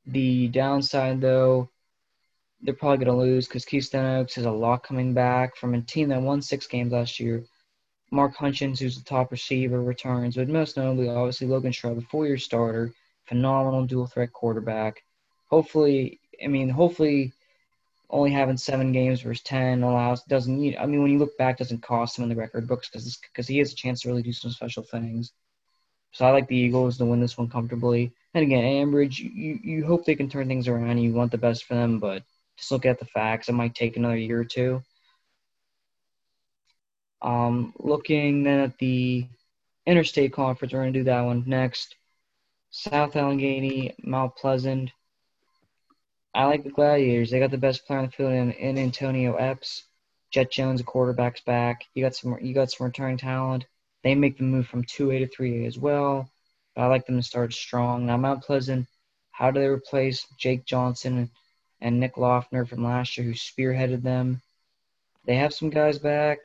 The 0.06 0.48
downside, 0.48 1.20
though, 1.20 1.70
they're 2.62 2.74
probably 2.74 3.04
going 3.04 3.16
to 3.16 3.24
lose 3.24 3.46
because 3.46 3.64
Keystone 3.64 4.20
Oaks 4.20 4.34
has 4.34 4.44
a 4.44 4.50
lot 4.50 4.82
coming 4.82 5.14
back 5.14 5.56
from 5.56 5.74
a 5.74 5.80
team 5.80 6.08
that 6.08 6.22
won 6.22 6.42
six 6.42 6.66
games 6.66 6.92
last 6.92 7.18
year. 7.18 7.44
Mark 8.10 8.34
Hutchins, 8.36 8.80
who's 8.80 8.98
the 8.98 9.04
top 9.04 9.30
receiver, 9.30 9.82
returns, 9.82 10.36
but 10.36 10.48
most 10.48 10.76
notably, 10.76 11.08
obviously, 11.08 11.46
Logan 11.46 11.72
Stroud, 11.72 11.96
the 11.96 12.02
four 12.02 12.26
year 12.26 12.38
starter, 12.38 12.92
phenomenal 13.26 13.86
dual 13.86 14.06
threat 14.06 14.32
quarterback. 14.32 15.02
Hopefully, 15.48 16.20
I 16.42 16.48
mean, 16.48 16.68
hopefully, 16.68 17.32
only 18.08 18.30
having 18.32 18.56
seven 18.56 18.92
games 18.92 19.20
versus 19.20 19.42
10 19.44 19.82
allows, 19.82 20.22
doesn't 20.24 20.58
need, 20.58 20.76
I 20.76 20.86
mean, 20.86 21.02
when 21.02 21.12
you 21.12 21.18
look 21.18 21.36
back, 21.38 21.58
doesn't 21.58 21.82
cost 21.82 22.18
him 22.18 22.24
in 22.24 22.28
the 22.30 22.36
record 22.36 22.66
books 22.66 22.90
because 22.90 23.46
he 23.46 23.58
has 23.58 23.72
a 23.72 23.76
chance 23.76 24.00
to 24.00 24.08
really 24.08 24.22
do 24.22 24.32
some 24.32 24.50
special 24.50 24.82
things. 24.82 25.32
So 26.12 26.26
I 26.26 26.32
like 26.32 26.48
the 26.48 26.56
Eagles 26.56 26.98
to 26.98 27.04
win 27.04 27.20
this 27.20 27.38
one 27.38 27.48
comfortably. 27.48 28.12
And 28.34 28.42
again, 28.42 28.64
Ambridge, 28.64 29.18
you, 29.18 29.60
you 29.62 29.86
hope 29.86 30.04
they 30.04 30.16
can 30.16 30.28
turn 30.28 30.48
things 30.48 30.66
around. 30.66 30.90
And 30.90 31.02
you 31.02 31.12
want 31.12 31.30
the 31.30 31.38
best 31.38 31.64
for 31.64 31.74
them, 31.74 32.00
but 32.00 32.24
just 32.56 32.72
look 32.72 32.84
at 32.84 32.98
the 32.98 33.04
facts. 33.04 33.48
It 33.48 33.52
might 33.52 33.74
take 33.74 33.96
another 33.96 34.16
year 34.16 34.40
or 34.40 34.44
two. 34.44 34.82
Um, 37.22 37.72
looking 37.78 38.42
then 38.42 38.60
at 38.60 38.78
the 38.78 39.26
interstate 39.86 40.32
conference, 40.32 40.72
we're 40.72 40.80
going 40.80 40.92
to 40.92 40.98
do 41.00 41.04
that 41.04 41.22
one 41.22 41.44
next. 41.46 41.96
South 42.70 43.16
Allegheny, 43.16 43.94
Mount 44.02 44.36
Pleasant. 44.36 44.90
I 46.34 46.44
like 46.44 46.62
the 46.62 46.70
Gladiators. 46.70 47.30
They 47.30 47.40
got 47.40 47.50
the 47.50 47.58
best 47.58 47.86
player 47.86 47.98
on 47.98 48.06
the 48.06 48.12
field 48.12 48.32
in, 48.32 48.52
in 48.52 48.78
Antonio 48.78 49.34
Epps. 49.34 49.84
Jet 50.30 50.52
Jones, 50.52 50.80
a 50.80 50.84
quarterback's 50.84 51.40
back. 51.40 51.84
You 51.94 52.04
got 52.04 52.14
some 52.14 52.38
you 52.40 52.54
got 52.54 52.70
some 52.70 52.86
returning 52.86 53.16
talent. 53.16 53.66
They 54.04 54.14
make 54.14 54.38
the 54.38 54.44
move 54.44 54.68
from 54.68 54.84
2A 54.84 55.28
to 55.28 55.36
3A 55.36 55.66
as 55.66 55.76
well. 55.76 56.30
I 56.76 56.86
like 56.86 57.04
them 57.04 57.16
to 57.16 57.22
start 57.22 57.52
strong. 57.52 58.06
Now, 58.06 58.16
Mount 58.16 58.44
Pleasant, 58.44 58.86
how 59.32 59.50
do 59.50 59.60
they 59.60 59.66
replace 59.66 60.26
Jake 60.38 60.64
Johnson 60.64 61.30
and 61.80 61.98
Nick 61.98 62.14
Lofner 62.14 62.66
from 62.66 62.84
last 62.84 63.18
year 63.18 63.26
who 63.26 63.34
spearheaded 63.34 64.02
them? 64.02 64.40
They 65.26 65.34
have 65.36 65.52
some 65.52 65.68
guys 65.68 65.98
back, 65.98 66.38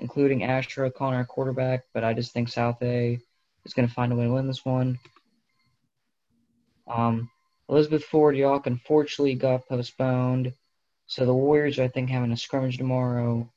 including 0.00 0.44
Asher 0.44 0.84
O'Connor, 0.84 1.24
quarterback, 1.26 1.84
but 1.94 2.04
I 2.04 2.14
just 2.14 2.32
think 2.32 2.48
South 2.48 2.82
A 2.82 3.18
is 3.64 3.74
going 3.74 3.86
to 3.86 3.94
find 3.94 4.12
a 4.12 4.16
way 4.16 4.24
to 4.24 4.32
win 4.32 4.46
this 4.46 4.64
one. 4.64 4.98
Um, 6.86 7.30
Elizabeth 7.68 8.04
Forward 8.04 8.36
Yough 8.36 8.62
unfortunately 8.64 9.34
got 9.34 9.68
postponed. 9.68 10.52
So 11.06 11.24
the 11.24 11.34
Warriors 11.34 11.78
are, 11.78 11.84
I 11.84 11.88
think, 11.88 12.10
having 12.10 12.32
a 12.32 12.36
scrimmage 12.36 12.78
tomorrow. 12.78 13.48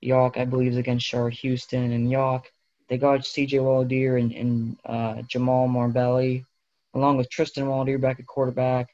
Yough, 0.00 0.32
I 0.34 0.44
believe, 0.44 0.72
is 0.72 0.76
against 0.76 1.06
Char 1.06 1.30
Houston, 1.30 1.92
and 1.92 2.10
Yough 2.10 2.42
they 2.88 2.98
got 2.98 3.24
C.J. 3.26 3.58
Waldier 3.58 4.20
and, 4.20 4.32
and 4.32 4.76
uh, 4.84 5.22
Jamal 5.22 5.68
Marbelli, 5.68 6.44
along 6.94 7.16
with 7.16 7.30
Tristan 7.30 7.64
Waldier 7.64 8.00
back 8.00 8.20
at 8.20 8.26
quarterback. 8.26 8.90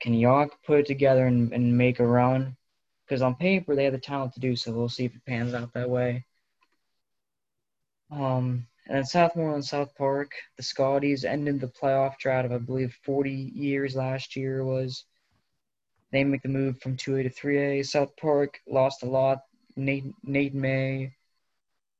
Can 0.00 0.14
Yough 0.14 0.50
put 0.66 0.80
it 0.80 0.86
together 0.86 1.26
and, 1.26 1.52
and 1.52 1.76
make 1.76 2.00
a 2.00 2.06
run? 2.06 2.56
Because 3.08 3.22
on 3.22 3.34
paper 3.36 3.74
they 3.74 3.84
have 3.84 3.94
the 3.94 3.98
talent 3.98 4.34
to 4.34 4.40
do 4.40 4.54
so. 4.54 4.72
We'll 4.72 4.88
see 4.88 5.06
if 5.06 5.14
it 5.14 5.24
pans 5.24 5.54
out 5.54 5.72
that 5.72 5.88
way. 5.88 6.26
Um, 8.10 8.66
and 8.86 8.96
then 8.96 9.04
Southmoreland 9.04 9.64
South 9.64 9.94
Park, 9.96 10.32
the 10.56 10.62
Scotties 10.62 11.24
ended 11.24 11.60
the 11.60 11.68
playoff 11.68 12.18
drought 12.18 12.44
of 12.44 12.52
I 12.52 12.58
believe 12.58 12.96
40 13.04 13.30
years 13.30 13.96
last 13.96 14.36
year 14.36 14.64
was. 14.64 15.04
They 16.10 16.24
make 16.24 16.42
the 16.42 16.48
move 16.48 16.80
from 16.80 16.96
2A 16.96 17.24
to 17.24 17.30
3A. 17.30 17.86
South 17.86 18.16
Park 18.16 18.60
lost 18.66 19.02
a 19.02 19.06
lot. 19.06 19.42
Nate, 19.76 20.06
Nate 20.24 20.54
May, 20.54 21.12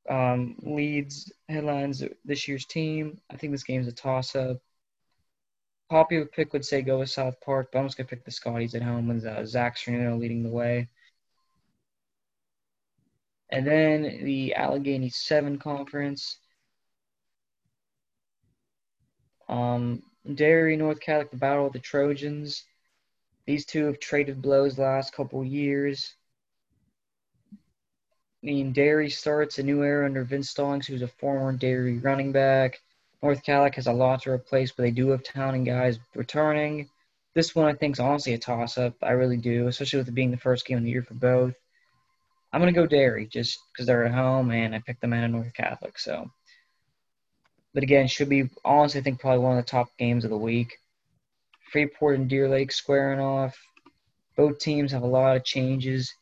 um, 0.09 0.57
leads 0.63 1.31
headlines 1.49 2.03
this 2.25 2.49
year's 2.49 2.65
team. 2.65 3.21
I 3.31 3.37
think 3.37 3.53
this 3.53 3.65
game's 3.65 3.87
a 3.87 3.93
toss 3.93 4.35
up. 4.35 4.59
Popular 5.91 6.27
pick 6.27 6.53
would 6.53 6.65
say 6.65 6.83
go 6.83 7.01
with 7.01 7.11
South 7.11 7.39
Park, 7.41 7.69
but 7.73 7.79
I'm 7.79 7.87
just 7.87 7.97
going 7.97 8.07
to 8.07 8.15
pick 8.15 8.25
the 8.25 8.31
Scotties 8.31 8.75
at 8.75 8.83
home 8.83 9.09
with 9.09 9.25
uh, 9.25 9.45
Zach 9.45 9.77
Serino 9.77 10.19
leading 10.19 10.43
the 10.43 10.51
way. 10.51 10.89
And 13.51 13.67
then 13.67 14.25
the 14.25 14.55
Allegheny 14.55 15.09
7 15.09 15.59
Conference. 15.59 16.39
Um, 19.49 20.03
Derry, 20.35 20.77
North 20.77 21.01
Catholic, 21.01 21.31
the 21.31 21.39
Battle 21.39 21.67
of 21.67 21.73
the 21.73 21.79
Trojans. 21.79 22.65
These 23.47 23.65
two 23.65 23.87
have 23.87 23.99
traded 23.99 24.43
blows 24.43 24.77
the 24.77 24.83
last 24.83 25.15
couple 25.15 25.43
years. 25.43 26.15
I 28.43 28.47
mean, 28.47 28.73
Derry 28.73 29.09
starts 29.09 29.59
a 29.59 29.63
new 29.63 29.83
era 29.83 30.05
under 30.05 30.23
Vince 30.23 30.51
Stallings, 30.51 30.87
who's 30.87 31.03
a 31.03 31.09
former 31.09 31.53
Derry 31.53 31.99
running 31.99 32.31
back. 32.31 32.81
North 33.23 33.43
Catholic 33.43 33.75
has 33.77 33.87
a 33.87 33.93
lot 33.93 34.23
to 34.23 34.31
replace, 34.31 34.71
but 34.71 34.83
they 34.83 34.91
do 34.91 35.09
have 35.09 35.25
talent 35.25 35.57
and 35.57 35.67
guys 35.67 35.99
returning. 36.15 36.89
This 37.35 37.55
one, 37.55 37.67
I 37.67 37.75
think, 37.75 37.97
is 37.97 38.01
honestly 38.01 38.35
a 38.35 38.39
toss-up. 38.39 38.95
I 39.03 39.13
really 39.13 39.39
do, 39.39 39.67
especially 39.67 40.01
with 40.01 40.09
it 40.09 40.15
being 40.15 40.31
the 40.31 40.37
first 40.37 40.67
game 40.67 40.79
of 40.79 40.85
the 40.85 40.91
year 40.91 41.03
for 41.03 41.15
both. 41.15 41.55
I'm 42.53 42.61
gonna 42.61 42.73
go 42.73 42.87
Derry 42.87 43.27
just 43.27 43.59
because 43.73 43.87
they're 43.87 44.07
at 44.07 44.15
home, 44.15 44.51
and 44.51 44.75
I 44.75 44.81
picked 44.81 45.01
them 45.01 45.13
out 45.13 45.25
of 45.25 45.31
North 45.31 45.53
Catholic. 45.55 45.99
So, 45.99 46.31
but 47.75 47.83
again, 47.83 48.07
should 48.07 48.29
be 48.29 48.49
honestly, 48.65 49.01
I 49.01 49.05
think 49.05 49.21
probably 49.21 49.41
one 49.41 49.59
of 49.59 49.65
the 49.65 49.71
top 49.71 49.89
games 49.99 50.25
of 50.25 50.31
the 50.31 50.39
week. 50.39 50.79
Freeport 51.71 52.19
and 52.19 52.29
Deer 52.29 52.49
Lake 52.49 52.73
squaring 52.73 53.21
off. 53.21 53.59
Both 54.37 54.59
teams 54.59 54.93
have 54.93 55.03
a 55.03 55.07
lot 55.07 55.37
of 55.37 55.45
changes. 55.45 56.15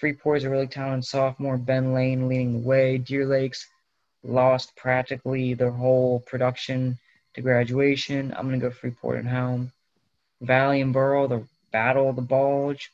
Freeport 0.00 0.38
is 0.38 0.44
a 0.44 0.50
really 0.50 0.66
talented 0.66 1.04
sophomore. 1.04 1.58
Ben 1.58 1.92
Lane 1.92 2.26
leading 2.26 2.52
the 2.54 2.66
way. 2.66 2.98
Deer 2.98 3.26
Lakes 3.26 3.68
lost 4.24 4.74
practically 4.76 5.54
their 5.54 5.70
whole 5.70 6.20
production 6.20 6.98
to 7.34 7.42
graduation. 7.42 8.34
I'm 8.36 8.48
going 8.48 8.58
to 8.58 8.66
go 8.66 8.72
Freeport 8.72 9.18
at 9.18 9.26
home. 9.26 9.72
Valley 10.40 10.80
and 10.80 10.92
Burrell, 10.92 11.28
the 11.28 11.46
battle 11.70 12.08
of 12.08 12.16
the 12.16 12.22
bulge. 12.22 12.90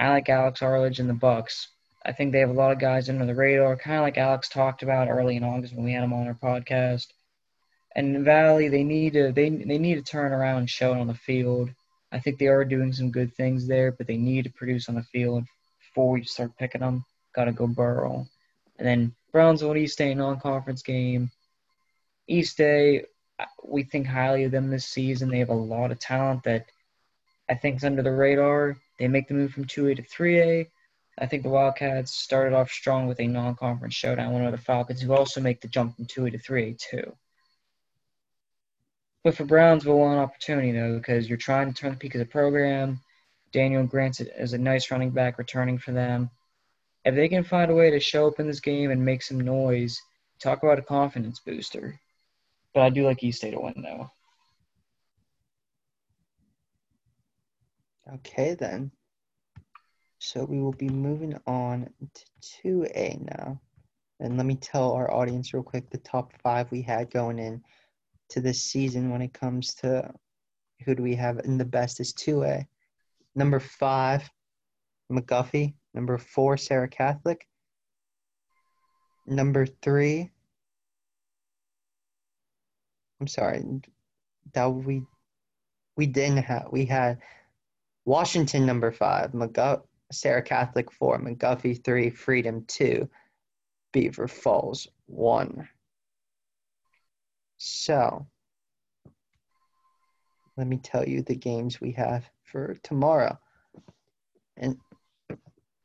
I 0.00 0.08
like 0.08 0.30
Alex 0.30 0.62
Arledge 0.62 0.98
and 0.98 1.10
the 1.10 1.14
Bucks. 1.14 1.68
I 2.06 2.12
think 2.12 2.32
they 2.32 2.38
have 2.38 2.48
a 2.48 2.54
lot 2.54 2.72
of 2.72 2.78
guys 2.78 3.10
under 3.10 3.26
the 3.26 3.34
radar, 3.34 3.76
kind 3.76 3.98
of 3.98 4.02
like 4.02 4.16
Alex 4.16 4.48
talked 4.48 4.82
about 4.82 5.10
early 5.10 5.36
in 5.36 5.44
August 5.44 5.74
when 5.74 5.84
we 5.84 5.92
had 5.92 6.02
him 6.02 6.14
on 6.14 6.26
our 6.26 6.32
podcast. 6.32 7.08
And 7.94 8.24
Valley, 8.24 8.68
they 8.68 8.82
need 8.82 9.12
to 9.12 9.30
they 9.30 9.50
they 9.50 9.76
need 9.76 9.96
to 9.96 10.02
turn 10.02 10.32
around 10.32 10.60
and 10.60 10.70
show 10.70 10.94
it 10.94 10.98
on 10.98 11.06
the 11.06 11.12
field. 11.12 11.68
I 12.10 12.18
think 12.18 12.38
they 12.38 12.46
are 12.46 12.64
doing 12.64 12.94
some 12.94 13.10
good 13.10 13.34
things 13.34 13.66
there, 13.66 13.92
but 13.92 14.06
they 14.06 14.16
need 14.16 14.44
to 14.44 14.50
produce 14.50 14.88
on 14.88 14.94
the 14.94 15.02
field 15.02 15.44
before 15.80 16.12
we 16.12 16.24
start 16.24 16.56
picking 16.56 16.80
them. 16.80 17.04
Got 17.34 17.44
to 17.44 17.52
go 17.52 17.66
Burrell, 17.66 18.26
And 18.78 18.88
then 18.88 19.14
Brownsville 19.32 19.76
East 19.76 20.00
A 20.00 20.14
non-conference 20.14 20.82
game. 20.82 21.30
East 22.26 22.58
A, 22.60 23.04
we 23.62 23.82
think 23.82 24.06
highly 24.06 24.44
of 24.44 24.50
them 24.50 24.70
this 24.70 24.86
season. 24.86 25.28
They 25.28 25.40
have 25.40 25.50
a 25.50 25.54
lot 25.54 25.92
of 25.92 25.98
talent 25.98 26.44
that 26.44 26.64
I 27.50 27.54
think 27.54 27.76
is 27.76 27.84
under 27.84 28.02
the 28.02 28.12
radar. 28.12 28.78
They 29.00 29.08
make 29.08 29.28
the 29.28 29.34
move 29.34 29.52
from 29.52 29.64
2A 29.64 29.96
to 29.96 30.02
3A. 30.02 30.68
I 31.18 31.26
think 31.26 31.42
the 31.42 31.48
Wildcats 31.48 32.12
started 32.12 32.54
off 32.54 32.70
strong 32.70 33.06
with 33.06 33.18
a 33.18 33.26
non-conference 33.26 33.94
showdown, 33.94 34.34
one 34.34 34.44
of 34.44 34.52
the 34.52 34.58
Falcons, 34.58 35.00
who 35.00 35.14
also 35.14 35.40
make 35.40 35.62
the 35.62 35.68
jump 35.68 35.96
from 35.96 36.04
2A 36.04 36.32
to 36.32 36.38
3A 36.38 36.78
too. 36.78 37.16
But 39.24 39.34
for 39.34 39.46
Browns, 39.46 39.86
we 39.86 39.92
want 39.92 40.16
one 40.16 40.18
opportunity 40.18 40.70
though, 40.72 40.98
because 40.98 41.28
you're 41.28 41.38
trying 41.38 41.72
to 41.72 41.80
turn 41.80 41.92
the 41.92 41.96
peak 41.96 42.14
of 42.14 42.18
the 42.18 42.26
program. 42.26 43.00
Daniel 43.52 43.86
Grant 43.86 44.20
is 44.20 44.52
a 44.52 44.58
nice 44.58 44.90
running 44.90 45.10
back 45.10 45.38
returning 45.38 45.78
for 45.78 45.92
them. 45.92 46.28
If 47.06 47.14
they 47.14 47.28
can 47.28 47.42
find 47.42 47.70
a 47.70 47.74
way 47.74 47.90
to 47.90 48.00
show 48.00 48.28
up 48.28 48.38
in 48.38 48.46
this 48.46 48.60
game 48.60 48.90
and 48.90 49.02
make 49.02 49.22
some 49.22 49.40
noise, 49.40 49.98
talk 50.38 50.62
about 50.62 50.78
a 50.78 50.82
confidence 50.82 51.40
booster. 51.40 51.98
But 52.74 52.82
I 52.82 52.90
do 52.90 53.06
like 53.06 53.24
East 53.24 53.44
A 53.44 53.50
to 53.50 53.60
win 53.60 53.82
though. 53.82 54.10
Okay 58.14 58.54
then. 58.54 58.90
So 60.18 60.44
we 60.44 60.60
will 60.60 60.72
be 60.72 60.88
moving 60.88 61.38
on 61.46 61.88
to 62.14 62.24
2A 62.64 63.20
now. 63.36 63.60
And 64.18 64.36
let 64.36 64.46
me 64.46 64.56
tell 64.56 64.92
our 64.92 65.12
audience 65.12 65.54
real 65.54 65.62
quick 65.62 65.88
the 65.90 65.98
top 65.98 66.32
five 66.42 66.70
we 66.70 66.82
had 66.82 67.10
going 67.10 67.38
in 67.38 67.62
to 68.30 68.40
this 68.40 68.62
season 68.62 69.10
when 69.10 69.22
it 69.22 69.32
comes 69.32 69.74
to 69.76 70.12
who 70.84 70.94
do 70.94 71.02
we 71.02 71.14
have 71.14 71.40
in 71.44 71.56
the 71.56 71.64
best 71.64 72.00
is 72.00 72.12
2A. 72.12 72.66
Number 73.34 73.60
five, 73.60 74.28
McGuffey. 75.10 75.74
Number 75.94 76.18
four, 76.18 76.56
Serra 76.56 76.88
Catholic. 76.88 77.46
Number 79.26 79.66
three, 79.66 80.30
I'm 83.20 83.26
sorry, 83.26 83.62
that 84.54 84.66
we 84.66 85.02
we 85.96 86.06
didn't 86.06 86.38
have 86.38 86.68
we 86.72 86.86
had 86.86 87.18
Washington 88.04 88.66
number 88.66 88.90
five, 88.92 89.32
McGuff 89.32 89.82
Serra 90.12 90.42
Catholic 90.42 90.90
four, 90.90 91.18
McGuffey 91.18 91.82
three, 91.82 92.10
Freedom 92.10 92.64
two, 92.66 93.08
Beaver 93.92 94.28
Falls 94.28 94.88
one. 95.06 95.68
So 97.58 98.26
let 100.56 100.66
me 100.66 100.78
tell 100.78 101.06
you 101.06 101.22
the 101.22 101.36
games 101.36 101.80
we 101.80 101.92
have 101.92 102.24
for 102.44 102.74
tomorrow. 102.82 103.38
And 104.56 104.76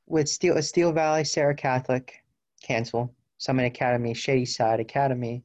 with 0.07 0.29
Steel 0.29 0.61
Steel 0.61 0.91
Valley, 0.91 1.23
Serra 1.23 1.55
Catholic, 1.55 2.23
cancel. 2.63 3.13
Summit 3.37 3.65
Academy, 3.65 4.13
Shady 4.13 4.45
Side 4.45 4.79
Academy, 4.79 5.43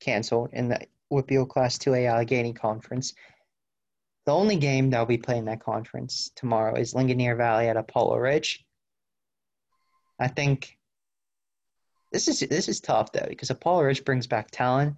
canceled 0.00 0.50
in 0.52 0.68
the 0.68 0.80
WPIAL 1.10 1.48
Class 1.48 1.78
2A 1.78 2.08
Allegheny 2.08 2.52
Conference. 2.52 3.14
The 4.24 4.32
only 4.32 4.56
game 4.56 4.90
that 4.90 4.98
will 4.98 5.06
be 5.06 5.18
playing 5.18 5.46
that 5.46 5.62
conference 5.62 6.30
tomorrow 6.36 6.76
is 6.76 6.94
Ligonier 6.94 7.36
Valley 7.36 7.68
at 7.68 7.76
Apollo 7.76 8.18
Ridge. 8.18 8.64
I 10.18 10.28
think 10.28 10.78
this 12.12 12.28
is 12.28 12.40
this 12.40 12.68
is 12.68 12.80
tough 12.80 13.10
though 13.10 13.26
because 13.28 13.50
Apollo 13.50 13.82
Ridge 13.84 14.04
brings 14.04 14.26
back 14.26 14.50
talent. 14.50 14.96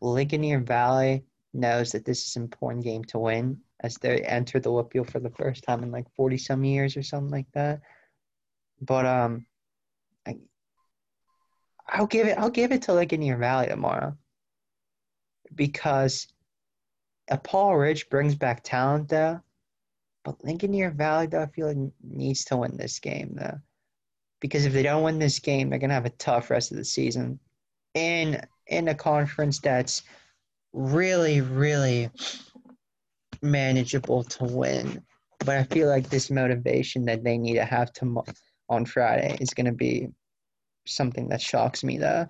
Ligonier 0.00 0.60
Valley 0.60 1.24
knows 1.54 1.92
that 1.92 2.04
this 2.04 2.26
is 2.26 2.36
an 2.36 2.42
important 2.42 2.84
game 2.84 3.04
to 3.04 3.18
win 3.18 3.60
as 3.80 3.94
they 3.96 4.22
enter 4.22 4.58
the 4.58 4.70
WPIAL 4.70 5.08
for 5.08 5.20
the 5.20 5.30
first 5.30 5.62
time 5.62 5.82
in 5.82 5.92
like 5.92 6.06
forty 6.16 6.38
some 6.38 6.64
years 6.64 6.96
or 6.96 7.02
something 7.02 7.30
like 7.30 7.50
that. 7.52 7.80
But 8.80 9.06
um, 9.06 9.46
I, 10.26 10.38
I'll 11.86 12.06
give 12.06 12.26
it 12.26 12.38
I'll 12.38 12.50
give 12.50 12.72
it 12.72 12.82
to 12.82 12.94
Ligonier 12.94 13.36
Valley 13.36 13.68
tomorrow 13.68 14.16
because 15.54 16.26
Apollo 17.30 17.74
Ridge 17.74 18.08
brings 18.08 18.34
back 18.34 18.62
talent 18.64 19.08
though, 19.08 19.40
but 20.24 20.42
Ligonier 20.44 20.90
Valley 20.90 21.26
though 21.26 21.42
I 21.42 21.46
feel 21.46 21.68
like 21.68 21.92
needs 22.02 22.44
to 22.46 22.56
win 22.56 22.76
this 22.76 22.98
game 22.98 23.34
though, 23.34 23.58
because 24.40 24.66
if 24.66 24.72
they 24.72 24.82
don't 24.82 25.02
win 25.02 25.18
this 25.18 25.38
game, 25.38 25.70
they're 25.70 25.78
gonna 25.78 25.94
have 25.94 26.06
a 26.06 26.10
tough 26.10 26.50
rest 26.50 26.70
of 26.70 26.78
the 26.78 26.84
season, 26.84 27.38
in 27.94 28.40
in 28.66 28.88
a 28.88 28.94
conference 28.94 29.60
that's 29.60 30.02
really 30.72 31.40
really 31.40 32.10
manageable 33.42 34.24
to 34.24 34.44
win. 34.44 35.02
But 35.40 35.56
I 35.56 35.64
feel 35.64 35.88
like 35.88 36.08
this 36.08 36.30
motivation 36.30 37.04
that 37.04 37.22
they 37.22 37.38
need 37.38 37.54
to 37.54 37.64
have 37.64 37.92
to 37.94 38.22
on 38.68 38.84
Friday 38.84 39.36
is 39.40 39.54
gonna 39.54 39.72
be 39.72 40.08
something 40.86 41.28
that 41.28 41.40
shocks 41.40 41.84
me 41.84 41.98
though. 41.98 42.26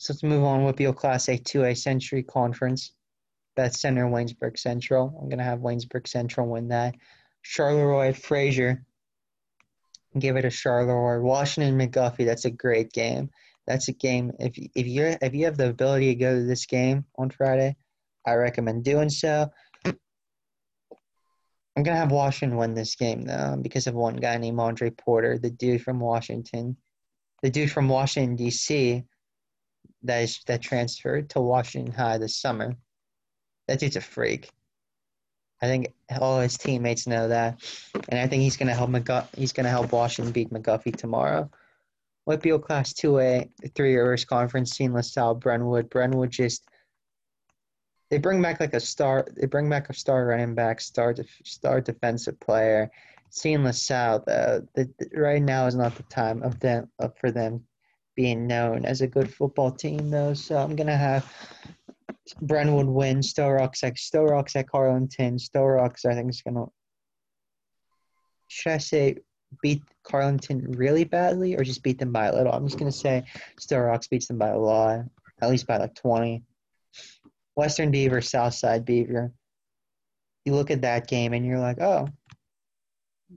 So 0.00 0.12
let's 0.12 0.22
move 0.22 0.44
on. 0.44 0.60
WPIAL 0.60 0.94
Class 0.94 1.28
A 1.28 1.36
2A 1.36 1.76
Century 1.76 2.22
Conference. 2.22 2.92
Beth 3.58 3.74
Center, 3.74 4.06
Waynesburg 4.06 4.56
Central. 4.56 5.18
I'm 5.20 5.28
going 5.28 5.38
to 5.38 5.44
have 5.44 5.58
Waynesburg 5.58 6.06
Central 6.06 6.46
win 6.46 6.68
that. 6.68 6.94
Charleroi 7.44 8.14
Frazier. 8.14 8.84
Give 10.16 10.36
it 10.36 10.44
a 10.44 10.48
Charleroi. 10.48 11.20
Washington 11.20 11.76
McGuffey. 11.76 12.24
That's 12.24 12.44
a 12.44 12.52
great 12.52 12.92
game. 12.92 13.30
That's 13.66 13.88
a 13.88 13.92
game. 13.92 14.30
If 14.38 14.56
if 14.76 14.86
you 14.86 15.16
if 15.20 15.34
you 15.34 15.46
have 15.46 15.56
the 15.56 15.70
ability 15.70 16.06
to 16.06 16.14
go 16.14 16.36
to 16.36 16.44
this 16.44 16.66
game 16.66 17.04
on 17.18 17.30
Friday, 17.30 17.74
I 18.24 18.34
recommend 18.34 18.84
doing 18.84 19.10
so. 19.10 19.50
I'm 19.84 19.96
gonna 21.82 21.96
have 21.96 22.12
Washington 22.12 22.58
win 22.58 22.74
this 22.74 22.94
game 22.94 23.22
though 23.22 23.58
because 23.60 23.88
of 23.88 23.94
one 23.94 24.16
guy 24.16 24.36
named 24.38 24.60
Andre 24.60 24.90
Porter, 24.90 25.36
the 25.36 25.50
dude 25.50 25.82
from 25.82 25.98
Washington, 25.98 26.76
the 27.42 27.50
dude 27.50 27.72
from 27.72 27.88
Washington 27.88 28.36
D.C. 28.36 29.02
that 30.04 30.22
is 30.22 30.40
that 30.46 30.62
transferred 30.62 31.30
to 31.30 31.40
Washington 31.40 31.92
High 31.92 32.18
this 32.18 32.40
summer. 32.40 32.76
That 33.68 33.78
dude's 33.78 33.96
a 33.96 34.00
freak. 34.00 34.50
I 35.62 35.66
think 35.66 35.92
all 36.20 36.40
his 36.40 36.56
teammates 36.56 37.06
know 37.06 37.28
that, 37.28 37.62
and 38.08 38.18
I 38.20 38.26
think 38.26 38.42
he's 38.42 38.56
gonna 38.56 38.74
help 38.74 38.90
McGuff- 38.90 39.34
He's 39.36 39.52
gonna 39.52 39.68
help 39.68 39.92
Washington 39.92 40.32
beat 40.32 40.50
McGuffey 40.50 40.94
tomorrow. 40.96 41.50
WPIAL 42.28 42.62
Class 42.62 42.92
2A, 42.92 43.50
Three 43.74 43.96
Rivers 43.96 44.24
conference, 44.24 44.76
Seton 44.76 44.94
LaSalle, 44.94 45.34
Brentwood. 45.34 45.88
Brentwood 45.90 46.30
just 46.30 46.68
they 48.10 48.18
bring 48.18 48.40
back 48.40 48.60
like 48.60 48.74
a 48.74 48.80
star. 48.80 49.26
They 49.36 49.46
bring 49.46 49.68
back 49.68 49.90
a 49.90 49.94
star 49.94 50.26
running 50.26 50.54
back, 50.54 50.80
star 50.80 51.12
def, 51.12 51.28
star 51.44 51.80
defensive 51.80 52.38
player. 52.40 52.90
Seton 53.30 53.64
LaSalle, 53.64 54.20
the, 54.26 54.66
the, 54.74 54.90
right 55.14 55.42
now 55.42 55.66
is 55.66 55.74
not 55.74 55.94
the 55.94 56.02
time 56.04 56.42
of 56.42 56.58
them 56.60 56.90
of 56.98 57.16
for 57.18 57.30
them 57.30 57.64
being 58.16 58.46
known 58.46 58.84
as 58.84 59.02
a 59.02 59.06
good 59.06 59.32
football 59.32 59.70
team, 59.70 60.10
though. 60.10 60.34
So 60.34 60.56
I'm 60.56 60.74
gonna 60.76 60.96
have 60.96 61.30
Brentwood 62.34 62.86
win. 62.86 63.22
Sto 63.22 63.48
Rox 63.48 63.84
at 63.84 63.98
Stowe 63.98 64.38
at 64.38 64.66
Carlynton. 64.66 65.40
Stowe 65.40 65.78
I 65.78 66.14
think, 66.14 66.28
it's 66.28 66.42
gonna. 66.42 66.66
Should 68.48 68.72
I 68.72 68.78
say 68.78 69.16
beat 69.62 69.82
Carlynton 70.04 70.76
really 70.78 71.04
badly, 71.04 71.56
or 71.56 71.64
just 71.64 71.82
beat 71.82 71.98
them 71.98 72.12
by 72.12 72.26
a 72.26 72.34
little? 72.34 72.52
I'm 72.52 72.66
just 72.66 72.78
gonna 72.78 72.92
say 72.92 73.24
Sto 73.58 73.76
Rox 73.76 74.08
beats 74.08 74.28
them 74.28 74.38
by 74.38 74.48
a 74.48 74.58
lot, 74.58 75.00
at 75.40 75.50
least 75.50 75.66
by 75.66 75.78
like 75.78 75.94
20. 75.94 76.42
Western 77.54 77.90
Beaver, 77.90 78.20
Southside 78.20 78.84
Beaver. 78.84 79.32
You 80.44 80.54
look 80.54 80.70
at 80.70 80.82
that 80.82 81.08
game 81.08 81.32
and 81.32 81.44
you're 81.44 81.58
like, 81.58 81.80
oh, 81.80 82.08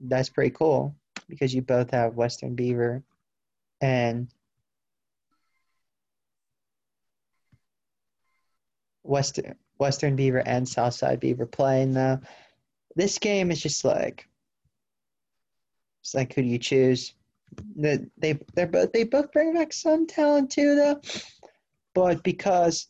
that's 0.06 0.28
pretty 0.28 0.50
cool 0.50 0.94
because 1.28 1.54
you 1.54 1.60
both 1.60 1.90
have 1.90 2.14
Western 2.14 2.54
Beaver 2.54 3.02
and 3.80 4.28
Western 9.02 9.54
Western 9.78 10.16
Beaver 10.16 10.42
and 10.46 10.68
Southside 10.68 11.20
Beaver 11.20 11.46
playing 11.46 11.92
though. 11.92 12.20
This 12.94 13.18
game 13.18 13.50
is 13.50 13.60
just 13.60 13.84
like 13.84 14.28
it's 16.02 16.14
like 16.14 16.34
who 16.34 16.42
do 16.42 16.48
you 16.48 16.58
choose? 16.58 17.14
They 17.76 18.06
they 18.16 18.34
both 18.64 18.92
they 18.92 19.04
both 19.04 19.32
bring 19.32 19.54
back 19.54 19.72
some 19.72 20.06
talent 20.06 20.50
too 20.50 20.74
though, 20.74 21.00
but 21.94 22.22
because 22.22 22.88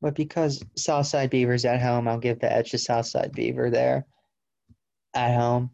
but 0.00 0.14
because 0.14 0.64
Southside 0.76 1.30
Beaver's 1.30 1.64
at 1.64 1.82
home, 1.82 2.08
I'll 2.08 2.18
give 2.18 2.40
the 2.40 2.50
edge 2.50 2.70
to 2.70 2.78
Southside 2.78 3.32
Beaver 3.32 3.70
there 3.70 4.06
at 5.14 5.34
home. 5.34 5.70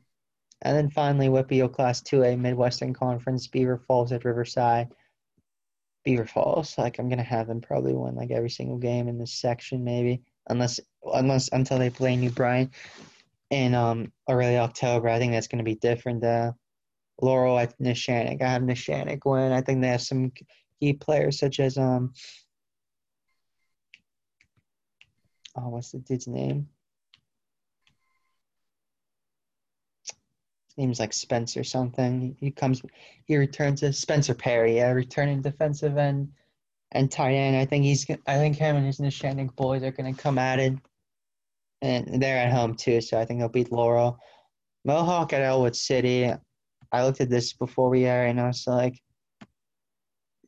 And 0.63 0.77
then 0.77 0.91
finally, 0.91 1.29
WPIAL 1.29 1.73
Class 1.73 2.03
2A 2.03 2.39
Midwestern 2.39 2.95
Conference, 2.95 3.47
Beaver 3.47 3.79
Falls 3.87 4.11
at 4.13 4.25
Riverside. 4.25 4.89
Beaver 6.07 6.25
Falls. 6.25 6.79
Like 6.79 6.99
I'm 6.99 7.11
gonna 7.11 7.23
have 7.25 7.49
them 7.49 7.61
probably 7.61 7.93
win 7.93 8.15
like 8.15 8.31
every 8.31 8.49
single 8.49 8.79
game 8.79 9.09
in 9.09 9.19
this 9.19 9.35
section, 9.35 9.85
maybe 9.85 10.23
unless 10.49 10.79
unless 11.05 11.51
until 11.53 11.79
they 11.79 11.91
play 11.91 12.17
New 12.17 12.31
Brighton 12.31 12.71
in 13.51 13.75
um 13.75 14.13
early 14.31 14.57
October. 14.57 15.09
I 15.09 15.19
think 15.19 15.33
that's 15.33 15.49
gonna 15.49 15.65
be 15.65 15.75
different. 15.75 16.23
though. 16.23 16.55
Laurel 17.21 17.59
at 17.59 17.79
Neshannock. 17.81 18.41
I 18.41 18.53
have 18.53 18.63
Neshannock 18.63 19.21
win. 19.25 19.53
I 19.53 19.63
think 19.63 19.81
they 19.83 19.89
have 19.89 20.03
some 20.03 20.33
key 20.81 20.93
players 20.93 21.39
such 21.39 21.59
as 21.59 21.77
um. 21.77 22.13
Oh, 25.59 25.71
what's 25.71 25.91
the 25.91 25.99
dude's 25.99 26.29
name? 26.29 26.69
Name's 30.77 31.01
like 31.01 31.13
Spencer 31.13 31.65
something. 31.65 32.37
He 32.39 32.51
comes, 32.51 32.83
he 33.25 33.37
returns 33.37 33.81
to 33.81 33.93
Spencer 33.93 34.35
Perry, 34.35 34.77
yeah, 34.77 34.91
returning 34.91 35.41
defensive 35.41 35.97
end 35.97 36.33
and 36.93 37.11
tight 37.11 37.35
end. 37.35 37.57
I 37.57 37.65
think 37.65 37.85
he's, 37.85 38.07
I 38.27 38.37
think 38.37 38.57
him 38.57 38.77
and 38.77 38.87
his 38.87 38.99
Neshannock 38.99 39.57
boys 39.57 39.83
are 39.83 39.91
gonna 39.91 40.15
come 40.15 40.39
at 40.39 40.59
it, 40.59 40.75
and 41.83 42.23
they're 42.23 42.39
at 42.39 42.53
home 42.53 42.75
too, 42.75 43.01
so 43.01 43.19
I 43.19 43.25
think 43.25 43.41
they'll 43.41 43.49
beat 43.49 43.73
Laurel. 43.73 44.19
Mohawk 44.85 45.33
at 45.33 45.43
Ellwood 45.43 45.75
City. 45.75 46.33
I 46.93 47.05
looked 47.05 47.21
at 47.21 47.31
this 47.31 47.53
before 47.53 47.89
we 47.89 48.05
aired, 48.05 48.31
and 48.31 48.41
I 48.41 48.47
was 48.47 48.67
like, 48.67 49.01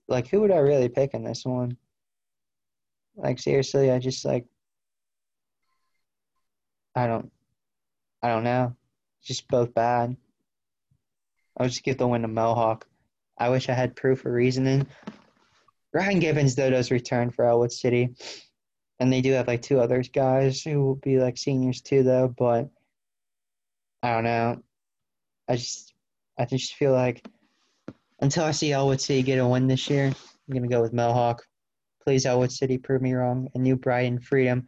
like 0.08 0.28
who 0.28 0.40
would 0.40 0.50
I 0.50 0.58
really 0.58 0.88
pick 0.88 1.14
in 1.14 1.24
this 1.24 1.44
one? 1.44 1.76
Like 3.16 3.38
seriously, 3.38 3.90
I 3.90 3.98
just 3.98 4.24
like 4.24 4.46
I 6.94 7.06
don't 7.06 7.30
I 8.22 8.28
don't 8.28 8.44
know. 8.44 8.76
Just 9.24 9.48
both 9.48 9.74
bad. 9.74 10.16
I'll 11.56 11.68
just 11.68 11.82
give 11.82 11.98
the 11.98 12.06
win 12.06 12.22
to 12.22 12.28
Mohawk. 12.28 12.86
I 13.36 13.50
wish 13.50 13.68
I 13.68 13.74
had 13.74 13.96
proof 13.96 14.24
or 14.24 14.32
reasoning. 14.32 14.86
Ryan 15.92 16.20
Gibbons 16.20 16.54
though 16.54 16.70
does 16.70 16.90
return 16.90 17.30
for 17.30 17.44
Ellwood 17.44 17.72
City. 17.72 18.14
And 19.00 19.12
they 19.12 19.20
do 19.20 19.32
have 19.32 19.46
like 19.46 19.62
two 19.62 19.80
other 19.80 20.02
guys 20.02 20.62
who 20.62 20.82
will 20.82 20.96
be 20.96 21.18
like 21.18 21.38
seniors 21.38 21.80
too 21.80 22.02
though, 22.02 22.34
but 22.36 22.68
I 24.02 24.12
don't 24.12 24.24
know. 24.24 24.62
I 25.48 25.56
just 25.56 25.94
I 26.38 26.44
just 26.44 26.74
feel 26.74 26.92
like 26.92 27.26
until 28.20 28.44
I 28.44 28.50
see 28.50 28.72
Ellwood 28.72 29.00
City 29.00 29.22
get 29.22 29.38
a 29.38 29.46
win 29.46 29.66
this 29.66 29.88
year, 29.88 30.06
I'm 30.06 30.54
gonna 30.54 30.68
go 30.68 30.80
with 30.80 30.92
Mohawk. 30.92 31.44
Please, 32.04 32.26
Ellwood 32.26 32.52
City, 32.52 32.78
prove 32.78 33.02
me 33.02 33.12
wrong. 33.12 33.48
And 33.54 33.62
New 33.62 33.76
Brighton 33.76 34.20
Freedom. 34.20 34.64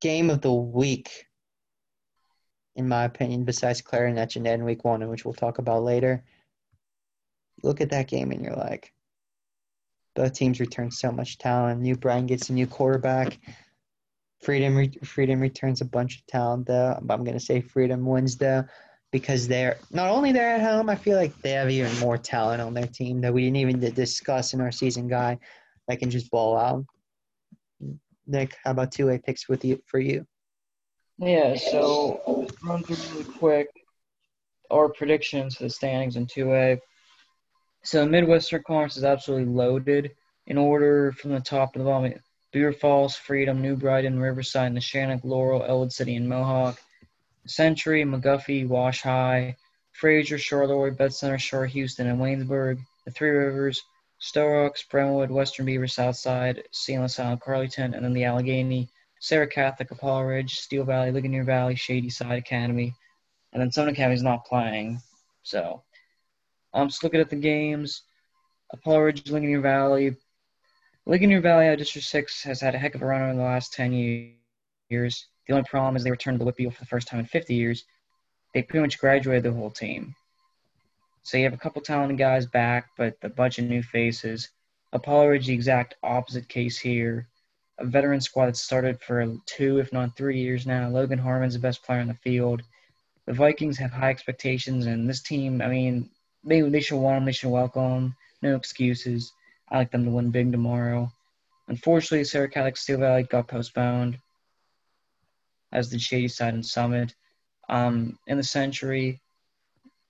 Game 0.00 0.30
of 0.30 0.40
the 0.40 0.52
week, 0.52 1.26
in 2.76 2.88
my 2.88 3.04
opinion, 3.04 3.44
besides 3.44 3.82
Clarinet 3.82 4.36
and 4.36 4.46
in 4.46 4.64
week 4.64 4.84
one, 4.84 5.06
which 5.08 5.24
we'll 5.24 5.34
talk 5.34 5.58
about 5.58 5.82
later. 5.82 6.24
Look 7.62 7.80
at 7.80 7.90
that 7.90 8.08
game 8.08 8.30
and 8.30 8.42
you're 8.42 8.56
like, 8.56 8.92
both 10.14 10.32
teams 10.32 10.60
return 10.60 10.90
so 10.90 11.12
much 11.12 11.38
talent. 11.38 11.80
New 11.80 11.96
Brighton 11.96 12.26
gets 12.26 12.50
a 12.50 12.52
new 12.52 12.66
quarterback. 12.66 13.38
Freedom 14.42 14.76
re- 14.76 14.98
Freedom 15.04 15.40
returns 15.40 15.80
a 15.80 15.86
bunch 15.86 16.18
of 16.18 16.26
talent 16.26 16.66
though. 16.66 16.98
I'm 16.98 17.24
gonna 17.24 17.40
say 17.40 17.60
Freedom 17.60 18.04
wins 18.04 18.36
though 18.36 18.64
because 19.12 19.46
they're 19.46 19.78
not 19.90 20.10
only 20.10 20.32
they're 20.32 20.54
at 20.54 20.60
home. 20.60 20.88
I 20.88 20.96
feel 20.96 21.16
like 21.16 21.40
they 21.42 21.52
have 21.52 21.70
even 21.70 21.96
more 22.00 22.18
talent 22.18 22.60
on 22.60 22.74
their 22.74 22.86
team 22.86 23.20
that 23.20 23.32
we 23.32 23.42
didn't 23.42 23.56
even 23.56 23.94
discuss 23.94 24.54
in 24.54 24.60
our 24.60 24.72
season 24.72 25.06
guy 25.06 25.38
that 25.86 25.98
can 25.98 26.10
just 26.10 26.30
ball 26.30 26.56
out. 26.56 26.84
Nick, 28.26 28.56
how 28.64 28.72
about 28.72 28.92
two 28.92 29.10
A 29.10 29.18
picks 29.18 29.48
with 29.48 29.64
you 29.64 29.80
for 29.86 30.00
you? 30.00 30.26
Yeah, 31.22 31.54
so 31.54 32.48
run 32.64 32.82
through 32.82 32.96
really 33.12 33.32
quick 33.38 33.68
our 34.72 34.88
predictions 34.88 35.54
for 35.54 35.62
the 35.62 35.70
standings 35.70 36.16
in 36.16 36.26
two 36.26 36.52
A. 36.52 36.80
So 37.84 38.04
Midwestern 38.04 38.64
Conference 38.66 38.96
is 38.96 39.04
absolutely 39.04 39.54
loaded. 39.54 40.16
In 40.48 40.58
order 40.58 41.12
from 41.12 41.30
the 41.30 41.38
top 41.38 41.74
to 41.74 41.78
the 41.78 41.84
bottom, 41.84 42.14
Beaver 42.50 42.72
Falls, 42.72 43.14
Freedom, 43.14 43.62
New 43.62 43.76
Brighton, 43.76 44.18
Riverside, 44.18 44.72
Neshannock, 44.72 45.22
Laurel, 45.22 45.62
Ellwood 45.62 45.92
City, 45.92 46.16
and 46.16 46.28
Mohawk. 46.28 46.80
Century, 47.46 48.02
McGuffey, 48.02 48.66
Wash 48.66 49.02
High, 49.02 49.54
Frazier, 49.92 50.38
Charleroi, 50.38 50.96
Beth 50.96 51.14
Center, 51.14 51.38
Shore, 51.38 51.66
Houston, 51.66 52.08
and 52.08 52.18
Waynesburg. 52.18 52.80
The 53.04 53.12
Three 53.12 53.30
Rivers, 53.30 53.80
Sto 54.18 54.46
Rox, 54.46 54.82
Brentwood, 54.90 55.30
Western 55.30 55.66
Beaver, 55.66 55.86
Southside, 55.86 56.64
St. 56.72 57.00
LaSalle, 57.00 57.36
Carlynton, 57.36 57.94
and 57.94 58.04
then 58.04 58.12
the 58.12 58.24
Allegheny, 58.24 58.88
Serra 59.22 59.46
Catholic, 59.46 59.92
Apollo 59.92 60.24
Ridge, 60.24 60.56
Steel 60.56 60.82
Valley, 60.82 61.12
Ligonier 61.12 61.44
Valley, 61.44 61.76
Shady 61.76 62.10
Side 62.10 62.40
Academy, 62.40 62.92
and 63.52 63.62
then 63.62 63.70
Summit 63.70 63.92
Academy's 63.92 64.24
not 64.24 64.44
playing. 64.44 65.00
So 65.44 65.84
I'm 66.74 66.88
just 66.88 67.04
looking 67.04 67.20
at 67.20 67.30
the 67.30 67.36
games. 67.36 68.02
Uh, 68.72 68.78
Apollo 68.78 68.98
Ridge, 68.98 69.30
Ligonier 69.30 69.60
Valley. 69.60 70.16
Ligonier 71.06 71.40
Valley 71.40 71.68
out 71.68 71.78
District 71.78 72.04
6 72.04 72.42
has 72.42 72.60
had 72.60 72.74
a 72.74 72.78
heck 72.78 72.96
of 72.96 73.02
a 73.02 73.06
run 73.06 73.22
over 73.22 73.34
the 73.34 73.42
last 73.44 73.72
10 73.74 73.92
years. 74.90 75.28
The 75.46 75.54
only 75.54 75.68
problem 75.70 75.94
is 75.94 76.02
they 76.02 76.10
returned 76.10 76.40
to 76.40 76.44
the 76.44 76.52
WPIAL 76.52 76.72
for 76.72 76.80
the 76.80 76.86
first 76.86 77.06
time 77.06 77.20
in 77.20 77.26
50 77.26 77.54
years. 77.54 77.84
They 78.54 78.64
pretty 78.64 78.82
much 78.82 78.98
graduated 78.98 79.44
the 79.44 79.52
whole 79.52 79.70
team. 79.70 80.16
So 81.22 81.36
you 81.36 81.44
have 81.44 81.54
a 81.54 81.58
couple 81.58 81.80
talented 81.80 82.18
guys 82.18 82.46
back, 82.46 82.88
but 82.98 83.18
a 83.22 83.28
bunch 83.28 83.60
of 83.60 83.66
new 83.66 83.84
faces. 83.84 84.48
Apollo 84.92 85.28
Ridge, 85.28 85.46
the 85.46 85.54
exact 85.54 85.94
opposite 86.02 86.48
case 86.48 86.76
here. 86.76 87.28
A 87.78 87.86
veteran 87.86 88.20
squad 88.20 88.46
that 88.46 88.56
started 88.56 89.00
for 89.00 89.26
two, 89.46 89.78
if 89.78 89.92
not 89.92 90.16
three 90.16 90.38
years 90.38 90.66
now. 90.66 90.88
Logan 90.88 91.18
Harmon's 91.18 91.54
the 91.54 91.60
best 91.60 91.82
player 91.82 92.00
on 92.00 92.08
the 92.08 92.14
field. 92.14 92.62
The 93.26 93.32
Vikings 93.32 93.78
have 93.78 93.92
high 93.92 94.10
expectations, 94.10 94.86
and 94.86 95.08
this 95.08 95.22
team, 95.22 95.62
I 95.62 95.68
mean, 95.68 96.10
they 96.44 96.60
they 96.62 96.80
should 96.80 96.98
want 96.98 97.16
them. 97.16 97.24
They 97.24 97.32
should 97.32 97.50
welcome 97.50 97.82
them. 97.82 98.16
No 98.42 98.56
excuses. 98.56 99.32
I 99.70 99.78
like 99.78 99.90
them 99.90 100.04
to 100.04 100.10
win 100.10 100.30
big 100.30 100.52
tomorrow. 100.52 101.10
Unfortunately, 101.68 102.24
Serra 102.24 102.48
Catholic 102.48 102.76
Steel 102.76 102.98
Valley 102.98 103.22
got 103.22 103.48
postponed, 103.48 104.18
as 105.72 105.88
did 105.88 106.02
Shady 106.02 106.28
Side 106.28 106.54
and 106.54 106.66
Summit. 106.66 107.14
Um, 107.68 108.18
in 108.26 108.36
the 108.36 108.42
Century, 108.42 109.20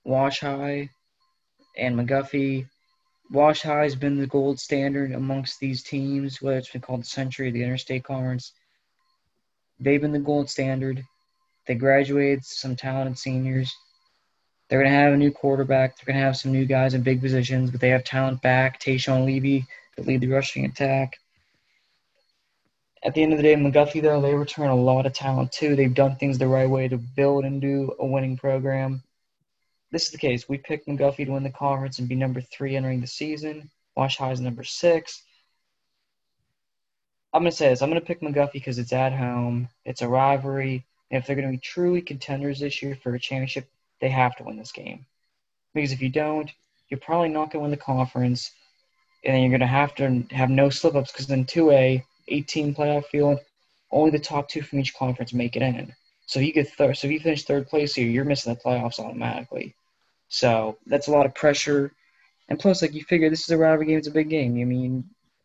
Wash 0.04 0.40
High 0.40 0.90
and 1.76 1.94
McGuffey. 1.96 2.66
Wash 3.32 3.62
High 3.62 3.84
has 3.84 3.96
been 3.96 4.18
the 4.18 4.26
gold 4.26 4.60
standard 4.60 5.12
amongst 5.12 5.58
these 5.58 5.82
teams, 5.82 6.42
whether 6.42 6.58
it's 6.58 6.70
been 6.70 6.82
called 6.82 7.00
the 7.00 7.06
Century 7.06 7.50
the 7.50 7.62
Interstate 7.64 8.04
Conference. 8.04 8.52
They've 9.80 10.00
been 10.00 10.12
the 10.12 10.18
gold 10.18 10.50
standard. 10.50 11.02
They 11.66 11.74
graduated 11.74 12.44
some 12.44 12.76
talented 12.76 13.18
seniors. 13.18 13.74
They're 14.68 14.80
going 14.80 14.92
to 14.92 14.98
have 14.98 15.14
a 15.14 15.16
new 15.16 15.30
quarterback. 15.30 15.96
They're 15.96 16.12
going 16.12 16.20
to 16.20 16.26
have 16.26 16.36
some 16.36 16.52
new 16.52 16.66
guys 16.66 16.92
in 16.92 17.02
big 17.02 17.22
positions, 17.22 17.70
but 17.70 17.80
they 17.80 17.88
have 17.88 18.04
talent 18.04 18.42
back. 18.42 18.78
Tayshawn 18.78 19.24
Levy 19.24 19.66
to 19.96 20.02
lead 20.02 20.20
the 20.20 20.28
rushing 20.28 20.66
attack. 20.66 21.18
At 23.02 23.14
the 23.14 23.22
end 23.22 23.32
of 23.32 23.38
the 23.38 23.42
day, 23.42 23.54
McGuffey, 23.54 24.02
though, 24.02 24.20
they 24.20 24.34
return 24.34 24.68
a 24.68 24.76
lot 24.76 25.06
of 25.06 25.14
talent, 25.14 25.52
too. 25.52 25.74
They've 25.74 25.92
done 25.92 26.16
things 26.16 26.36
the 26.36 26.48
right 26.48 26.68
way 26.68 26.86
to 26.86 26.98
build 26.98 27.46
and 27.46 27.62
do 27.62 27.94
a 27.98 28.06
winning 28.06 28.36
program. 28.36 29.02
This 29.92 30.06
is 30.06 30.10
the 30.10 30.18
case. 30.18 30.48
We 30.48 30.56
picked 30.56 30.88
McGuffey 30.88 31.26
to 31.26 31.32
win 31.32 31.42
the 31.42 31.50
conference 31.50 31.98
and 31.98 32.08
be 32.08 32.14
number 32.14 32.40
three 32.40 32.76
entering 32.76 33.02
the 33.02 33.06
season. 33.06 33.70
Wash 33.94 34.16
High 34.16 34.32
is 34.32 34.40
number 34.40 34.64
six. 34.64 35.22
I'm 37.34 37.42
going 37.42 37.50
to 37.50 37.56
say 37.56 37.68
this. 37.68 37.82
I'm 37.82 37.90
going 37.90 38.00
to 38.00 38.06
pick 38.06 38.22
McGuffey 38.22 38.54
because 38.54 38.78
it's 38.78 38.92
at 38.94 39.12
home. 39.12 39.68
It's 39.84 40.00
a 40.00 40.08
rivalry. 40.08 40.84
And 41.10 41.20
if 41.20 41.26
they're 41.26 41.36
going 41.36 41.48
to 41.48 41.52
be 41.52 41.58
truly 41.58 42.00
contenders 42.00 42.60
this 42.60 42.82
year 42.82 42.96
for 42.96 43.14
a 43.14 43.20
championship, 43.20 43.68
they 44.00 44.08
have 44.08 44.34
to 44.36 44.44
win 44.44 44.56
this 44.56 44.72
game. 44.72 45.04
Because 45.74 45.92
if 45.92 46.00
you 46.00 46.08
don't, 46.08 46.50
you're 46.88 47.00
probably 47.00 47.28
not 47.28 47.50
going 47.50 47.60
to 47.60 47.60
win 47.60 47.70
the 47.70 47.76
conference, 47.76 48.50
and 49.24 49.34
then 49.34 49.42
you're 49.42 49.50
going 49.50 49.60
to 49.60 49.66
have 49.66 49.94
to 49.96 50.24
have 50.30 50.50
no 50.50 50.68
slip 50.70 50.94
ups 50.94 51.12
because 51.12 51.30
in 51.30 51.44
2A, 51.44 52.02
18 52.28 52.74
playoff 52.74 53.06
field, 53.06 53.40
only 53.90 54.10
the 54.10 54.18
top 54.18 54.48
two 54.48 54.62
from 54.62 54.80
each 54.80 54.94
conference 54.94 55.32
make 55.32 55.56
it 55.56 55.62
in. 55.62 55.94
So 56.26 56.40
if 56.40 56.46
you 56.46 56.52
get 56.52 56.70
third, 56.70 56.96
so 56.96 57.06
if 57.06 57.12
you 57.12 57.20
finish 57.20 57.44
third 57.44 57.68
place 57.68 57.94
here, 57.94 58.06
you're 58.06 58.24
missing 58.24 58.52
the 58.52 58.60
playoffs 58.60 58.98
automatically. 58.98 59.74
So 60.32 60.78
that's 60.86 61.08
a 61.08 61.10
lot 61.10 61.26
of 61.26 61.34
pressure. 61.34 61.92
And 62.48 62.58
plus, 62.58 62.80
like 62.80 62.94
you 62.94 63.04
figure, 63.04 63.28
this 63.28 63.42
is 63.42 63.50
a 63.50 63.58
rivalry 63.58 63.88
game. 63.88 63.98
It's 63.98 64.08
a 64.08 64.12
big 64.12 64.30
game. 64.30 64.58
I 64.58 64.64
mean, 64.64 65.04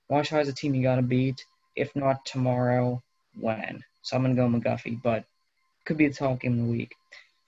Wash 0.09 0.29
High 0.29 0.39
is 0.39 0.47
a 0.47 0.53
team 0.53 0.73
you 0.73 0.81
got 0.81 0.95
to 0.95 1.01
beat. 1.01 1.45
If 1.75 1.93
not 1.93 2.25
tomorrow, 2.25 3.03
when? 3.37 3.83
So 4.01 4.15
I'm 4.15 4.23
gonna 4.23 4.35
go 4.35 4.47
McGuffey, 4.47 5.01
but 5.01 5.25
could 5.83 5.97
be 5.97 6.05
a 6.05 6.13
top 6.13 6.39
game 6.39 6.53
of 6.53 6.65
the 6.65 6.71
week. 6.71 6.95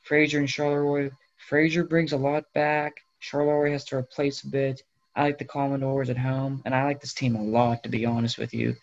Frazier 0.03 0.39
and 0.39 0.49
Charleroi. 0.49 1.11
Frazier 1.37 1.85
brings 1.85 2.11
a 2.11 2.17
lot 2.17 2.43
back. 2.53 2.97
Charleroi 3.21 3.71
has 3.71 3.85
to 3.85 3.95
replace 3.95 4.43
a 4.43 4.47
bit. 4.49 4.83
I 5.15 5.23
like 5.23 5.37
the 5.37 5.45
Commodores 5.45 6.09
at 6.09 6.17
home, 6.17 6.61
and 6.65 6.75
I 6.75 6.83
like 6.83 6.99
this 6.99 7.13
team 7.13 7.37
a 7.37 7.41
lot, 7.41 7.83
to 7.83 7.89
be 7.89 8.05
honest 8.05 8.37
with 8.37 8.53
you. 8.53 8.75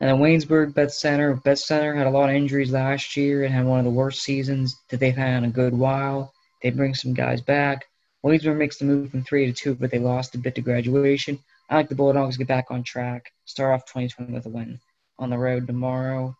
And 0.00 0.10
then 0.10 0.18
Waynesburg, 0.18 0.74
Beth 0.74 0.92
Center. 0.92 1.36
Beth 1.36 1.60
Center 1.60 1.94
had 1.94 2.08
a 2.08 2.10
lot 2.10 2.30
of 2.30 2.34
injuries 2.34 2.72
last 2.72 3.16
year 3.16 3.44
and 3.44 3.54
had 3.54 3.64
one 3.64 3.78
of 3.78 3.84
the 3.84 3.90
worst 3.92 4.22
seasons 4.22 4.76
that 4.88 4.98
they've 4.98 5.16
had 5.16 5.38
in 5.38 5.44
a 5.44 5.50
good 5.50 5.72
while. 5.72 6.32
They 6.62 6.70
bring 6.70 6.94
some 6.94 7.14
guys 7.14 7.40
back. 7.40 7.86
Waynesburg 8.24 8.58
makes 8.58 8.76
the 8.76 8.84
move 8.84 9.10
from 9.10 9.24
three 9.24 9.46
to 9.46 9.52
two, 9.52 9.74
but 9.74 9.90
they 9.90 9.98
lost 9.98 10.34
a 10.34 10.38
bit 10.38 10.54
to 10.56 10.60
graduation. 10.60 11.38
I 11.70 11.76
like 11.76 11.88
the 11.88 11.94
Bulldogs 11.94 12.34
to 12.34 12.38
get 12.38 12.48
back 12.48 12.70
on 12.70 12.82
track, 12.82 13.32
start 13.44 13.74
off 13.74 13.86
2020 13.86 14.32
with 14.32 14.46
a 14.46 14.50
win 14.50 14.78
on 15.18 15.30
the 15.30 15.38
road 15.38 15.66
tomorrow. 15.66 16.36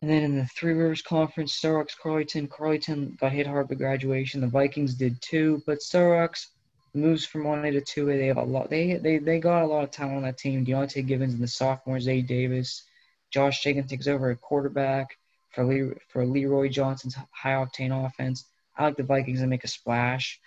And 0.00 0.10
then 0.10 0.22
in 0.22 0.36
the 0.36 0.46
Three 0.46 0.72
Rivers 0.72 1.02
Conference, 1.02 1.60
Rox, 1.60 1.90
Carlynton. 2.02 2.48
Carlynton 2.48 3.18
got 3.18 3.32
hit 3.32 3.46
hard 3.46 3.68
by 3.68 3.74
graduation. 3.74 4.40
The 4.40 4.46
Vikings 4.46 4.94
did 4.94 5.20
too, 5.20 5.62
but 5.66 5.78
Rox 5.78 6.46
moves 6.94 7.26
from 7.26 7.44
one 7.44 7.64
A 7.64 7.72
to 7.72 7.80
two 7.80 8.08
A. 8.08 8.16
They 8.16 8.26
have 8.26 8.36
a 8.36 8.42
lot. 8.42 8.70
They 8.70 8.94
they 8.94 9.18
they 9.18 9.40
got 9.40 9.64
a 9.64 9.66
lot 9.66 9.84
of 9.84 9.90
talent 9.90 10.18
on 10.18 10.22
that 10.22 10.38
team. 10.38 10.64
Deontay 10.64 11.06
Gibbons 11.06 11.34
and 11.34 11.42
the 11.42 11.48
sophomore 11.48 12.00
Zay 12.00 12.22
Davis. 12.22 12.84
Josh 13.30 13.62
Jenkins 13.62 13.90
takes 13.90 14.06
over 14.06 14.30
at 14.30 14.40
quarterback 14.40 15.17
for 15.50 15.64
Lee, 15.64 15.92
for 16.08 16.26
Leroy 16.26 16.68
Johnson's 16.68 17.16
high 17.30 17.52
octane 17.52 18.06
offense. 18.06 18.44
I 18.76 18.84
like 18.84 18.96
the 18.96 19.02
Vikings 19.02 19.40
to 19.40 19.46
make 19.46 19.64
a 19.64 19.68
splash. 19.68 20.40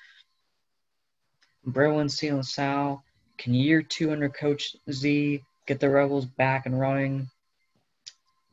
Berlin, 1.66 2.10
Seal, 2.10 2.36
and 2.36 2.46
Sal 2.46 3.04
can 3.38 3.54
year 3.54 3.82
two 3.82 4.12
under 4.12 4.30
Coach 4.30 4.76
Z 4.92 5.44
get 5.68 5.80
the 5.80 5.90
Rebels 5.90 6.26
back 6.26 6.66
and 6.66 6.80
running. 6.80 7.30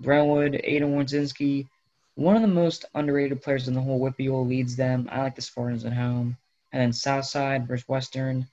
Brentwood, 0.00 0.52
Aiden 0.52 0.94
Wardzinski, 0.94 1.66
one 2.14 2.36
of 2.36 2.42
the 2.42 2.48
most 2.48 2.84
underrated 2.94 3.42
players 3.42 3.68
in 3.68 3.74
the 3.74 3.80
whole 3.80 4.00
WPIAL 4.00 4.48
leads 4.48 4.76
them. 4.76 5.08
I 5.10 5.20
like 5.20 5.36
the 5.36 5.42
Spartans 5.42 5.84
at 5.84 5.92
home. 5.92 6.36
And 6.72 6.82
then 6.82 6.92
Southside 6.92 7.66
versus 7.66 7.88
Western. 7.88 8.46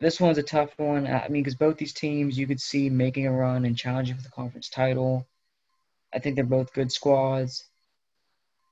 This 0.00 0.20
one's 0.20 0.38
a 0.38 0.42
tough 0.42 0.78
one. 0.78 1.06
I 1.06 1.28
mean, 1.28 1.42
because 1.42 1.54
both 1.54 1.76
these 1.76 1.92
teams 1.92 2.38
you 2.38 2.46
could 2.46 2.60
see 2.60 2.90
making 2.90 3.26
a 3.26 3.32
run 3.32 3.64
and 3.64 3.76
challenging 3.76 4.16
for 4.16 4.22
the 4.22 4.28
conference 4.28 4.68
title. 4.68 5.26
I 6.14 6.18
think 6.18 6.36
they're 6.36 6.44
both 6.44 6.72
good 6.72 6.90
squads. 6.90 7.64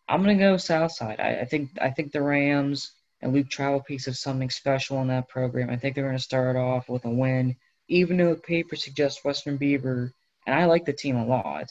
I'm 0.08 0.22
gonna 0.22 0.36
go 0.36 0.56
Southside. 0.56 1.20
I, 1.20 1.40
I 1.40 1.44
think 1.44 1.70
I 1.80 1.90
think 1.90 2.12
the 2.12 2.22
Rams 2.22 2.92
and 3.20 3.32
Luke 3.32 3.48
Travel 3.48 3.80
Travelpiece 3.80 4.06
have 4.06 4.16
something 4.16 4.50
special 4.50 5.00
in 5.02 5.08
that 5.08 5.28
program. 5.28 5.70
I 5.70 5.76
think 5.76 5.94
they're 5.94 6.06
gonna 6.06 6.18
start 6.18 6.56
off 6.56 6.88
with 6.88 7.04
a 7.04 7.10
win, 7.10 7.56
even 7.88 8.16
though 8.16 8.34
the 8.34 8.40
paper 8.40 8.76
suggests 8.76 9.24
Western 9.24 9.56
Beaver, 9.56 10.12
and 10.46 10.54
I 10.54 10.66
like 10.66 10.84
the 10.84 10.92
team 10.92 11.16
a 11.16 11.26
lot, 11.26 11.66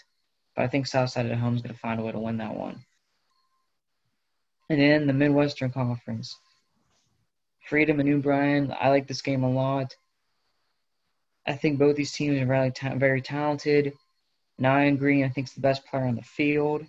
but 0.56 0.64
I 0.64 0.68
think 0.68 0.88
Southside 0.88 1.28
at 1.28 1.38
home 1.38 1.56
is 1.56 1.62
gonna 1.62 1.76
find 1.76 2.00
a 2.00 2.04
way 2.04 2.12
to 2.12 2.20
win 2.20 2.38
that 2.38 2.56
one. 2.56 2.84
And 4.70 4.82
then 4.82 5.08
the 5.08 5.14
Midwestern 5.14 5.72
Conference. 5.72 6.38
Freedom 7.70 8.00
and 8.00 8.08
New 8.10 8.22
Brighton, 8.22 8.74
I 8.80 8.90
like 8.90 9.08
this 9.08 9.22
game 9.22 9.44
a 9.44 9.50
lot. 9.50 9.96
I 11.48 11.54
think 11.54 11.80
both 11.80 11.96
these 11.96 12.12
teams 12.12 12.40
are 12.42 12.46
really 12.46 12.72
ta- 12.72 12.96
very 12.96 13.22
talented. 13.22 13.94
Nyan 14.62 14.98
Green, 14.98 15.26
I 15.26 15.30
think, 15.30 15.48
is 15.48 15.54
the 15.54 15.62
best 15.62 15.86
player 15.86 16.06
on 16.06 16.16
the 16.16 16.22
field. 16.22 16.86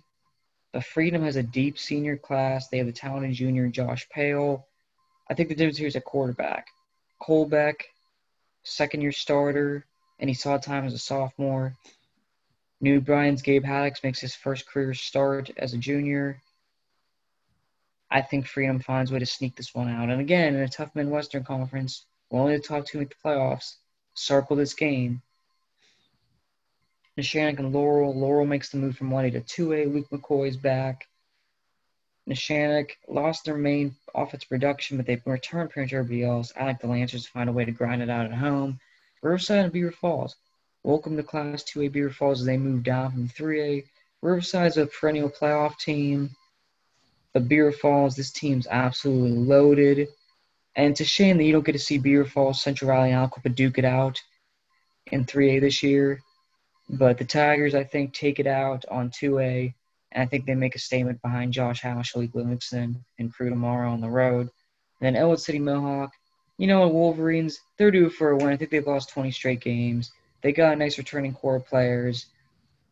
But 0.73 0.83
Freedom 0.83 1.23
has 1.23 1.35
a 1.35 1.43
deep 1.43 1.77
senior 1.77 2.17
class. 2.17 2.67
They 2.67 2.77
have 2.77 2.87
a 2.87 2.91
talented 2.91 3.33
junior, 3.33 3.67
Josh 3.67 4.07
Pale. 4.09 4.65
I 5.29 5.33
think 5.33 5.49
the 5.49 5.55
difference 5.55 5.77
here 5.77 5.87
is 5.87 5.95
at 5.95 6.05
quarterback. 6.05 6.67
Colbeck, 7.21 7.81
second 8.63 9.01
year 9.01 9.11
starter, 9.11 9.85
and 10.19 10.29
he 10.29 10.33
saw 10.33 10.57
time 10.57 10.85
as 10.85 10.93
a 10.93 10.99
sophomore. 10.99 11.73
New 12.79 13.01
Brighton's 13.01 13.41
Gabe 13.41 13.65
Haddix 13.65 14.03
makes 14.03 14.19
his 14.19 14.35
first 14.35 14.67
career 14.67 14.93
start 14.93 15.49
as 15.57 15.73
a 15.73 15.77
junior. 15.77 16.41
I 18.09 18.21
think 18.21 18.45
Freedom 18.45 18.79
finds 18.79 19.11
a 19.11 19.15
way 19.15 19.19
to 19.19 19.25
sneak 19.25 19.55
this 19.55 19.73
one 19.73 19.89
out. 19.89 20.09
And 20.09 20.21
again, 20.21 20.55
in 20.55 20.61
a 20.61 20.69
tough 20.69 20.91
Midwestern 20.95 21.43
Conference, 21.43 22.05
we 22.29 22.39
only 22.39 22.55
the 22.55 22.63
top 22.63 22.85
two 22.85 22.99
make 22.99 23.09
the 23.09 23.15
playoffs. 23.23 23.75
Circle 24.13 24.55
this 24.55 24.73
game. 24.73 25.21
Neshannock 27.17 27.57
and 27.57 27.73
Laurel. 27.73 28.13
Laurel 28.13 28.45
makes 28.45 28.69
the 28.69 28.77
move 28.77 28.95
from 28.95 29.09
1A 29.09 29.31
to 29.31 29.65
2A. 29.65 29.91
Luke 29.91 30.09
McCoy 30.11 30.49
is 30.49 30.57
back. 30.57 31.07
Neshannock 32.29 32.91
lost 33.07 33.45
their 33.45 33.57
main 33.57 33.95
offense 34.13 34.43
production, 34.43 34.97
but 34.97 35.07
they've 35.07 35.25
returned 35.25 35.71
pretty 35.71 35.85
much 35.85 35.93
everybody 35.93 36.23
else. 36.23 36.53
I 36.55 36.65
like 36.65 36.79
the 36.79 36.87
Lancers 36.87 37.25
to 37.25 37.31
find 37.31 37.49
a 37.49 37.53
way 37.53 37.65
to 37.65 37.71
grind 37.71 38.03
it 38.03 38.09
out 38.09 38.25
at 38.25 38.33
home. 38.33 38.79
Riverside 39.23 39.63
and 39.63 39.73
Beaver 39.73 39.91
Falls. 39.91 40.35
Welcome 40.83 41.17
to 41.17 41.23
Class 41.23 41.63
2A 41.63 41.91
Beaver 41.91 42.11
Falls 42.11 42.41
as 42.41 42.45
they 42.45 42.57
move 42.57 42.83
down 42.83 43.11
from 43.11 43.29
3A. 43.29 43.85
Riverside's 44.21 44.77
a 44.77 44.85
perennial 44.85 45.29
playoff 45.29 45.79
team. 45.79 46.29
But 47.33 47.47
Beaver 47.47 47.71
Falls, 47.71 48.15
this 48.15 48.31
team's 48.31 48.67
absolutely 48.69 49.31
loaded. 49.31 50.09
And 50.75 50.91
it's 50.91 51.01
a 51.01 51.05
shame 51.05 51.37
that 51.37 51.45
you 51.45 51.53
don't 51.53 51.65
get 51.65 51.71
to 51.71 51.79
see 51.79 51.97
Beaver 51.97 52.25
Falls, 52.25 52.61
Central 52.61 52.91
Valley, 52.91 53.11
and 53.11 53.31
Aliquippa 53.31 53.55
duke 53.55 53.79
it 53.79 53.85
out 53.85 54.21
in 55.07 55.25
3A 55.25 55.61
this 55.61 55.81
year. 55.81 56.21
But 56.89 57.17
the 57.17 57.25
Tigers, 57.25 57.75
I 57.75 57.83
think, 57.83 58.13
take 58.13 58.39
it 58.39 58.47
out 58.47 58.85
on 58.89 59.09
2A, 59.09 59.73
and 60.13 60.23
I 60.23 60.25
think 60.25 60.45
they 60.45 60.55
make 60.55 60.75
a 60.75 60.79
statement 60.79 61.21
behind 61.21 61.53
Josh 61.53 61.81
House, 61.81 62.11
Shalik 62.11 62.33
Livingston, 62.33 63.03
and 63.19 63.33
crew 63.33 63.49
tomorrow 63.49 63.91
on 63.91 63.99
the 64.01 64.09
road. 64.09 64.49
And 65.01 65.15
then 65.15 65.15
Ellwood 65.15 65.41
City 65.41 65.59
Mohawk, 65.59 66.11
you 66.57 66.65
know, 66.67 66.87
Wolverines, 66.87 67.59
they're 67.77 67.91
due 67.91 68.09
for 68.09 68.31
a 68.31 68.37
win. 68.37 68.47
I 68.49 68.57
think 68.57 68.71
they've 68.71 68.87
lost 68.87 69.09
20 69.09 69.31
straight 69.31 69.59
games. 69.59 70.11
They 70.41 70.53
got 70.53 70.77
nice 70.77 70.97
returning 70.97 71.33
core 71.33 71.59
players. 71.59 72.27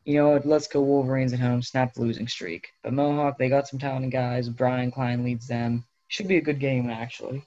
You 0.03 0.15
know 0.15 0.29
what? 0.29 0.45
Let's 0.45 0.67
go 0.67 0.81
Wolverines 0.81 1.33
at 1.33 1.39
home, 1.39 1.61
snap 1.61 1.93
the 1.93 2.01
losing 2.01 2.27
streak. 2.27 2.67
But 2.83 2.93
Mohawk, 2.93 3.37
they 3.37 3.49
got 3.49 3.67
some 3.67 3.79
talented 3.79 4.11
guys. 4.11 4.49
Brian 4.49 4.91
Klein 4.91 5.23
leads 5.23 5.47
them. 5.47 5.85
Should 6.09 6.27
be 6.27 6.37
a 6.37 6.41
good 6.41 6.59
game, 6.59 6.89
actually. 6.89 7.43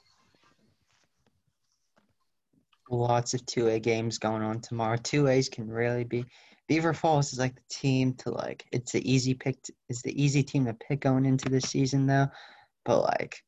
Lots 2.90 3.34
of 3.34 3.44
2A 3.46 3.82
games 3.82 4.18
going 4.18 4.42
on 4.42 4.60
tomorrow. 4.60 4.96
2As 4.96 5.50
can 5.50 5.68
really 5.68 6.04
be. 6.04 6.24
Beaver 6.68 6.92
Falls 6.92 7.32
is 7.32 7.38
like 7.38 7.54
the 7.54 7.62
team 7.70 8.14
to 8.14 8.30
like. 8.30 8.66
It's 8.72 8.92
the 8.92 9.10
easy 9.10 9.34
pick. 9.34 9.62
To, 9.64 9.72
it's 9.88 10.02
the 10.02 10.22
easy 10.22 10.42
team 10.42 10.66
to 10.66 10.74
pick 10.74 11.00
going 11.00 11.24
into 11.24 11.48
the 11.48 11.60
season 11.60 12.06
though, 12.06 12.28
but 12.84 13.02
like, 13.02 13.42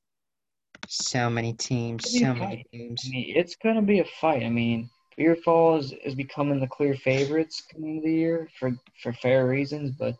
so 0.88 1.28
many 1.28 1.52
teams, 1.52 2.18
so 2.18 2.34
many 2.34 2.64
teams. 2.72 3.02
I 3.06 3.10
mean, 3.10 3.32
it's 3.36 3.56
gonna 3.56 3.82
be 3.82 4.00
a 4.00 4.04
fight. 4.04 4.42
I 4.42 4.48
mean, 4.48 4.88
Beaver 5.16 5.36
Falls 5.36 5.92
is 5.92 6.14
becoming 6.14 6.60
the 6.60 6.66
clear 6.66 6.94
favorites 6.94 7.62
coming 7.70 7.96
into 7.96 8.08
the 8.08 8.14
year 8.14 8.48
for 8.58 8.72
for 9.02 9.12
fair 9.12 9.46
reasons, 9.46 9.90
but 9.90 10.16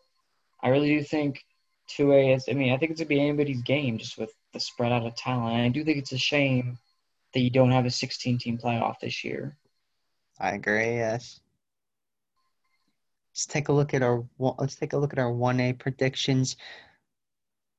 I 0.62 0.68
really 0.68 0.98
do 0.98 1.02
think 1.02 1.42
2A 1.96 2.36
is. 2.36 2.44
I 2.48 2.52
mean, 2.52 2.72
I 2.72 2.76
think 2.76 2.92
it's 2.92 3.00
gonna 3.00 3.08
be 3.08 3.20
anybody's 3.20 3.62
game 3.62 3.98
just 3.98 4.18
with 4.18 4.32
the 4.52 4.60
spread 4.60 4.92
out 4.92 5.06
of 5.06 5.16
talent. 5.16 5.56
And 5.56 5.62
I 5.62 5.68
do 5.68 5.84
think 5.84 5.98
it's 5.98 6.12
a 6.12 6.18
shame 6.18 6.78
that 7.34 7.40
you 7.40 7.50
don't 7.50 7.70
have 7.70 7.86
a 7.86 7.90
16 7.90 8.38
team 8.38 8.58
playoff 8.58 8.98
this 9.00 9.24
year. 9.24 9.56
I 10.38 10.52
agree. 10.52 10.96
Yes. 10.96 11.40
Let's 13.32 13.46
take 13.46 13.68
a 13.68 13.72
look 13.72 13.94
at 13.94 14.02
our 14.02 14.24
let's 14.38 14.76
take 14.76 14.92
a 14.92 14.98
look 14.98 15.12
at 15.12 15.18
our 15.18 15.32
1A 15.32 15.78
predictions 15.78 16.56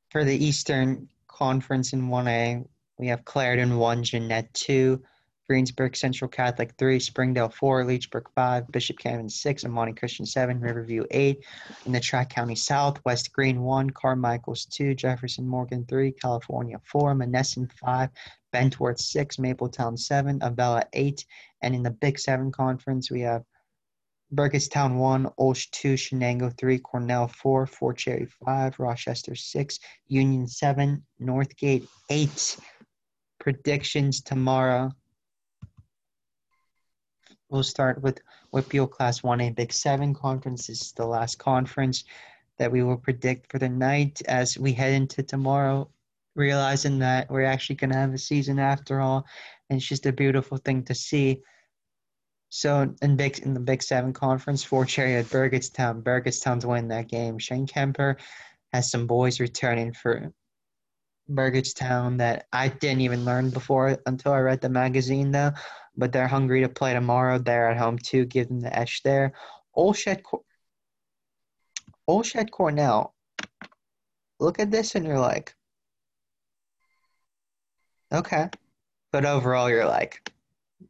for 0.09 0.23
the 0.23 0.45
Eastern 0.45 1.09
Conference 1.27 1.93
in 1.93 2.09
1A. 2.09 2.65
We 2.97 3.07
have 3.07 3.25
Clairton 3.25 3.77
1, 3.77 4.03
Jeannette 4.03 4.53
2, 4.53 5.01
Greensburg 5.47 5.95
Central 5.95 6.29
Catholic 6.29 6.73
3, 6.77 6.99
Springdale 6.99 7.49
4, 7.49 7.83
Leechburg 7.83 8.25
5, 8.35 8.71
Bishop 8.71 8.97
Canevin 8.99 9.29
6, 9.29 9.65
Imani 9.65 9.91
Christian 9.91 10.25
7, 10.25 10.59
Riverview 10.59 11.03
8. 11.11 11.43
In 11.85 11.91
the 11.91 11.99
Tri 11.99 12.23
County 12.25 12.55
South, 12.55 12.99
West 13.05 13.33
Greene 13.33 13.61
1, 13.61 13.89
Carmichaels 13.89 14.65
2, 14.65 14.93
Jefferson 14.93 15.47
Morgan 15.47 15.85
3, 15.85 16.11
California 16.11 16.79
4, 16.85 17.15
Monessen 17.15 17.69
5, 17.73 18.09
Bentworth 18.51 18.99
6, 18.99 19.37
Mapletown 19.37 19.97
7, 19.97 20.39
Avella 20.41 20.83
8. 20.93 21.25
And 21.61 21.75
in 21.75 21.83
the 21.83 21.91
Big 21.91 22.19
7 22.19 22.51
Conference, 22.51 23.09
we 23.11 23.21
have 23.21 23.43
Burgettstown 24.33 24.95
1, 24.97 25.27
Olsh 25.37 25.69
2, 25.71 25.95
Shenango 25.95 26.57
3, 26.57 26.79
Cornell 26.79 27.27
4, 27.27 27.67
Fort 27.67 27.97
Cherry 27.97 28.27
5, 28.45 28.79
Rochester 28.79 29.35
6, 29.35 29.79
Union 30.07 30.47
7, 30.47 31.03
Northgate 31.21 31.87
8. 32.09 32.57
Predictions 33.39 34.21
tomorrow. 34.21 34.91
We'll 37.49 37.63
start 37.63 38.01
with 38.01 38.21
WPIAL 38.53 38.89
Class 38.89 39.21
1A 39.21 39.53
Big 39.55 39.73
7 39.73 40.13
Conference. 40.13 40.67
This 40.67 40.81
is 40.81 40.91
the 40.93 41.05
last 41.05 41.37
conference 41.37 42.05
that 42.57 42.71
we 42.71 42.83
will 42.83 42.97
predict 42.97 43.51
for 43.51 43.59
the 43.59 43.67
night 43.67 44.21
as 44.27 44.57
we 44.57 44.71
head 44.71 44.93
into 44.93 45.23
tomorrow, 45.23 45.89
realizing 46.35 46.99
that 46.99 47.29
we're 47.29 47.45
actually 47.45 47.75
going 47.75 47.91
to 47.91 47.97
have 47.97 48.13
a 48.13 48.17
season 48.17 48.59
after 48.59 49.01
all. 49.01 49.25
And 49.69 49.77
it's 49.77 49.87
just 49.87 50.05
a 50.05 50.13
beautiful 50.13 50.57
thing 50.57 50.83
to 50.85 50.95
see. 50.95 51.41
So 52.49 52.93
in 53.01 53.15
big 53.15 53.39
in 53.39 53.53
the 53.53 53.59
Big 53.59 53.81
Seven 53.81 54.11
conference, 54.11 54.63
Fort 54.63 54.89
Cherry 54.89 55.15
at 55.15 55.25
Burgettstown. 55.25 56.03
Burgettstown's 56.03 56.65
winning 56.65 56.89
that 56.89 57.07
game. 57.07 57.39
Shane 57.39 57.65
Kemper 57.65 58.17
has 58.73 58.91
some 58.91 59.07
boys 59.07 59.39
returning 59.39 59.93
for 59.93 60.33
Burgettstown 61.29 62.17
that 62.17 62.47
I 62.51 62.67
didn't 62.67 63.01
even 63.01 63.23
learn 63.23 63.51
before 63.51 63.97
until 64.05 64.33
I 64.33 64.39
read 64.39 64.61
the 64.61 64.69
magazine 64.69 65.31
though. 65.31 65.51
But 65.95 66.11
they're 66.11 66.27
hungry 66.27 66.61
to 66.61 66.69
play 66.69 66.93
tomorrow. 66.93 67.37
They're 67.37 67.69
at 67.69 67.77
home 67.77 67.97
too. 67.97 68.25
Give 68.25 68.47
them 68.47 68.59
the 68.59 68.77
edge 68.77 69.01
there. 69.03 69.33
Olshed, 69.77 70.21
Olshed 72.09 72.51
Cornell. 72.51 73.15
Look 74.39 74.59
at 74.59 74.71
this 74.71 74.95
and 74.95 75.05
you're 75.05 75.19
like, 75.19 75.55
okay. 78.11 78.49
But 79.11 79.25
overall, 79.25 79.69
you're 79.69 79.85
like, 79.85 80.31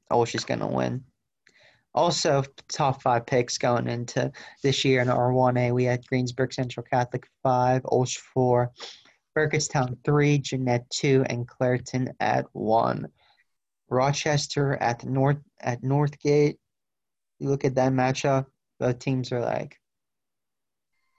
oh, 0.09 0.26
she's 0.26 0.45
gonna 0.45 0.67
win. 0.67 1.03
Also, 1.93 2.43
top 2.69 3.01
five 3.01 3.26
picks 3.26 3.57
going 3.57 3.88
into 3.88 4.32
this 4.63 4.86
year 4.86 5.01
in 5.01 5.09
R1A, 5.09 5.74
we 5.74 5.84
had 5.84 6.07
Greensburg 6.07 6.53
Central 6.53 6.86
Catholic 6.89 7.28
5, 7.43 7.82
Olsh 7.84 8.17
4, 8.17 8.72
Burgettstown 9.38 9.97
3, 10.05 10.38
Jeannette 10.38 10.89
2, 10.89 11.26
and 11.28 11.47
Clairton 11.47 12.13
at 12.22 12.45
1. 12.53 13.07
Rochester 13.89 14.78
at 14.78 15.03
North 15.03 15.38
at 15.59 15.84
Northgate. 15.84 16.57
You 17.39 17.49
look 17.49 17.65
at 17.65 17.76
that 17.76 17.91
matchup, 17.91 18.45
both 18.80 18.99
teams 18.99 19.34
are 19.34 19.41
like, 19.41 19.78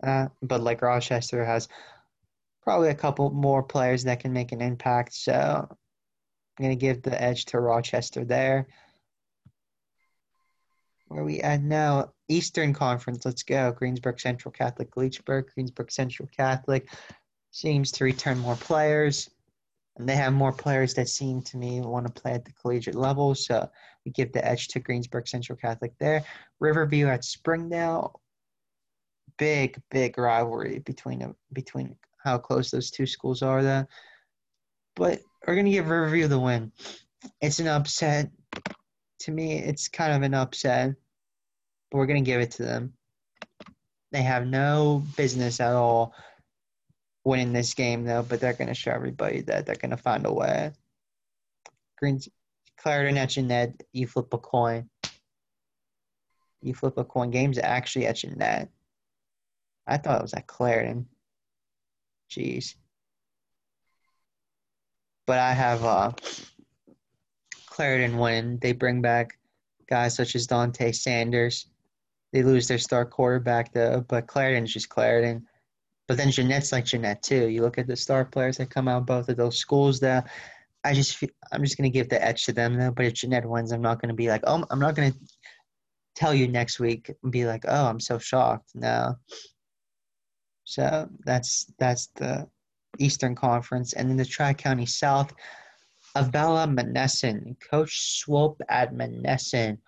uh, 0.03 0.28
but 0.40 0.62
like 0.62 0.80
Rochester 0.80 1.44
has 1.44 1.68
probably 2.62 2.88
a 2.88 2.94
couple 2.94 3.30
more 3.30 3.62
players 3.62 4.05
that 4.05 4.20
can 4.20 4.32
make 4.32 4.53
an 4.53 4.62
impact. 4.62 5.12
So 5.14 5.68
I'm 6.59 6.64
gonna 6.64 6.76
give 6.76 7.03
the 7.03 7.20
edge 7.20 7.46
to 7.46 7.61
Rochester 7.61 8.24
there 8.24 8.66
where 11.12 11.24
we 11.24 11.40
at 11.40 11.62
now? 11.62 12.12
Eastern 12.28 12.72
Conference. 12.72 13.24
Let's 13.24 13.42
go. 13.42 13.72
Greensburg 13.72 14.18
Central 14.18 14.50
Catholic, 14.50 14.94
Leechburg. 14.94 15.53
Greensburg 15.55 15.92
Central 15.92 16.28
Catholic 16.34 16.88
seems 17.50 17.92
to 17.92 18.05
return 18.05 18.38
more 18.38 18.57
players, 18.57 19.28
and 19.96 20.09
they 20.09 20.16
have 20.16 20.32
more 20.32 20.53
players 20.53 20.94
that 20.94 21.09
seem 21.09 21.42
to 21.42 21.59
me 21.59 21.80
want 21.82 22.07
to 22.07 22.20
play 22.20 22.32
at 22.32 22.44
the 22.44 22.53
collegiate 22.53 22.94
level. 22.94 23.34
So 23.34 23.68
we 24.07 24.12
give 24.12 24.32
the 24.32 24.44
edge 24.44 24.68
to 24.68 24.80
Greensburg 24.80 25.28
Central 25.28 25.59
Catholic 25.59 25.92
there. 26.00 26.24
Riverview 26.61 27.09
at 27.09 27.24
Springdale. 27.24 28.18
Big, 29.38 29.80
big 29.90 30.18
rivalry 30.18 30.78
between 30.80 31.34
between 31.53 31.96
how 32.22 32.38
close 32.38 32.70
those 32.70 32.90
two 32.90 33.07
schools 33.07 33.42
are. 33.42 33.62
Though, 33.62 33.86
but 34.97 35.20
we're 35.47 35.57
gonna 35.57 35.70
give 35.70 35.88
Riverview 35.88 36.28
the 36.28 36.38
win. 36.38 36.72
It's 37.40 37.59
an 37.59 37.68
upset. 37.68 38.30
To 39.20 39.30
me, 39.30 39.59
it's 39.59 39.88
kind 39.88 40.12
of 40.12 40.22
an 40.22 40.34
upset 40.34 40.95
but 41.93 41.99
we're 41.99 42.07
to 42.24 42.30
give 42.30 42.40
it 42.40 42.53
to 42.53 42.62
them. 42.62 42.95
They 44.12 44.22
have 44.22 44.47
no 44.47 45.05
business 45.16 45.61
at 45.61 45.74
all 45.74 46.14
winning 47.24 47.53
this 47.53 47.74
game 47.74 48.05
though, 48.05 48.22
but 48.22 48.40
they're 48.40 48.55
gonna 48.55 48.74
show 48.74 48.90
everybody 48.90 49.43
that 49.43 49.66
they're 49.66 49.76
gonna 49.76 49.97
find 49.97 50.26
a 50.26 50.32
way. 50.32 50.72
Green's 51.99 52.28
Clairton 52.78 53.18
at 53.18 53.36
net. 53.45 53.74
You 53.93 54.07
flip 54.07 54.32
a 54.32 54.38
coin. 54.38 54.88
You 56.62 56.74
flip 56.74 56.97
a 56.97 57.05
coin. 57.05 57.30
Game's 57.30 57.59
actually 57.59 58.07
your 58.22 58.34
net. 58.34 58.70
I 59.86 59.99
thought 59.99 60.20
it 60.20 60.22
was 60.22 60.34
at 60.34 60.47
Clairton. 60.47 61.09
Jeez. 62.30 62.74
But 65.27 65.39
I 65.39 65.53
have 65.53 65.85
uh, 65.85 66.12
Clairton 67.66 68.18
win. 68.18 68.59
They 68.61 68.73
bring 68.73 69.01
back 69.01 69.39
guys 69.89 70.14
such 70.14 70.35
as 70.35 70.47
Dante 70.47 70.93
Sanders. 70.93 71.66
They 72.33 72.43
lose 72.43 72.66
their 72.66 72.79
star 72.79 73.05
quarterback 73.05 73.73
though, 73.73 74.05
but 74.09 74.27
Clairton's 74.27 74.73
just 74.73 74.89
Clairton. 74.89 75.47
But 76.09 76.16
then 76.16 76.31
Jeannette's 76.31 76.73
like 76.73 76.85
Jeannette 76.85 77.23
too. 77.23 77.49
You 77.49 77.62
look 77.62 77.79
at 77.79 77.87
the 77.87 77.97
star 77.97 78.25
players 78.25 78.57
that 78.57 78.70
come 78.70 78.89
out 78.89 79.07
both 79.07 79.29
of 79.29 79.37
those 79.37 79.59
schools. 79.59 80.01
There, 80.01 80.25
I 80.85 80.95
just 80.95 81.16
feel, 81.16 81.31
I'm 81.53 81.62
just 81.62 81.77
gonna 81.77 81.91
give 81.91 82.09
the 82.09 82.23
edge 82.23 82.45
to 82.47 82.53
them 82.53 82.77
though. 82.77 82.91
But 82.91 83.07
if 83.07 83.14
Jeannette 83.14 83.49
wins, 83.49 83.73
I'm 83.73 83.83
not 83.83 84.01
gonna 84.01 84.14
be 84.14 84.29
like, 84.29 84.43
oh, 84.47 84.64
I'm 84.70 84.81
not 84.81 84.95
gonna 84.95 85.14
tell 86.14 86.35
you 86.35 86.49
next 86.49 86.81
week 86.81 87.11
and 87.23 87.33
be 87.33 87.47
like, 87.47 87.64
oh, 87.68 87.87
I'm 87.87 88.01
so 88.01 88.18
shocked. 88.18 88.70
No. 88.75 89.16
So 90.64 91.09
that's 91.25 91.66
that's 91.79 92.09
the 92.16 92.49
Eastern 92.99 93.34
Conference, 93.34 93.93
and 93.93 94.09
then 94.09 94.16
the 94.16 94.24
Tri 94.24 94.53
County 94.55 94.86
South. 94.86 95.32
Avella 96.14 96.66
Monessen, 96.66 97.57
Coach 97.61 98.18
Swope 98.18 98.61
at 98.68 98.93
Monessen. 98.93 99.78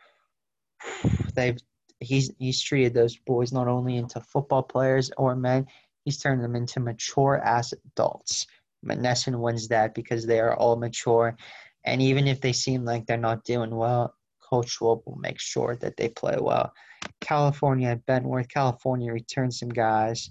They've 1.35 1.59
he's 2.01 2.31
he's 2.39 2.63
treated 2.63 2.95
those 2.95 3.17
boys 3.27 3.53
not 3.53 3.69
only 3.69 3.97
into 3.97 4.21
football 4.21 4.63
players 4.63 5.11
or 5.19 5.37
men, 5.37 5.67
he's 6.05 6.19
turned 6.19 6.43
them 6.43 6.57
into 6.57 6.81
mature 6.81 7.41
ass 7.45 7.73
adults. 7.73 8.47
Monessen 8.85 9.39
wins 9.41 9.69
that 9.69 9.95
because 9.95 10.27
they 10.27 10.41
are 10.41 10.57
all 10.57 10.77
mature, 10.77 11.37
and 11.85 12.03
even 12.03 12.27
if 12.27 12.41
they 12.41 12.53
seem 12.53 12.85
like 12.85 13.07
they're 13.07 13.17
not 13.17 13.45
doing 13.45 13.75
well, 13.75 14.15
Coach 14.41 14.71
Swope 14.71 15.03
will 15.07 15.17
make 15.17 15.41
sure 15.41 15.77
that 15.77 15.97
they 15.97 16.09
play 16.09 16.37
well. 16.39 16.73
California, 17.21 18.01
Bentworth, 18.07 18.49
California 18.49 19.13
returns 19.13 19.59
some 19.59 19.71
guys, 19.71 20.31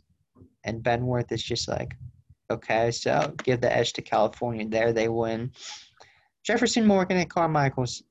and 0.64 0.84
Bentworth 0.84 1.32
is 1.32 1.44
just 1.44 1.68
like, 1.68 1.96
okay, 2.50 2.92
so 2.92 3.34
give 3.44 3.62
the 3.62 3.76
edge 3.76 3.94
to 3.94 4.02
California 4.02 4.68
there. 4.68 4.94
They 4.94 5.10
win. 5.10 5.52
Jefferson 6.44 6.86
Morgan 6.86 7.18
and 7.18 7.30
Carmichael's 7.30 8.04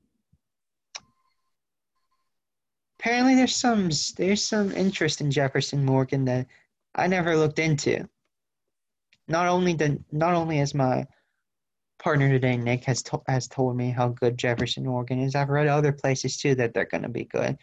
apparently 3.03 3.35
there's 3.35 3.55
some 3.55 3.89
there's 4.17 4.43
some 4.43 4.71
interest 4.71 5.21
in 5.21 5.29
Jefferson 5.29 5.83
Morgan 5.83 6.25
that 6.25 6.47
I 6.95 7.07
never 7.07 7.35
looked 7.35 7.59
into. 7.59 8.07
Not 9.27 9.47
only 9.47 9.73
the 9.73 9.99
not 10.11 10.33
only 10.33 10.59
as 10.59 10.73
my 10.73 11.05
partner 11.99 12.29
today, 12.29 12.57
Nick 12.57 12.85
has 12.85 13.03
to, 13.03 13.21
has 13.27 13.47
told 13.47 13.75
me 13.77 13.89
how 13.89 14.09
good 14.09 14.37
Jefferson 14.37 14.85
Morgan 14.85 15.19
is. 15.19 15.35
I've 15.35 15.49
read 15.49 15.67
other 15.67 15.91
places 15.91 16.37
too 16.37 16.55
that 16.55 16.73
they're 16.73 16.85
going 16.85 17.03
to 17.03 17.09
be 17.09 17.25
good. 17.25 17.57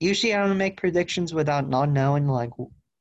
Usually, 0.00 0.34
I 0.34 0.46
don't 0.46 0.58
make 0.58 0.76
predictions 0.76 1.32
without 1.32 1.68
not 1.68 1.90
knowing 1.90 2.28
like 2.28 2.50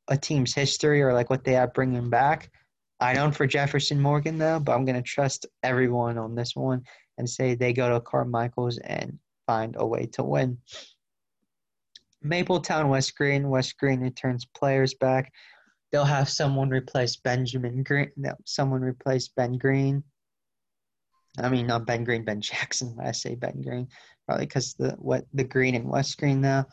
a 0.07 0.17
team's 0.17 0.53
history 0.53 1.01
or 1.01 1.13
like 1.13 1.29
what 1.29 1.43
they 1.43 1.53
have 1.53 1.73
bringing 1.73 2.09
back. 2.09 2.51
I 2.99 3.13
don't 3.13 3.35
for 3.35 3.45
Jefferson 3.45 3.99
Morgan 3.99 4.37
though, 4.37 4.59
but 4.59 4.73
I'm 4.73 4.85
to 4.85 5.01
trust 5.01 5.45
everyone 5.63 6.17
on 6.17 6.35
this 6.35 6.55
one 6.55 6.83
and 7.17 7.29
say 7.29 7.55
they 7.55 7.73
go 7.73 7.89
to 7.89 7.99
Carmichael's 7.99 8.77
and 8.77 9.19
find 9.45 9.75
a 9.77 9.85
way 9.85 10.05
to 10.13 10.23
win. 10.23 10.57
Mapletown 12.23 12.89
West 12.89 13.15
Greene. 13.15 13.49
West 13.49 13.77
Greene 13.77 13.99
returns 13.99 14.45
players 14.45 14.93
back. 14.95 15.31
They'll 15.91 16.05
have 16.05 16.29
someone 16.29 16.69
replace 16.69 17.15
Benjamin 17.17 17.83
Green. 17.83 18.11
No, 18.17 18.33
someone 18.45 18.81
replace 18.81 19.27
Ben 19.29 19.57
Green. 19.57 20.03
I 21.37 21.49
mean, 21.49 21.67
not 21.67 21.85
Ben 21.85 22.03
Green, 22.03 22.23
Ben 22.23 22.41
Jackson. 22.41 22.95
When 22.95 23.05
I 23.05 23.11
say 23.11 23.35
Ben 23.35 23.61
Green, 23.61 23.87
probably 24.25 24.45
because 24.45 24.73
the 24.73 24.91
what 24.97 25.25
the 25.33 25.43
Green 25.43 25.75
and 25.75 25.89
West 25.89 26.17
Greene 26.17 26.41
now. 26.41 26.65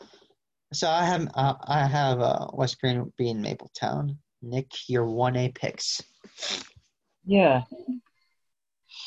So 0.73 0.89
I 0.89 1.05
have 1.05 1.27
uh, 1.35 1.53
I 1.61 1.85
have 1.85 2.19
uh, 2.19 2.47
West 2.53 2.79
Greene 2.79 3.11
being 3.17 3.43
Mapletown. 3.43 4.17
Nick, 4.43 4.89
your 4.89 5.05
one 5.05 5.35
A 5.37 5.49
picks. 5.49 6.03
Yeah. 7.25 7.63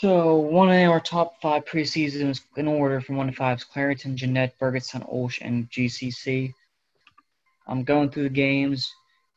So 0.01 0.37
one 0.37 0.70
of 0.70 0.91
our 0.91 1.01
top 1.01 1.41
five 1.41 1.64
preseasons 1.64 2.41
in 2.57 2.66
order 2.66 3.01
from 3.01 3.16
one 3.16 3.28
to 3.28 3.32
five 3.32 3.59
is 3.59 3.64
Clairton, 3.64 4.16
Jeannette, 4.16 4.59
Burgettstown, 4.59 5.09
Olsh, 5.12 5.39
and 5.43 5.70
GCC. 5.70 6.53
I'm 7.68 7.84
going 7.84 8.11
through 8.11 8.24
the 8.24 8.30
games. 8.30 8.91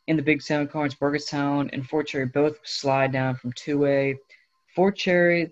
In 0.08 0.16
the 0.16 0.24
Big 0.24 0.42
Seven 0.42 0.68
Conference, 0.68 0.96
Burgettstown 0.96 1.70
and 1.72 1.88
Fort 1.88 2.08
Cherry 2.08 2.26
both 2.26 2.58
slide 2.64 3.12
down 3.12 3.36
from 3.36 3.54
2A. 3.54 4.18
Fort 4.76 4.96
Cherry, 4.96 5.52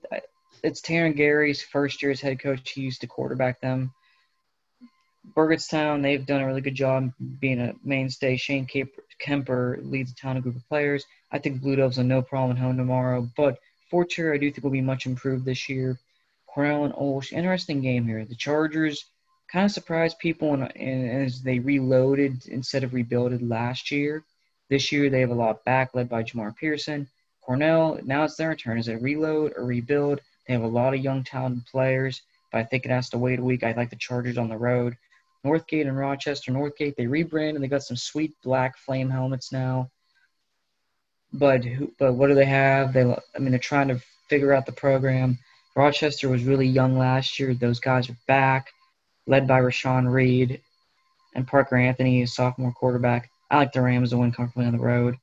it's 0.64 0.82
Taryn 0.82 1.16
Gary's 1.16 1.62
first 1.62 2.02
year 2.02 2.12
as 2.12 2.22
head 2.22 2.40
coach. 2.40 2.72
He 2.72 2.82
used 2.82 3.02
to 3.02 3.08
quarterback 3.08 3.62
them. 3.62 3.94
Burgettstown, 5.36 6.02
they've 6.02 6.26
done 6.26 6.42
a 6.42 6.48
really 6.48 6.62
good 6.62 6.76
job 6.76 7.12
being 7.40 7.60
a 7.60 7.74
mainstay. 7.84 8.38
Shane 8.38 8.68
Kemper 9.20 9.80
leads 9.82 10.14
a 10.24 10.42
group 10.42 10.56
of 10.56 10.68
players. 10.68 11.06
I 11.32 11.40
think 11.40 11.62
Blue 11.62 11.76
Devils 11.76 12.00
are 12.00 12.04
no 12.04 12.22
problem 12.22 12.58
at 12.58 12.62
home 12.62 12.78
tomorrow, 12.78 13.30
but 13.36 13.60
Fort 13.90 14.10
Cherry 14.10 14.36
I 14.36 14.40
do 14.40 14.52
think 14.52 14.64
will 14.64 14.72
be 14.72 14.82
much 14.82 15.06
improved 15.06 15.46
this 15.46 15.70
year. 15.70 15.98
Cornell 16.48 16.86
and 16.86 16.94
Olsh, 16.94 17.34
interesting 17.34 17.82
game 17.82 18.06
here. 18.06 18.26
The 18.26 18.36
Chargers 18.36 19.06
kind 19.52 19.66
of 19.66 19.72
surprised 19.72 20.20
people 20.20 20.54
in, 20.54 20.64
in, 20.72 21.10
as 21.24 21.42
they 21.42 21.60
reloaded 21.60 22.46
instead 22.48 22.84
of 22.84 22.94
rebuilded 22.94 23.42
last 23.42 23.92
year. 23.92 24.24
This 24.70 24.92
year 24.92 25.10
they 25.10 25.22
have 25.22 25.30
a 25.30 25.36
lot 25.36 25.64
back, 25.66 25.94
led 25.94 26.10
by 26.10 26.24
Jamar 26.24 26.56
Pearson. 26.56 27.08
Cornell, 27.42 28.00
now 28.04 28.24
it's 28.24 28.36
their 28.36 28.56
turn. 28.56 28.78
Is 28.78 28.88
it 28.88 29.02
reload 29.02 29.54
or 29.56 29.66
rebuild? 29.66 30.20
They 30.48 30.54
have 30.54 30.64
a 30.64 30.68
lot 30.68 30.94
of 30.94 31.00
young, 31.00 31.24
talented 31.24 31.66
players, 31.66 32.22
but 32.52 32.60
I 32.60 32.64
think 32.64 32.86
it 32.86 32.92
has 32.92 33.10
to 33.12 33.18
wait 33.18 33.40
a 33.40 33.44
week. 33.44 33.64
I 33.64 33.74
like 33.74 33.90
the 33.90 33.96
Chargers 33.96 34.38
on 34.38 34.50
the 34.50 34.58
road. 34.58 34.98
Northgate 35.46 35.88
and 35.88 35.98
Rochester. 35.98 36.52
Northgate, 36.52 36.96
they 36.96 37.08
rebranded. 37.08 37.62
They 37.62 37.68
got 37.68 37.84
some 37.84 37.98
sweet 37.98 38.34
black 38.44 38.78
flame 38.78 39.10
helmets 39.10 39.52
now. 39.52 39.90
But 41.34 41.64
who, 41.64 41.92
but 42.00 42.14
what 42.14 42.28
do 42.28 42.36
they 42.36 42.46
have? 42.46 42.94
They 42.94 43.04
I 43.04 43.40
mean 43.40 43.52
they're 43.52 43.60
trying 43.60 43.90
to 43.90 44.02
figure 44.30 44.54
out 44.54 44.66
the 44.66 44.72
program. 44.72 45.38
Rochester 45.76 46.30
was 46.30 46.44
really 46.44 46.68
young 46.68 46.98
last 46.98 47.40
year. 47.40 47.54
Those 47.54 47.80
guys 47.80 48.10
are 48.10 48.18
back, 48.28 48.72
led 49.28 49.48
by 49.48 49.60
Rashawn 49.62 50.12
Reed 50.12 50.62
and 51.36 51.48
Parker 51.48 51.78
Anthony, 51.78 52.24
a 52.24 52.28
sophomore 52.28 52.72
quarterback. 52.72 53.30
I 53.52 53.58
like 53.58 53.72
the 53.72 53.82
Rams 53.82 54.10
to 54.10 54.18
win 54.18 54.32
comfortably 54.32 54.66
on 54.66 54.74
the 54.74 54.84
road. 54.84 55.18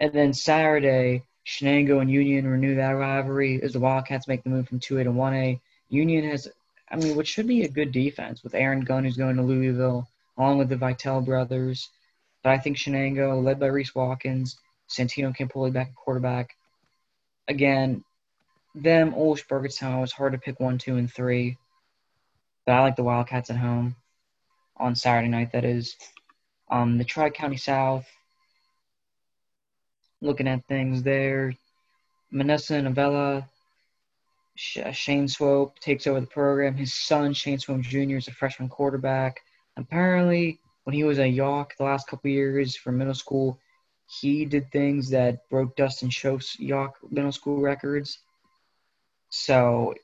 And 0.00 0.12
then 0.12 0.32
Saturday, 0.32 1.22
Shenango 1.46 2.00
and 2.00 2.10
Union 2.10 2.46
renew 2.46 2.76
that 2.76 2.90
rivalry 2.90 3.62
as 3.62 3.72
the 3.72 3.80
Wildcats 3.80 4.28
make 4.28 4.42
the 4.42 4.50
move 4.50 4.68
from 4.68 4.80
2A 4.80 5.04
to 5.04 5.10
1A. 5.10 5.60
Union 5.90 6.30
has, 6.30 6.48
I 6.90 6.96
mean, 6.96 7.16
what 7.16 7.26
should 7.26 7.46
be 7.46 7.62
a 7.62 7.68
good 7.68 7.92
defense 7.92 8.42
with 8.42 8.54
Aaron 8.54 8.80
Gunn, 8.80 9.04
who's 9.04 9.16
going 9.16 9.36
to 9.36 9.42
Louisville, 9.42 10.08
along 10.36 10.58
with 10.58 10.68
the 10.68 10.76
Vitale 10.76 11.20
brothers. 11.20 11.90
But 12.42 12.50
I 12.50 12.58
think 12.58 12.76
Shenango, 12.76 13.42
led 13.42 13.60
by 13.60 13.66
Reese 13.66 13.94
Watkins, 13.94 14.56
Santino 14.88 15.36
Campoli 15.36 15.72
back 15.72 15.88
at 15.88 15.94
quarterback. 15.94 16.56
Again, 17.46 18.04
them, 18.74 19.14
Olsh, 19.14 19.44
Burgettstown, 19.46 19.98
it 19.98 20.00
was 20.00 20.12
hard 20.12 20.32
to 20.32 20.38
pick 20.38 20.60
one, 20.60 20.78
two, 20.78 20.96
and 20.96 21.12
three. 21.12 21.56
But 22.64 22.72
I 22.72 22.80
like 22.80 22.96
the 22.96 23.02
Wildcats 23.02 23.50
at 23.50 23.56
home 23.56 23.96
on 24.76 24.94
Saturday 24.94 25.28
night, 25.28 25.52
that 25.52 25.64
is. 25.64 25.96
Um, 26.70 26.98
the 26.98 27.04
Tri 27.04 27.30
County 27.30 27.56
South, 27.56 28.06
looking 30.20 30.48
at 30.48 30.66
things 30.66 31.02
there. 31.02 31.54
Monessen 32.32 32.76
and 32.78 32.88
Avella, 32.88 33.48
Uh, 34.84 34.90
Shane 34.90 35.28
Swope 35.28 35.78
takes 35.78 36.06
over 36.06 36.20
the 36.20 36.26
program. 36.26 36.74
His 36.74 36.92
son, 36.92 37.32
Shane 37.32 37.58
Swope 37.58 37.82
Jr., 37.82 38.16
is 38.16 38.28
a 38.28 38.32
freshman 38.32 38.68
quarterback. 38.68 39.40
Apparently, 39.76 40.60
when 40.84 40.94
he 40.94 41.04
was 41.04 41.18
a 41.18 41.28
Yough 41.28 41.68
the 41.76 41.84
last 41.84 42.08
couple 42.08 42.30
years 42.30 42.74
for 42.74 42.90
middle 42.90 43.14
school, 43.14 43.60
he 44.20 44.44
did 44.44 44.72
things 44.72 45.10
that 45.10 45.48
broke 45.48 45.76
Dustin 45.76 46.10
Schoaf's 46.10 46.58
Yough 46.58 46.92
middle 47.10 47.30
school 47.30 47.60
records. 47.60 48.18
So 49.30 49.94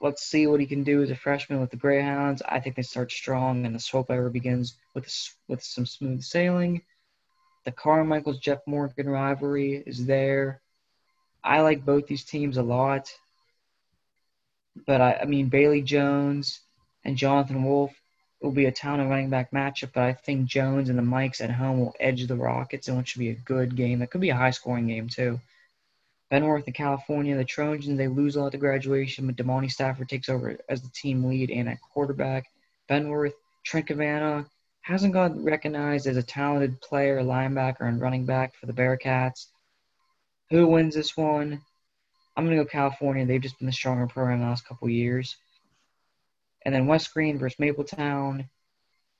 let's 0.00 0.24
see 0.24 0.46
what 0.46 0.60
he 0.60 0.66
can 0.66 0.82
do 0.82 1.02
as 1.02 1.10
a 1.10 1.16
freshman 1.16 1.60
with 1.60 1.70
the 1.70 1.76
Greyhounds. 1.76 2.42
I 2.46 2.58
think 2.58 2.74
they 2.76 2.82
start 2.82 3.12
strong, 3.12 3.66
and 3.66 3.74
the 3.74 3.78
Swope 3.78 4.10
era 4.10 4.30
begins 4.30 4.74
with 4.94 5.06
with 5.48 5.62
some 5.62 5.86
smooth 5.86 6.22
sailing. 6.22 6.82
The 7.64 7.72
Carmichael's 7.72 8.40
Jeff 8.40 8.58
Morgan 8.66 9.08
rivalry 9.08 9.84
is 9.86 10.06
there. 10.06 10.60
I 11.44 11.60
like 11.60 11.84
both 11.84 12.06
these 12.06 12.24
teams 12.24 12.56
a 12.56 12.62
lot, 12.62 13.12
but 14.86 15.00
I, 15.00 15.18
I 15.22 15.24
mean 15.24 15.48
Bailey 15.48 15.82
Jones 15.82 16.60
and 17.04 17.16
Jonathan 17.16 17.64
Wolf 17.64 17.92
will 18.40 18.52
be 18.52 18.66
a 18.66 18.72
town 18.72 19.00
and 19.00 19.08
running 19.08 19.30
back 19.30 19.52
matchup, 19.52 19.92
but 19.94 20.02
I 20.02 20.12
think 20.12 20.46
Jones 20.46 20.88
and 20.88 20.98
the 20.98 21.02
Mikes 21.02 21.40
at 21.40 21.50
home 21.50 21.78
will 21.78 21.94
edge 22.00 22.26
the 22.26 22.36
Rockets, 22.36 22.88
and 22.88 22.98
it 22.98 23.08
should 23.08 23.20
be 23.20 23.30
a 23.30 23.34
good 23.34 23.76
game. 23.76 24.02
It 24.02 24.10
could 24.10 24.20
be 24.20 24.30
a 24.30 24.36
high 24.36 24.50
scoring 24.50 24.88
game, 24.88 25.08
too. 25.08 25.40
Bentworth 26.30 26.66
in 26.66 26.72
California, 26.72 27.36
the 27.36 27.44
Trojans, 27.44 27.98
they 27.98 28.08
lose 28.08 28.36
a 28.36 28.40
lot 28.40 28.54
at 28.54 28.60
graduation, 28.60 29.26
but 29.26 29.36
Damani 29.36 29.70
Stafford 29.70 30.08
takes 30.08 30.28
over 30.28 30.56
as 30.68 30.80
the 30.80 30.90
team 30.94 31.24
lead 31.24 31.50
and 31.50 31.68
at 31.68 31.80
quarterback. 31.92 32.46
Bentworth, 32.88 33.34
Trent 33.64 33.90
hasn't 34.80 35.12
got 35.12 35.44
recognized 35.44 36.06
as 36.06 36.16
a 36.16 36.22
talented 36.22 36.80
player, 36.80 37.20
linebacker, 37.20 37.82
and 37.82 38.00
running 38.00 38.24
back 38.24 38.54
for 38.54 38.66
the 38.66 38.72
Bearcats. 38.72 39.46
Who 40.50 40.66
wins 40.66 40.94
this 40.94 41.16
one? 41.16 41.60
I'm 42.36 42.44
going 42.44 42.56
to 42.56 42.64
go 42.64 42.68
California. 42.68 43.26
They've 43.26 43.40
just 43.40 43.58
been 43.58 43.66
the 43.66 43.72
stronger 43.72 44.06
program 44.06 44.40
the 44.40 44.46
last 44.46 44.66
couple 44.66 44.88
years. 44.88 45.36
And 46.64 46.74
then 46.74 46.86
West 46.86 47.12
Greene 47.12 47.38
versus 47.38 47.58
Mapletown. 47.58 48.48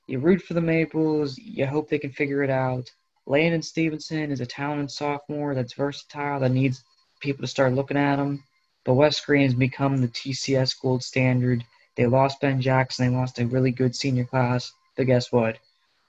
You 0.06 0.18
root 0.18 0.42
for 0.42 0.54
the 0.54 0.60
Maples. 0.60 1.38
You 1.38 1.66
hope 1.66 1.88
they 1.88 1.98
can 1.98 2.12
figure 2.12 2.42
it 2.42 2.50
out. 2.50 2.90
Landon 3.26 3.62
Stevenson 3.62 4.30
is 4.30 4.40
a 4.40 4.46
talented 4.46 4.90
sophomore 4.90 5.54
that's 5.54 5.74
versatile 5.74 6.40
that 6.40 6.50
needs 6.50 6.82
people 7.20 7.42
to 7.42 7.46
start 7.48 7.74
looking 7.74 7.96
at 7.96 8.18
him. 8.18 8.42
But 8.84 8.94
West 8.94 9.24
Greene 9.24 9.44
has 9.44 9.54
become 9.54 9.98
the 9.98 10.08
TCS 10.08 10.80
gold 10.80 11.04
standard. 11.04 11.64
They 11.96 12.06
lost 12.06 12.40
Ben 12.40 12.60
Jackson. 12.60 13.06
They 13.06 13.16
lost 13.16 13.38
a 13.38 13.46
really 13.46 13.70
good 13.70 13.94
senior 13.94 14.24
class. 14.24 14.72
But 14.96 15.06
guess 15.06 15.30
what? 15.30 15.58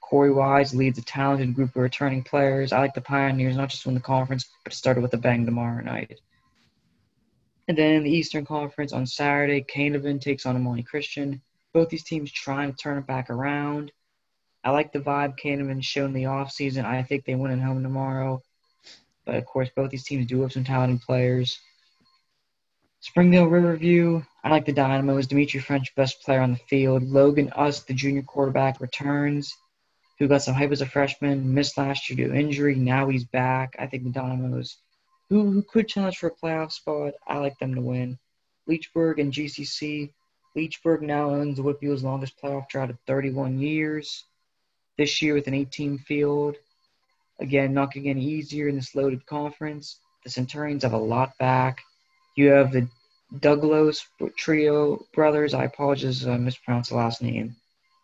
Corey 0.01 0.31
Wise 0.31 0.73
leads 0.73 0.97
a 0.97 1.03
talented 1.03 1.53
group 1.53 1.75
of 1.75 1.81
returning 1.81 2.23
players. 2.23 2.71
I 2.71 2.79
like 2.79 2.93
the 2.93 3.01
Pioneers 3.01 3.57
not 3.57 3.69
just 3.69 3.85
win 3.85 3.95
the 3.95 4.01
conference, 4.01 4.49
but 4.63 4.73
it 4.73 4.75
started 4.75 5.01
with 5.01 5.13
a 5.13 5.17
bang 5.17 5.45
tomorrow 5.45 5.83
night. 5.83 6.19
And 7.67 7.77
then 7.77 7.95
in 7.95 8.03
the 8.03 8.11
Eastern 8.11 8.45
Conference 8.45 8.91
on 8.91 9.05
Saturday, 9.05 9.63
Canevin 9.63 10.19
takes 10.19 10.45
on 10.45 10.55
Imani 10.55 10.83
Christian. 10.83 11.41
Both 11.73 11.89
these 11.89 12.03
teams 12.03 12.31
trying 12.31 12.71
to 12.71 12.77
turn 12.77 12.97
it 12.97 13.07
back 13.07 13.29
around. 13.29 13.91
I 14.63 14.71
like 14.71 14.91
the 14.91 14.99
vibe 14.99 15.37
Canevin 15.37 15.83
showed 15.83 16.05
in 16.05 16.13
the 16.13 16.23
offseason. 16.23 16.85
I 16.85 17.03
think 17.03 17.25
they 17.25 17.35
win 17.35 17.51
at 17.51 17.65
home 17.65 17.83
tomorrow. 17.83 18.41
But 19.25 19.35
of 19.35 19.45
course, 19.45 19.69
both 19.75 19.89
these 19.89 20.03
teams 20.03 20.25
do 20.25 20.41
have 20.41 20.51
some 20.51 20.63
talented 20.63 21.01
players. 21.01 21.59
Springdale 22.99 23.47
Riverview, 23.47 24.21
I 24.45 24.49
like 24.49 24.65
the 24.65 24.71
Dynamos. 24.71 25.27
Dimitri 25.27 25.59
French, 25.59 25.93
best 25.95 26.21
player 26.21 26.39
on 26.39 26.53
the 26.53 26.59
field. 26.69 27.03
Logan 27.03 27.51
Us, 27.53 27.83
the 27.83 27.93
junior 27.93 28.21
quarterback, 28.21 28.79
returns, 28.79 29.53
who 30.19 30.27
got 30.29 30.41
some 30.41 30.53
hype 30.53 30.71
as 30.71 30.81
a 30.81 30.85
freshman, 30.85 31.53
missed 31.53 31.77
last 31.77 32.09
year 32.09 32.15
due 32.15 32.33
to 32.33 32.39
injury. 32.39 32.75
Now 32.75 33.09
he's 33.09 33.25
back. 33.25 33.75
I 33.77 33.87
think 33.87 34.03
the 34.03 34.09
Dynamos, 34.11 34.77
who, 35.29 35.51
who 35.51 35.63
could 35.63 35.87
challenge 35.87 36.17
for 36.17 36.27
a 36.27 36.35
playoff 36.35 36.71
spot, 36.71 37.13
I 37.27 37.37
like 37.37 37.57
them 37.59 37.75
to 37.75 37.81
win. 37.81 38.19
Leechburg 38.69 39.19
and 39.19 39.33
GCC. 39.33 40.11
Leechburg 40.55 41.01
now 41.01 41.29
owns 41.29 41.59
WPIAL's 41.59 42.03
longest 42.03 42.39
playoff 42.41 42.69
drought 42.69 42.89
of 42.89 42.97
31 43.07 43.59
years. 43.59 44.25
This 44.97 45.21
year 45.21 45.33
with 45.33 45.47
an 45.47 45.53
18 45.53 45.97
field. 45.99 46.55
Again, 47.39 47.73
not 47.73 47.91
getting 47.91 48.09
any 48.09 48.23
easier 48.23 48.67
in 48.67 48.75
this 48.75 48.95
loaded 48.95 49.25
conference. 49.25 49.97
The 50.23 50.29
Centurions 50.29 50.83
have 50.83 50.93
a 50.93 50.97
lot 50.97 51.37
back. 51.39 51.81
You 52.35 52.49
have 52.49 52.71
the 52.71 52.87
Douglas 53.39 54.05
trio 54.37 55.05
brothers. 55.13 55.53
I 55.53 55.65
apologize, 55.65 56.23
if 56.23 56.29
I 56.29 56.37
mispronounced 56.37 56.91
the 56.91 56.97
last 56.97 57.21
name. 57.21 57.55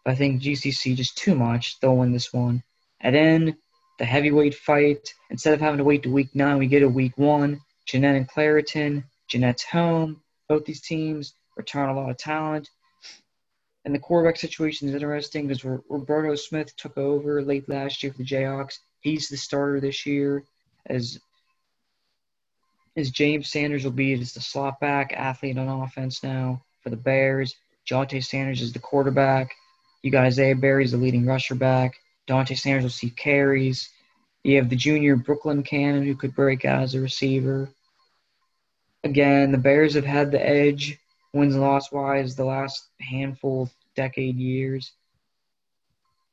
But 0.03 0.11
I 0.11 0.15
think 0.15 0.41
GCC 0.41 0.95
just 0.95 1.17
too 1.17 1.35
much. 1.35 1.79
They'll 1.79 1.95
win 1.95 2.11
this 2.11 2.33
one. 2.33 2.63
And 2.99 3.15
then 3.15 3.57
the 3.99 4.05
heavyweight 4.05 4.55
fight. 4.55 5.13
Instead 5.29 5.53
of 5.53 5.61
having 5.61 5.77
to 5.77 5.83
wait 5.83 6.03
to 6.03 6.11
week 6.11 6.33
nine, 6.33 6.57
we 6.57 6.67
get 6.67 6.83
a 6.83 6.89
week 6.89 7.17
one. 7.17 7.61
Jeannette 7.85 8.15
and 8.15 8.27
Clairton. 8.27 9.03
Jeannette's 9.27 9.63
home. 9.63 10.21
Both 10.47 10.65
these 10.65 10.81
teams 10.81 11.33
return 11.55 11.89
a 11.89 11.93
lot 11.93 12.09
of 12.09 12.17
talent. 12.17 12.69
And 13.85 13.93
the 13.93 13.99
quarterback 13.99 14.37
situation 14.37 14.89
is 14.89 14.95
interesting 14.95 15.47
because 15.47 15.63
Roberto 15.63 16.35
Smith 16.35 16.75
took 16.75 16.97
over 16.97 17.41
late 17.41 17.69
last 17.69 18.01
year 18.01 18.11
for 18.11 18.17
the 18.17 18.25
Jayhawks. 18.25 18.79
He's 19.01 19.29
the 19.29 19.37
starter 19.37 19.79
this 19.79 20.05
year 20.05 20.43
as 20.85 21.19
is 22.95 23.11
James 23.11 23.49
Sanders 23.49 23.83
will 23.83 23.91
be 23.91 24.13
as 24.13 24.33
the 24.33 24.41
slot 24.41 24.79
back 24.79 25.13
athlete 25.13 25.57
on 25.57 25.67
offense 25.67 26.23
now 26.23 26.61
for 26.81 26.89
the 26.89 26.97
Bears. 26.97 27.55
Jonte 27.89 28.23
Sanders 28.23 28.61
is 28.61 28.73
the 28.73 28.79
quarterback. 28.79 29.51
You 30.01 30.11
got 30.11 30.25
Isaiah 30.25 30.55
Berry 30.55 30.83
as 30.83 30.91
the 30.91 30.97
leading 30.97 31.25
rusher 31.25 31.55
back. 31.55 31.95
Dante 32.29 32.53
Sanders 32.53 32.83
will 32.83 32.91
see 32.91 33.09
carries. 33.09 33.89
You 34.43 34.57
have 34.57 34.69
the 34.69 34.75
junior 34.75 35.15
Brooklyn 35.15 35.63
Cannon 35.63 36.05
who 36.05 36.13
could 36.13 36.35
break 36.35 36.63
out 36.63 36.83
as 36.83 36.93
a 36.93 37.01
receiver. 37.01 37.67
Again, 39.03 39.51
the 39.51 39.57
Bears 39.57 39.95
have 39.95 40.05
had 40.05 40.29
the 40.29 40.47
edge 40.47 40.99
wins 41.33 41.55
and 41.55 41.63
loss 41.63 41.91
wise 41.91 42.35
the 42.35 42.45
last 42.45 42.89
handful 43.01 43.67
decade 43.95 44.37
years. 44.37 44.91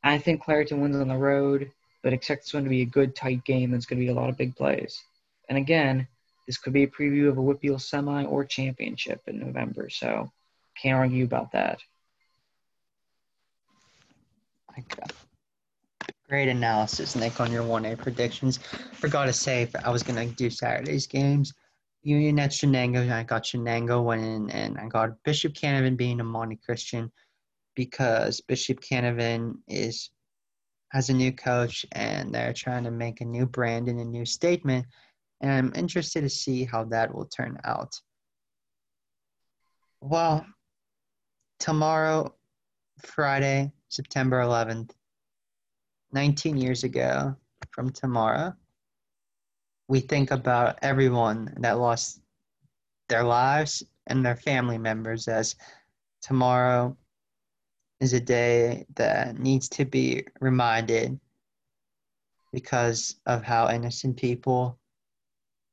I 0.05 0.19
think 0.19 0.43
Clairton 0.43 0.83
wins 0.83 0.97
on 0.97 1.09
the 1.09 1.17
road, 1.17 1.73
but 2.03 2.13
expect 2.13 2.45
this 2.45 2.53
one 2.53 2.65
to 2.65 2.71
be 2.71 2.83
a 2.83 2.87
good 2.87 3.17
tight 3.17 3.43
game 3.45 3.71
that's 3.71 3.87
going 3.87 3.99
to 3.99 4.05
be 4.05 4.13
a 4.13 4.15
lot 4.15 4.29
of 4.29 4.37
big 4.37 4.55
plays. 4.55 5.03
And 5.49 5.57
again, 5.57 6.07
this 6.47 6.59
could 6.59 6.75
be 6.75 6.83
a 6.83 6.89
preview 6.89 7.31
of 7.31 7.39
a 7.39 7.41
WPIAL 7.41 7.81
semi 7.81 8.25
or 8.25 8.45
championship 8.45 9.23
in 9.29 9.41
November, 9.41 9.89
so 9.89 10.31
can't 10.77 10.99
argue 10.99 11.25
about 11.25 11.53
that. 11.53 11.81
Great 16.29 16.49
analysis, 16.49 17.15
Nick, 17.15 17.41
on 17.41 17.53
your 17.53 17.63
1A 17.63 17.99
predictions. 17.99 18.59
Forgot 18.95 19.27
to 19.27 19.33
say, 19.33 19.69
I 19.85 19.91
was 19.91 20.03
going 20.03 20.29
to 20.29 20.35
do 20.35 20.51
Saturday's 20.51 21.07
games. 21.07 21.55
Union 22.03 22.39
at 22.39 22.51
Shenango, 22.51 23.11
I 23.11 23.23
got 23.23 23.45
Shenango 23.45 24.05
winning, 24.05 24.51
and 24.51 24.77
I 24.79 24.89
got 24.89 25.23
Bishop 25.23 25.55
Canevin 25.55 25.97
being 25.97 26.19
Imani 26.19 26.57
Christian 26.57 27.13
because 27.75 28.41
Bishop 28.41 28.81
Canevin 28.81 29.55
is 29.69 30.11
has 30.93 31.11
a 31.11 31.15
new 31.15 31.33
coach 31.33 31.85
and 31.93 32.35
they're 32.35 32.53
trying 32.53 32.85
to 32.85 32.91
make 32.91 33.21
a 33.21 33.25
new 33.25 33.45
brand 33.45 33.89
and 33.89 34.01
a 34.01 34.05
new 34.05 34.25
statement 34.25 34.87
and 35.41 35.51
I'm 35.51 35.73
interested 35.75 36.23
to 36.23 36.31
see 36.31 36.65
how 36.65 36.85
that 36.85 37.15
will 37.15 37.27
turn 37.27 37.59
out. 37.65 38.01
Well, 40.01 40.47
tomorrow, 41.59 42.35
Friday, 43.03 43.73
September 43.89 44.41
11th, 44.41 44.91
19 46.13 46.57
years 46.57 46.85
ago 46.85 47.37
from 47.71 47.91
tomorrow, 47.91 48.55
we 49.89 50.01
think 50.01 50.31
about 50.31 50.79
everyone 50.83 51.55
that 51.61 51.79
lost 51.79 52.21
their 53.09 53.23
lives 53.23 53.83
and 54.07 54.25
their 54.25 54.37
family 54.37 54.79
members 54.79 55.29
as 55.29 55.57
tomorrow 56.23 56.97
is 58.01 58.13
a 58.13 58.21
day 58.21 58.85
that 58.95 59.39
needs 59.39 59.69
to 59.69 59.85
be 59.85 60.25
reminded 60.41 61.19
because 62.53 63.17
of 63.27 63.43
how 63.43 63.69
innocent 63.69 64.17
people 64.17 64.79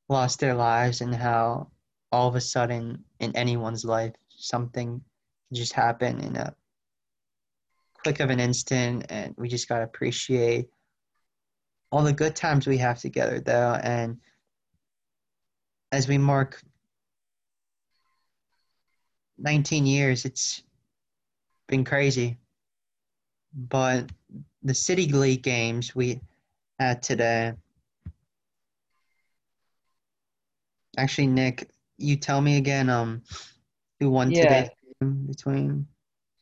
lost 0.09 0.39
their 0.39 0.53
lives 0.53 1.01
and 1.01 1.13
how 1.13 1.67
all 2.11 2.27
of 2.27 2.35
a 2.35 2.41
sudden 2.41 3.03
in 3.19 3.35
anyone's 3.35 3.83
life 3.83 4.13
something 4.29 5.01
just 5.53 5.73
happened 5.73 6.21
in 6.21 6.35
a 6.35 6.53
click 8.03 8.19
of 8.19 8.29
an 8.29 8.39
instant 8.39 9.05
and 9.09 9.33
we 9.37 9.47
just 9.47 9.67
got 9.69 9.77
to 9.77 9.83
appreciate 9.83 10.67
all 11.91 12.03
the 12.03 12.13
good 12.13 12.35
times 12.35 12.67
we 12.67 12.77
have 12.77 12.99
together 12.99 13.39
though 13.39 13.79
and 13.83 14.17
as 15.91 16.07
we 16.07 16.17
mark 16.17 16.61
19 19.37 19.85
years 19.85 20.25
it's 20.25 20.63
been 21.67 21.83
crazy 21.83 22.37
but 23.53 24.11
the 24.63 24.73
city 24.73 25.07
league 25.11 25.43
games 25.43 25.95
we 25.95 26.19
had 26.79 27.01
today 27.01 27.53
Actually, 30.97 31.27
Nick, 31.27 31.69
you 31.97 32.15
tell 32.15 32.41
me 32.41 32.57
again. 32.57 32.89
Um, 32.89 33.23
who 33.99 34.09
won 34.09 34.31
yeah. 34.31 34.41
today 34.43 34.69
between? 35.25 35.87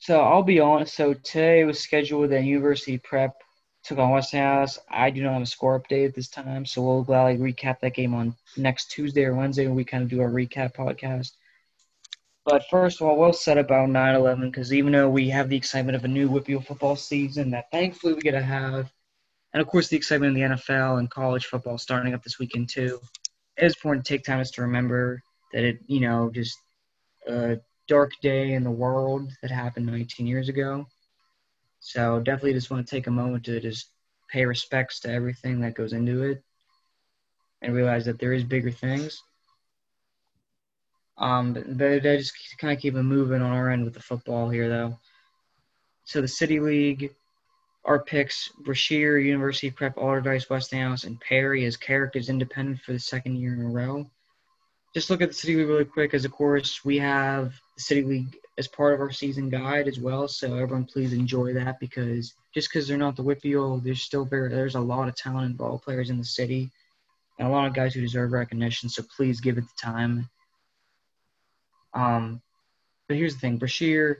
So 0.02 0.20
I'll 0.20 0.42
be 0.42 0.60
honest. 0.60 0.96
So 0.96 1.14
today 1.14 1.64
was 1.64 1.80
scheduled 1.80 2.32
that 2.32 2.44
University 2.44 2.98
Prep 2.98 3.36
took 3.84 4.00
on 4.00 4.10
Westinghouse. 4.10 4.80
I 4.90 5.12
do 5.12 5.22
not 5.22 5.34
have 5.34 5.44
a 5.44 5.46
score 5.46 5.80
update 5.80 6.08
at 6.08 6.16
this 6.16 6.28
time, 6.28 6.66
so 6.66 6.82
we'll 6.82 7.04
gladly 7.04 7.38
recap 7.38 7.80
that 7.82 7.94
game 7.94 8.16
on 8.16 8.36
next 8.58 8.90
Tuesday 8.90 9.26
or 9.26 9.36
Wednesday 9.36 9.68
when 9.68 9.76
we 9.76 9.86
kind 9.86 10.04
of 10.04 10.10
do 10.10 10.22
our 10.22 10.32
recap 10.32 10.74
podcast. 10.74 11.34
But 12.46 12.64
first 12.72 13.00
of 13.00 13.06
all, 13.06 13.20
we'll 13.20 13.32
set 13.32 13.60
about 13.60 13.90
9-11 13.90 14.50
because 14.50 14.74
even 14.74 14.92
though 14.92 15.08
we 15.08 15.30
have 15.30 15.50
the 15.50 15.58
excitement 15.58 15.96
of 15.96 16.04
a 16.04 16.08
new 16.08 16.28
WPIAL 16.28 16.66
football 16.66 16.96
season 16.96 17.52
that 17.52 17.70
thankfully 17.72 18.14
we 18.14 18.22
get 18.22 18.32
to 18.32 18.42
have, 18.42 18.92
and 19.54 19.62
of 19.62 19.68
course 19.68 19.88
the 19.88 19.98
excitement 19.98 20.32
of 20.32 20.36
the 20.36 20.56
NFL 20.56 20.98
and 20.98 21.12
college 21.12 21.46
football 21.46 21.78
starting 21.78 22.16
up 22.16 22.24
this 22.24 22.40
weekend 22.40 22.70
too, 22.70 23.00
it 23.56 23.66
is 23.66 23.76
important 23.76 24.04
to 24.04 24.14
take 24.14 24.26
time 24.26 24.44
to 24.44 24.62
remember 24.64 25.22
that 25.54 25.64
it, 25.64 25.78
you 25.86 26.00
know, 26.00 26.32
just 26.34 26.58
a 27.28 27.60
dark 27.88 28.12
day 28.22 28.54
in 28.54 28.64
the 28.64 28.72
world 28.72 29.32
that 29.42 29.52
happened 29.52 29.86
19 29.86 30.28
years 30.28 30.50
ago. 30.50 30.88
So 31.80 32.20
definitely 32.20 32.54
just 32.54 32.70
want 32.70 32.86
to 32.86 32.96
take 32.96 33.08
a 33.08 33.12
moment 33.12 33.46
to 33.46 33.60
just 33.60 33.90
pay 34.30 34.46
respects 34.46 35.00
to 35.02 35.12
everything 35.12 35.62
that 35.62 35.74
goes 35.74 35.94
into 35.94 36.24
it 36.24 36.44
and 37.62 37.74
realize 37.74 38.06
that 38.06 38.20
there 38.20 38.34
is 38.34 38.44
bigger 38.44 38.72
things. 38.72 39.22
Um, 41.18 41.54
but, 41.54 41.78
but 41.78 41.92
I 41.92 42.18
just 42.18 42.34
kind 42.58 42.74
of 42.76 42.82
keep 42.82 42.96
it 42.96 43.04
moving 43.04 43.42
on 43.42 43.52
our 43.52 43.70
end 43.70 43.84
with 43.84 43.94
the 43.94 44.00
football 44.00 44.50
here, 44.50 44.70
though. 44.70 45.00
So 46.06 46.22
the 46.22 46.28
City 46.28 46.60
League 46.60 47.14
our 47.86 48.00
picks 48.04 48.50
Brashear, 48.60 49.18
University 49.18 49.72
Prep, 49.72 49.96
Allderdice, 49.96 50.50
Westinghouse, 50.50 51.04
and 51.04 51.20
Perry 51.20 51.66
as 51.66 51.78
characters 51.78 52.30
independent 52.30 52.80
for 52.82 52.94
the 52.94 53.00
second 53.00 53.38
year 53.38 53.54
in 53.54 53.62
a 53.62 53.70
row. 53.70 54.10
Just 54.94 55.10
look 55.10 55.22
at 55.22 55.30
the 55.30 55.34
City 55.34 55.56
League 55.56 55.68
really 55.68 55.86
quick, 55.86 56.14
as 56.14 56.26
of 56.26 56.32
course 56.32 56.84
we 56.84 57.00
have 57.00 57.54
the 57.76 57.82
City 57.82 58.04
League 58.04 58.38
as 58.58 58.68
part 58.68 58.94
of 58.94 59.00
our 59.00 59.12
season 59.12 59.50
guide 59.50 59.88
as 59.88 60.00
well. 60.00 60.28
So 60.28 60.56
everyone, 60.56 60.86
please 60.86 61.14
enjoy 61.14 61.54
that 61.54 61.80
because 61.80 62.34
just 62.54 62.70
because 62.70 62.88
they're 62.88 62.98
not 62.98 63.16
the 63.16 63.24
WPIAL, 63.24 63.84
there's 63.84 64.02
still 64.02 64.26
very 64.26 64.50
there's 64.50 64.76
a 64.76 64.80
lot 64.80 65.08
of 65.08 65.16
talented 65.16 65.58
ball 65.58 65.80
players 65.80 66.10
in 66.10 66.18
the 66.18 66.26
city, 66.26 66.70
and 67.40 67.48
a 67.48 67.52
lot 67.52 67.68
of 67.68 67.74
guys 67.74 67.94
who 67.94 68.02
deserve 68.02 68.34
recognition. 68.34 68.90
So 68.90 69.04
please 69.16 69.40
give 69.40 69.58
it 69.58 69.64
the 69.64 69.82
time. 69.82 70.30
Um, 71.94 72.42
but 73.08 73.18
here's 73.18 73.34
the 73.34 73.40
thing, 73.40 73.58
Brashear, 73.58 74.20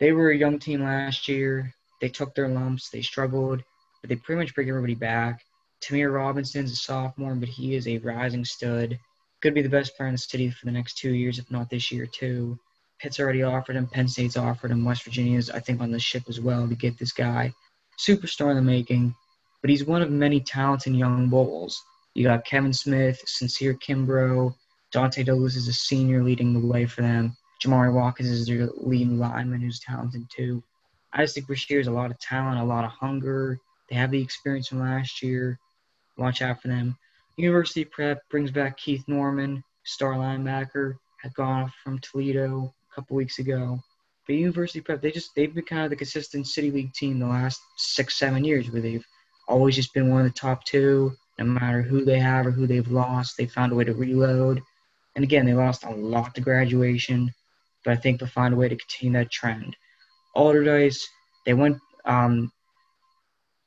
they 0.00 0.12
were 0.12 0.30
a 0.30 0.36
young 0.36 0.58
team 0.58 0.82
last 0.82 1.28
year. 1.28 1.74
They 2.00 2.08
took 2.08 2.34
their 2.34 2.48
lumps, 2.48 2.90
they 2.90 3.02
struggled, 3.02 3.62
but 4.00 4.08
they 4.08 4.16
pretty 4.16 4.40
much 4.40 4.54
bring 4.54 4.68
everybody 4.68 4.94
back. 4.94 5.44
Tamir 5.80 6.12
Robinson's 6.12 6.72
a 6.72 6.76
sophomore, 6.76 7.34
but 7.34 7.48
he 7.48 7.74
is 7.74 7.86
a 7.86 7.98
rising 7.98 8.44
stud. 8.44 8.98
Could 9.40 9.54
be 9.54 9.62
the 9.62 9.68
best 9.68 9.96
player 9.96 10.08
in 10.08 10.14
the 10.14 10.18
city 10.18 10.50
for 10.50 10.66
the 10.66 10.72
next 10.72 10.98
two 10.98 11.12
years, 11.12 11.38
if 11.38 11.50
not 11.50 11.70
this 11.70 11.92
year 11.92 12.06
too. 12.06 12.58
Pitt's 12.98 13.20
already 13.20 13.44
offered 13.44 13.76
him, 13.76 13.86
Penn 13.86 14.08
State's 14.08 14.36
offered 14.36 14.72
him, 14.72 14.84
West 14.84 15.04
Virginia's 15.04 15.50
I 15.50 15.60
think 15.60 15.80
on 15.80 15.92
the 15.92 16.00
ship 16.00 16.24
as 16.28 16.40
well 16.40 16.68
to 16.68 16.74
get 16.74 16.98
this 16.98 17.12
guy. 17.12 17.52
Superstar 17.98 18.50
in 18.50 18.56
the 18.56 18.62
making, 18.62 19.14
but 19.60 19.70
he's 19.70 19.84
one 19.84 20.02
of 20.02 20.10
many 20.10 20.40
talented 20.40 20.94
young 20.94 21.28
bulls. 21.28 21.80
You 22.14 22.24
got 22.24 22.44
Kevin 22.44 22.72
Smith, 22.72 23.22
Sincere 23.26 23.74
Kimbrough, 23.74 24.54
Dante 24.90 25.22
Douglas 25.22 25.54
is 25.54 25.68
a 25.68 25.72
senior 25.72 26.24
leading 26.24 26.52
the 26.52 26.66
way 26.66 26.86
for 26.86 27.02
them. 27.02 27.36
Jamari 27.62 27.92
Watkins 27.92 28.30
is 28.30 28.46
their 28.46 28.68
leading 28.76 29.18
lineman 29.18 29.60
who's 29.60 29.80
talented 29.80 30.24
too. 30.34 30.62
I 31.12 31.22
just 31.22 31.34
think 31.34 31.46
Brashear 31.46 31.78
has 31.78 31.86
a 31.86 31.92
lot 31.92 32.10
of 32.10 32.18
talent, 32.18 32.60
a 32.60 32.64
lot 32.64 32.84
of 32.84 32.90
hunger. 32.90 33.58
They 33.88 33.96
have 33.96 34.10
the 34.10 34.22
experience 34.22 34.68
from 34.68 34.80
last 34.80 35.22
year. 35.22 35.58
Watch 36.16 36.42
out 36.42 36.60
for 36.60 36.68
them. 36.68 36.96
University 37.38 37.84
Prep 37.84 38.28
brings 38.30 38.50
back 38.50 38.76
Keith 38.76 39.04
Norman, 39.06 39.62
star 39.84 40.14
linebacker, 40.14 40.96
had 41.22 41.32
gone 41.34 41.62
off 41.62 41.74
from 41.84 42.00
Toledo 42.00 42.74
a 42.90 42.94
couple 42.94 43.16
weeks 43.16 43.38
ago. 43.38 43.78
But 44.26 44.34
University 44.34 44.80
Prep, 44.80 45.00
they 45.00 45.12
just 45.12 45.30
they've 45.36 45.54
been 45.54 45.64
kind 45.64 45.84
of 45.84 45.90
the 45.90 45.96
consistent 45.96 46.48
City 46.48 46.72
League 46.72 46.92
team 46.94 47.20
the 47.20 47.26
last 47.26 47.60
six, 47.76 48.18
seven 48.18 48.44
years 48.44 48.70
where 48.70 48.82
they've 48.82 49.06
always 49.46 49.76
just 49.76 49.94
been 49.94 50.10
one 50.10 50.26
of 50.26 50.26
the 50.26 50.38
top 50.38 50.64
two, 50.64 51.12
no 51.38 51.44
matter 51.44 51.80
who 51.80 52.04
they 52.04 52.18
have 52.18 52.44
or 52.44 52.50
who 52.50 52.66
they've 52.66 52.90
lost, 52.90 53.36
they 53.38 53.46
found 53.46 53.70
a 53.70 53.74
way 53.76 53.84
to 53.84 53.94
reload. 53.94 54.60
And 55.14 55.22
again, 55.22 55.46
they 55.46 55.54
lost 55.54 55.84
a 55.84 55.90
lot 55.90 56.34
to 56.34 56.40
graduation, 56.40 57.32
but 57.84 57.92
I 57.92 57.96
think 57.96 58.18
they'll 58.18 58.28
find 58.28 58.52
a 58.52 58.56
way 58.56 58.68
to 58.68 58.76
continue 58.76 59.16
that 59.16 59.30
trend. 59.30 59.76
Allderdice, 60.36 61.04
they 61.46 61.54
went 61.54 61.78
um, 62.04 62.50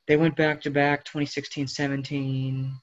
they 0.08 0.18
went 0.18 0.36
back 0.36 0.60
to 0.62 0.72
back 0.72 1.06
2016 1.06 1.68
17. 1.68 2.74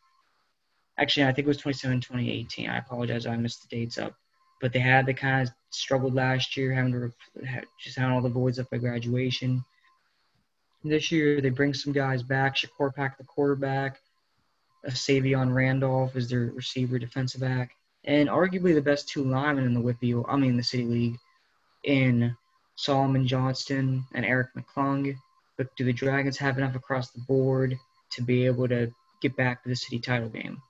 Actually, 0.98 1.26
I 1.26 1.32
think 1.32 1.46
it 1.46 1.48
was 1.48 1.58
27 1.58 2.00
2018. 2.00 2.68
I 2.68 2.78
apologize, 2.78 3.26
I 3.26 3.36
missed 3.36 3.68
the 3.68 3.76
dates 3.76 3.98
up. 3.98 4.14
But 4.60 4.72
they 4.72 4.80
had 4.80 5.06
the 5.06 5.14
kind 5.14 5.46
of 5.46 5.54
struggled 5.70 6.14
last 6.14 6.56
year, 6.56 6.72
having 6.72 6.92
to 6.92 7.12
just 7.80 7.96
having 7.96 8.12
all 8.12 8.20
the 8.20 8.28
voids 8.28 8.58
up 8.58 8.68
by 8.70 8.78
graduation. 8.78 9.64
This 10.82 11.12
year, 11.12 11.40
they 11.40 11.50
bring 11.50 11.74
some 11.74 11.92
guys 11.92 12.22
back. 12.22 12.56
Shakur 12.56 12.94
Pack, 12.94 13.18
the 13.18 13.24
quarterback, 13.24 14.00
a 14.84 14.90
Savion 14.90 15.54
Randolph 15.54 16.16
is 16.16 16.28
their 16.28 16.46
receiver, 16.54 16.98
defensive 16.98 17.40
back, 17.40 17.76
and 18.04 18.28
arguably 18.28 18.74
the 18.74 18.82
best 18.82 19.08
two 19.08 19.24
linemen 19.24 19.64
in 19.64 19.74
the 19.74 19.80
Whippy, 19.80 20.24
I 20.28 20.36
mean 20.36 20.56
the 20.56 20.62
City 20.62 20.84
League, 20.84 21.18
in 21.84 22.36
Solomon 22.76 23.26
Johnston 23.26 24.04
and 24.14 24.24
Eric 24.24 24.48
McClung. 24.56 25.16
But 25.56 25.74
do 25.76 25.84
the 25.84 25.92
Dragons 25.92 26.38
have 26.38 26.58
enough 26.58 26.76
across 26.76 27.10
the 27.10 27.20
board 27.20 27.76
to 28.12 28.22
be 28.22 28.46
able 28.46 28.68
to 28.68 28.92
get 29.20 29.36
back 29.36 29.62
to 29.62 29.68
the 29.68 29.76
city 29.76 29.98
title 29.98 30.28
game? 30.28 30.62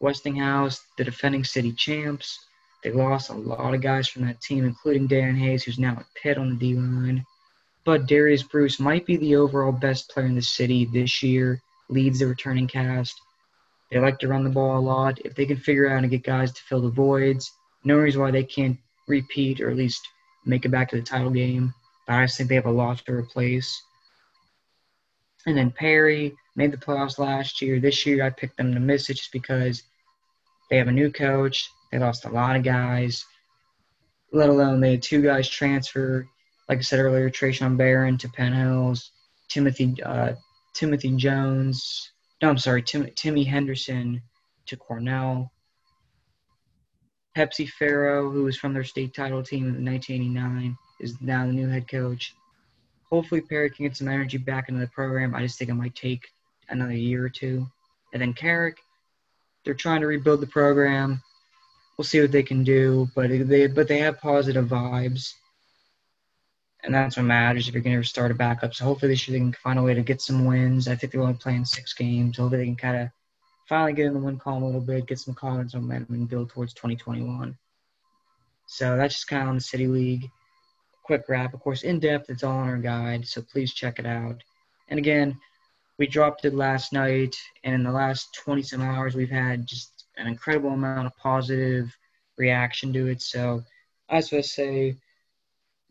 Westinghouse, 0.00 0.82
the 0.98 1.04
defending 1.04 1.44
city 1.44 1.72
champs, 1.72 2.38
they 2.82 2.90
lost 2.90 3.30
a 3.30 3.34
lot 3.34 3.74
of 3.74 3.80
guys 3.80 4.08
from 4.08 4.26
that 4.26 4.40
team, 4.42 4.64
including 4.64 5.08
Darren 5.08 5.38
Hayes, 5.38 5.64
who's 5.64 5.78
now 5.78 5.92
at 5.92 6.06
Pitt 6.14 6.36
on 6.36 6.50
the 6.50 6.56
D 6.56 6.74
line. 6.74 7.24
But 7.84 8.06
Darius 8.06 8.42
Bruce 8.42 8.78
might 8.78 9.06
be 9.06 9.16
the 9.16 9.36
overall 9.36 9.72
best 9.72 10.10
player 10.10 10.26
in 10.26 10.34
the 10.34 10.42
city 10.42 10.84
this 10.84 11.22
year, 11.22 11.62
leads 11.88 12.18
the 12.18 12.26
returning 12.26 12.66
cast. 12.66 13.18
They 13.90 13.98
like 13.98 14.18
to 14.18 14.28
run 14.28 14.44
the 14.44 14.50
ball 14.50 14.78
a 14.78 14.80
lot. 14.80 15.18
If 15.24 15.34
they 15.34 15.46
can 15.46 15.56
figure 15.56 15.88
out 15.88 16.00
to 16.00 16.08
get 16.08 16.24
guys 16.24 16.52
to 16.52 16.62
fill 16.62 16.82
the 16.82 16.90
voids, 16.90 17.50
no 17.84 17.96
reason 17.96 18.20
why 18.20 18.30
they 18.30 18.44
can't 18.44 18.78
repeat 19.06 19.60
or 19.60 19.70
at 19.70 19.76
least 19.76 20.06
make 20.44 20.64
it 20.64 20.70
back 20.70 20.90
to 20.90 20.96
the 20.96 21.02
title 21.02 21.30
game. 21.30 21.72
But 22.06 22.14
I 22.14 22.24
just 22.24 22.36
think 22.36 22.48
they 22.48 22.54
have 22.54 22.66
a 22.66 22.70
lot 22.70 22.98
to 22.98 23.12
replace. 23.12 23.82
And 25.46 25.56
then 25.56 25.70
Perry 25.70 26.34
made 26.56 26.72
the 26.72 26.76
playoffs 26.76 27.18
last 27.18 27.60
year. 27.60 27.80
This 27.80 28.06
year 28.06 28.24
I 28.24 28.30
picked 28.30 28.56
them 28.56 28.74
to 28.74 28.80
miss 28.80 29.10
it 29.10 29.14
just 29.14 29.32
because 29.32 29.82
they 30.70 30.76
have 30.78 30.88
a 30.88 30.92
new 30.92 31.10
coach. 31.10 31.68
They 31.90 31.98
lost 31.98 32.24
a 32.24 32.30
lot 32.30 32.56
of 32.56 32.62
guys, 32.62 33.24
let 34.32 34.48
alone 34.48 34.80
they 34.80 34.92
had 34.92 35.02
two 35.02 35.22
guys 35.22 35.48
transfer. 35.48 36.26
Like 36.68 36.78
I 36.78 36.82
said 36.82 37.00
earlier, 37.00 37.30
Trayshawn 37.30 37.76
Barron 37.76 38.18
to 38.18 38.28
Penn 38.28 38.52
Hills, 38.52 39.12
Timothy 39.48 39.94
uh, 40.02 40.32
Timothy 40.74 41.14
Jones. 41.16 42.10
No, 42.42 42.50
I'm 42.50 42.58
sorry, 42.58 42.82
Tim, 42.82 43.08
Timmy 43.14 43.44
Henderson 43.44 44.22
to 44.66 44.76
Cornell. 44.76 45.52
Pepsi 47.36 47.68
Farrow, 47.68 48.30
who 48.30 48.44
was 48.44 48.56
from 48.56 48.74
their 48.74 48.84
state 48.84 49.12
title 49.12 49.42
team 49.42 49.64
in 49.68 49.84
1989, 49.84 50.76
is 51.00 51.20
now 51.20 51.46
the 51.46 51.52
new 51.52 51.68
head 51.68 51.88
coach. 51.88 52.34
Hopefully, 53.10 53.40
Perry 53.40 53.70
can 53.70 53.86
get 53.86 53.96
some 53.96 54.08
energy 54.08 54.38
back 54.38 54.68
into 54.68 54.80
the 54.80 54.86
program. 54.88 55.34
I 55.34 55.42
just 55.42 55.58
think 55.58 55.70
it 55.70 55.74
might 55.74 55.94
take 55.94 56.28
another 56.68 56.94
year 56.94 57.24
or 57.24 57.28
two. 57.28 57.66
And 58.12 58.22
then 58.22 58.32
Carrick, 58.32 58.78
they're 59.64 59.74
trying 59.74 60.00
to 60.00 60.06
rebuild 60.06 60.40
the 60.40 60.46
program. 60.46 61.22
We'll 61.96 62.04
see 62.04 62.20
what 62.20 62.32
they 62.32 62.42
can 62.42 62.64
do, 62.64 63.08
but 63.14 63.28
they 63.28 63.66
but 63.66 63.88
they 63.88 63.98
have 63.98 64.20
positive 64.20 64.66
vibes, 64.66 65.32
and 66.82 66.92
that's 66.92 67.16
what 67.16 67.24
matters 67.24 67.68
if 67.68 67.74
you're 67.74 67.82
going 67.82 68.00
to 68.00 68.06
start 68.06 68.30
a 68.30 68.34
backup. 68.34 68.74
So 68.74 68.84
hopefully 68.84 69.12
this 69.12 69.28
year 69.28 69.38
they 69.38 69.44
can 69.44 69.52
find 69.52 69.78
a 69.78 69.82
way 69.82 69.94
to 69.94 70.02
get 70.02 70.20
some 70.20 70.44
wins. 70.44 70.88
I 70.88 70.96
think 70.96 71.12
they're 71.12 71.22
only 71.22 71.34
playing 71.34 71.64
six 71.64 71.94
games. 71.94 72.36
Hopefully 72.36 72.58
they 72.58 72.66
can 72.66 72.76
kind 72.76 72.96
of 72.96 73.10
finally 73.68 73.92
get 73.92 74.06
in 74.06 74.14
the 74.14 74.20
win 74.20 74.38
column 74.38 74.64
a 74.64 74.66
little 74.66 74.80
bit, 74.80 75.06
get 75.06 75.18
some 75.18 75.34
confidence 75.34 75.74
momentum, 75.74 76.14
and 76.14 76.28
build 76.28 76.50
towards 76.50 76.74
2021. 76.74 77.56
So 78.66 78.96
that's 78.96 79.14
just 79.14 79.28
kind 79.28 79.42
of 79.42 79.48
on 79.48 79.54
the 79.54 79.60
City 79.60 79.86
League. 79.86 80.30
Quick 81.04 81.24
wrap, 81.28 81.54
of 81.54 81.60
course, 81.60 81.82
in 81.82 82.00
depth. 82.00 82.30
It's 82.30 82.42
all 82.42 82.56
on 82.56 82.68
our 82.68 82.78
guide, 82.78 83.26
so 83.26 83.42
please 83.42 83.72
check 83.72 83.98
it 83.98 84.06
out. 84.06 84.42
And 84.88 84.98
again, 84.98 85.38
we 85.98 86.06
dropped 86.06 86.44
it 86.44 86.54
last 86.54 86.92
night, 86.92 87.36
and 87.62 87.74
in 87.74 87.82
the 87.82 87.92
last 87.92 88.34
20 88.34 88.62
some 88.62 88.82
hours, 88.82 89.14
we've 89.14 89.30
had 89.30 89.66
just 89.66 90.06
an 90.16 90.26
incredible 90.26 90.70
amount 90.70 91.06
of 91.06 91.16
positive 91.16 91.96
reaction 92.36 92.92
to 92.92 93.06
it. 93.08 93.22
So 93.22 93.62
as 94.08 94.32
I 94.32 94.40
say, 94.40 94.96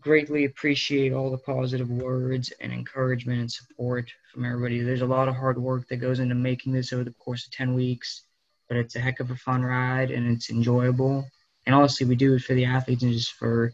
greatly 0.01 0.45
appreciate 0.45 1.13
all 1.13 1.31
the 1.31 1.37
positive 1.37 1.89
words 1.89 2.51
and 2.59 2.73
encouragement 2.73 3.39
and 3.39 3.51
support 3.51 4.11
from 4.31 4.45
everybody. 4.45 4.81
There's 4.81 5.01
a 5.01 5.05
lot 5.05 5.29
of 5.29 5.35
hard 5.35 5.57
work 5.57 5.87
that 5.87 5.97
goes 5.97 6.19
into 6.19 6.35
making 6.35 6.73
this 6.73 6.91
over 6.91 7.05
the 7.05 7.11
course 7.11 7.45
of 7.45 7.53
10 7.53 7.73
weeks, 7.73 8.23
but 8.67 8.77
it's 8.77 8.95
a 8.95 8.99
heck 8.99 9.21
of 9.21 9.31
a 9.31 9.35
fun 9.35 9.63
ride 9.63 10.11
and 10.11 10.29
it's 10.29 10.49
enjoyable. 10.49 11.25
And 11.65 11.73
honestly, 11.73 12.05
we 12.05 12.15
do 12.15 12.35
it 12.35 12.43
for 12.43 12.53
the 12.53 12.65
athletes 12.65 13.03
and 13.03 13.13
just 13.13 13.31
for 13.33 13.71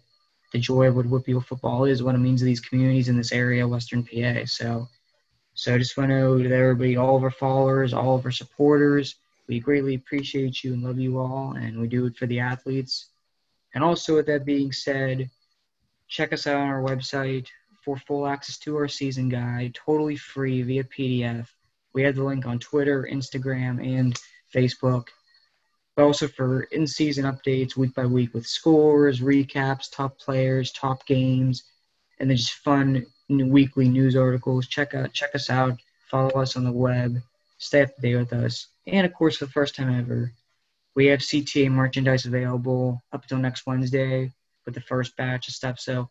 the 0.54 0.60
joy 0.60 0.88
of 0.88 0.96
what 0.96 1.08
WPIAL 1.08 1.46
football 1.46 1.86
is, 1.86 2.04
what 2.04 2.16
it 2.16 2.20
means 2.20 2.42
to 2.42 2.46
these 2.46 2.60
communities 2.60 3.10
in 3.10 3.18
this 3.18 3.32
area, 3.32 3.68
Western 3.68 4.04
PA. 4.04 4.46
So, 4.46 4.88
so 5.60 5.76
I 5.76 5.78
just 5.78 5.98
want 5.98 6.10
to 6.10 6.18
know 6.18 6.38
to 6.42 6.56
everybody, 6.56 6.96
all 6.96 7.18
of 7.18 7.24
our 7.24 7.30
followers, 7.30 7.94
all 7.94 8.16
of 8.16 8.24
our 8.24 8.32
supporters, 8.32 9.16
we 9.50 9.60
greatly 9.60 9.96
appreciate 9.96 10.64
you 10.64 10.72
and 10.72 10.82
love 10.82 10.98
you 10.98 11.20
all, 11.20 11.52
and 11.52 11.82
we 11.82 11.90
do 11.90 12.06
it 12.06 12.16
for 12.16 12.28
the 12.28 12.40
athletes. 12.40 13.10
And 13.76 13.84
also, 13.84 14.16
with 14.16 14.28
that 14.28 14.46
being 14.46 14.72
said, 14.72 15.30
check 16.08 16.32
us 16.32 16.48
out 16.48 16.62
on 16.62 16.70
our 16.70 16.82
website 16.82 17.48
for 17.84 17.98
full 17.98 18.26
access 18.26 18.58
to 18.60 18.78
our 18.78 18.88
season 18.88 19.28
guide, 19.28 19.76
totally 19.76 20.16
free 20.16 20.62
via 20.62 20.86
PDF. 20.86 21.50
We 21.92 22.04
have 22.04 22.16
the 22.16 22.24
link 22.24 22.46
on 22.46 22.60
Twitter, 22.60 23.06
Instagram, 23.12 23.86
and 23.86 24.18
Facebook. 24.56 25.08
But 25.98 26.06
also 26.06 26.30
for 26.30 26.62
in 26.72 26.88
season 26.88 27.26
updates 27.26 27.76
week 27.76 27.94
by 27.94 28.06
week 28.06 28.34
with 28.34 28.48
scores, 28.48 29.20
recaps, 29.20 29.92
top 29.92 30.20
players, 30.20 30.72
top 30.72 31.06
games, 31.06 31.64
and 32.18 32.30
then 32.30 32.38
just 32.38 32.54
fun 32.54 33.06
weekly 33.30 33.88
news 33.88 34.16
articles. 34.16 34.68
Check 34.68 34.94
out 34.94 35.14
check 35.14 35.36
us 35.36 35.50
out, 35.50 35.80
follow 36.10 36.32
us 36.42 36.56
on 36.56 36.64
the 36.64 36.72
web, 36.72 37.22
stay 37.58 37.82
up 37.84 37.96
to 37.96 38.02
date 38.02 38.16
with 38.16 38.34
us. 38.34 38.68
And 38.88 39.06
of 39.06 39.14
course 39.14 39.38
for 39.38 39.46
the 39.46 39.52
first 39.52 39.76
time 39.76 39.98
ever, 39.98 40.32
we 40.96 41.08
have 41.08 41.20
CTA 41.20 41.72
merchandise 41.72 42.26
available 42.26 43.02
up 43.14 43.24
until 43.24 43.38
next 43.38 43.66
Wednesday 43.66 44.32
with 44.66 44.74
the 44.74 44.82
first 44.82 45.16
batch 45.16 45.48
of 45.48 45.54
stuff. 45.54 45.80
So 45.80 46.10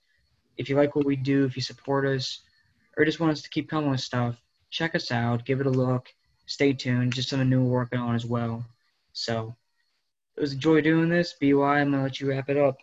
if 0.56 0.68
you 0.68 0.76
like 0.76 0.96
what 0.96 1.06
we 1.06 1.16
do, 1.16 1.44
if 1.44 1.56
you 1.56 1.62
support 1.62 2.06
us, 2.06 2.40
or 2.96 3.04
just 3.04 3.20
want 3.20 3.32
us 3.32 3.42
to 3.42 3.50
keep 3.50 3.68
coming 3.68 3.90
with 3.90 4.00
stuff, 4.00 4.36
check 4.70 4.94
us 4.94 5.12
out, 5.12 5.44
give 5.44 5.60
it 5.60 5.66
a 5.66 5.70
look, 5.70 6.08
stay 6.46 6.72
tuned, 6.72 7.12
just 7.12 7.28
something 7.28 7.48
new 7.48 7.62
we're 7.62 7.70
working 7.70 7.98
on 7.98 8.14
as 8.14 8.26
well. 8.26 8.64
So 9.12 9.54
it 10.36 10.40
was 10.40 10.52
a 10.52 10.56
joy 10.56 10.80
doing 10.80 11.08
this. 11.08 11.34
BY, 11.40 11.80
I'm 11.80 11.90
gonna 11.90 12.02
let 12.02 12.20
you 12.20 12.28
wrap 12.28 12.48
it 12.48 12.56
up. 12.56 12.78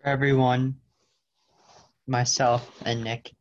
For 0.00 0.08
everyone, 0.08 0.76
myself 2.08 2.70
and 2.84 3.04
Nick, 3.04 3.34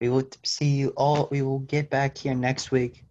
we 0.00 0.08
will 0.08 0.28
see 0.44 0.70
you 0.70 0.88
all. 0.96 1.28
We 1.30 1.42
will 1.42 1.60
get 1.60 1.88
back 1.88 2.18
here 2.18 2.34
next 2.34 2.70
week, 2.70 3.04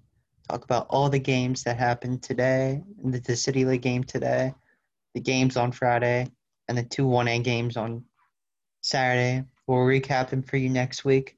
talk 0.49 0.63
about 0.63 0.87
all 0.89 1.09
the 1.09 1.19
games 1.19 1.63
that 1.63 1.77
happened 1.77 2.21
today, 2.21 2.83
the, 3.03 3.19
the 3.19 3.35
City 3.35 3.65
League 3.65 3.81
game 3.81 4.03
today, 4.03 4.53
the 5.13 5.21
games 5.21 5.57
on 5.57 5.71
Friday, 5.71 6.27
and 6.67 6.77
the 6.77 6.83
two 6.83 7.05
1A 7.05 7.43
games 7.43 7.77
on 7.77 8.03
Saturday. 8.81 9.43
We'll 9.67 9.79
recap 9.79 10.29
them 10.29 10.43
for 10.43 10.57
you 10.57 10.69
next 10.69 11.05
week 11.05 11.37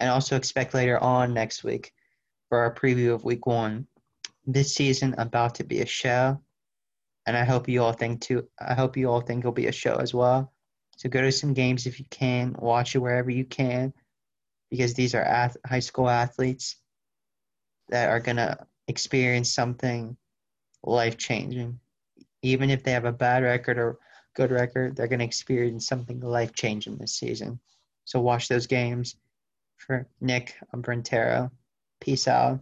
and 0.00 0.10
also 0.10 0.36
expect 0.36 0.74
later 0.74 1.02
on 1.02 1.32
next 1.32 1.64
week 1.64 1.92
for 2.48 2.58
our 2.58 2.74
preview 2.74 3.14
of 3.14 3.24
week 3.24 3.46
one. 3.46 3.86
This 4.46 4.74
season 4.74 5.14
about 5.18 5.56
to 5.56 5.64
be 5.64 5.80
a 5.80 5.86
show, 5.86 6.40
and 7.26 7.36
I 7.36 7.44
hope 7.44 7.68
you 7.68 7.82
all 7.82 7.92
think 7.92 8.20
too. 8.20 8.46
I 8.60 8.74
hope 8.74 8.96
you 8.96 9.10
all 9.10 9.20
think 9.20 9.40
it'll 9.40 9.52
be 9.52 9.66
a 9.66 9.72
show 9.72 9.96
as 9.96 10.14
well. 10.14 10.52
So 10.96 11.08
go 11.08 11.20
to 11.20 11.30
some 11.30 11.54
games 11.54 11.86
if 11.86 11.98
you 11.98 12.06
can, 12.10 12.54
watch 12.58 12.94
it 12.94 12.98
wherever 12.98 13.30
you 13.30 13.44
can, 13.44 13.92
because 14.70 14.94
these 14.94 15.14
are 15.14 15.22
ath- 15.22 15.56
high 15.64 15.80
school 15.80 16.08
athletes 16.08 16.76
that 17.88 18.08
are 18.08 18.20
gonna 18.20 18.66
experience 18.88 19.52
something 19.52 20.16
life 20.82 21.18
changing. 21.18 21.78
Even 22.42 22.70
if 22.70 22.82
they 22.82 22.92
have 22.92 23.04
a 23.04 23.12
bad 23.12 23.42
record 23.42 23.78
or 23.78 23.98
good 24.34 24.50
record, 24.50 24.96
they're 24.96 25.08
gonna 25.08 25.24
experience 25.24 25.86
something 25.86 26.20
life 26.20 26.52
changing 26.54 26.96
this 26.96 27.14
season. 27.14 27.60
So 28.04 28.20
watch 28.20 28.48
those 28.48 28.66
games. 28.66 29.16
For 29.76 30.08
Nick, 30.20 30.56
I'm 30.72 30.82
Brentero. 30.82 31.50
Peace 32.00 32.26
out. 32.26 32.60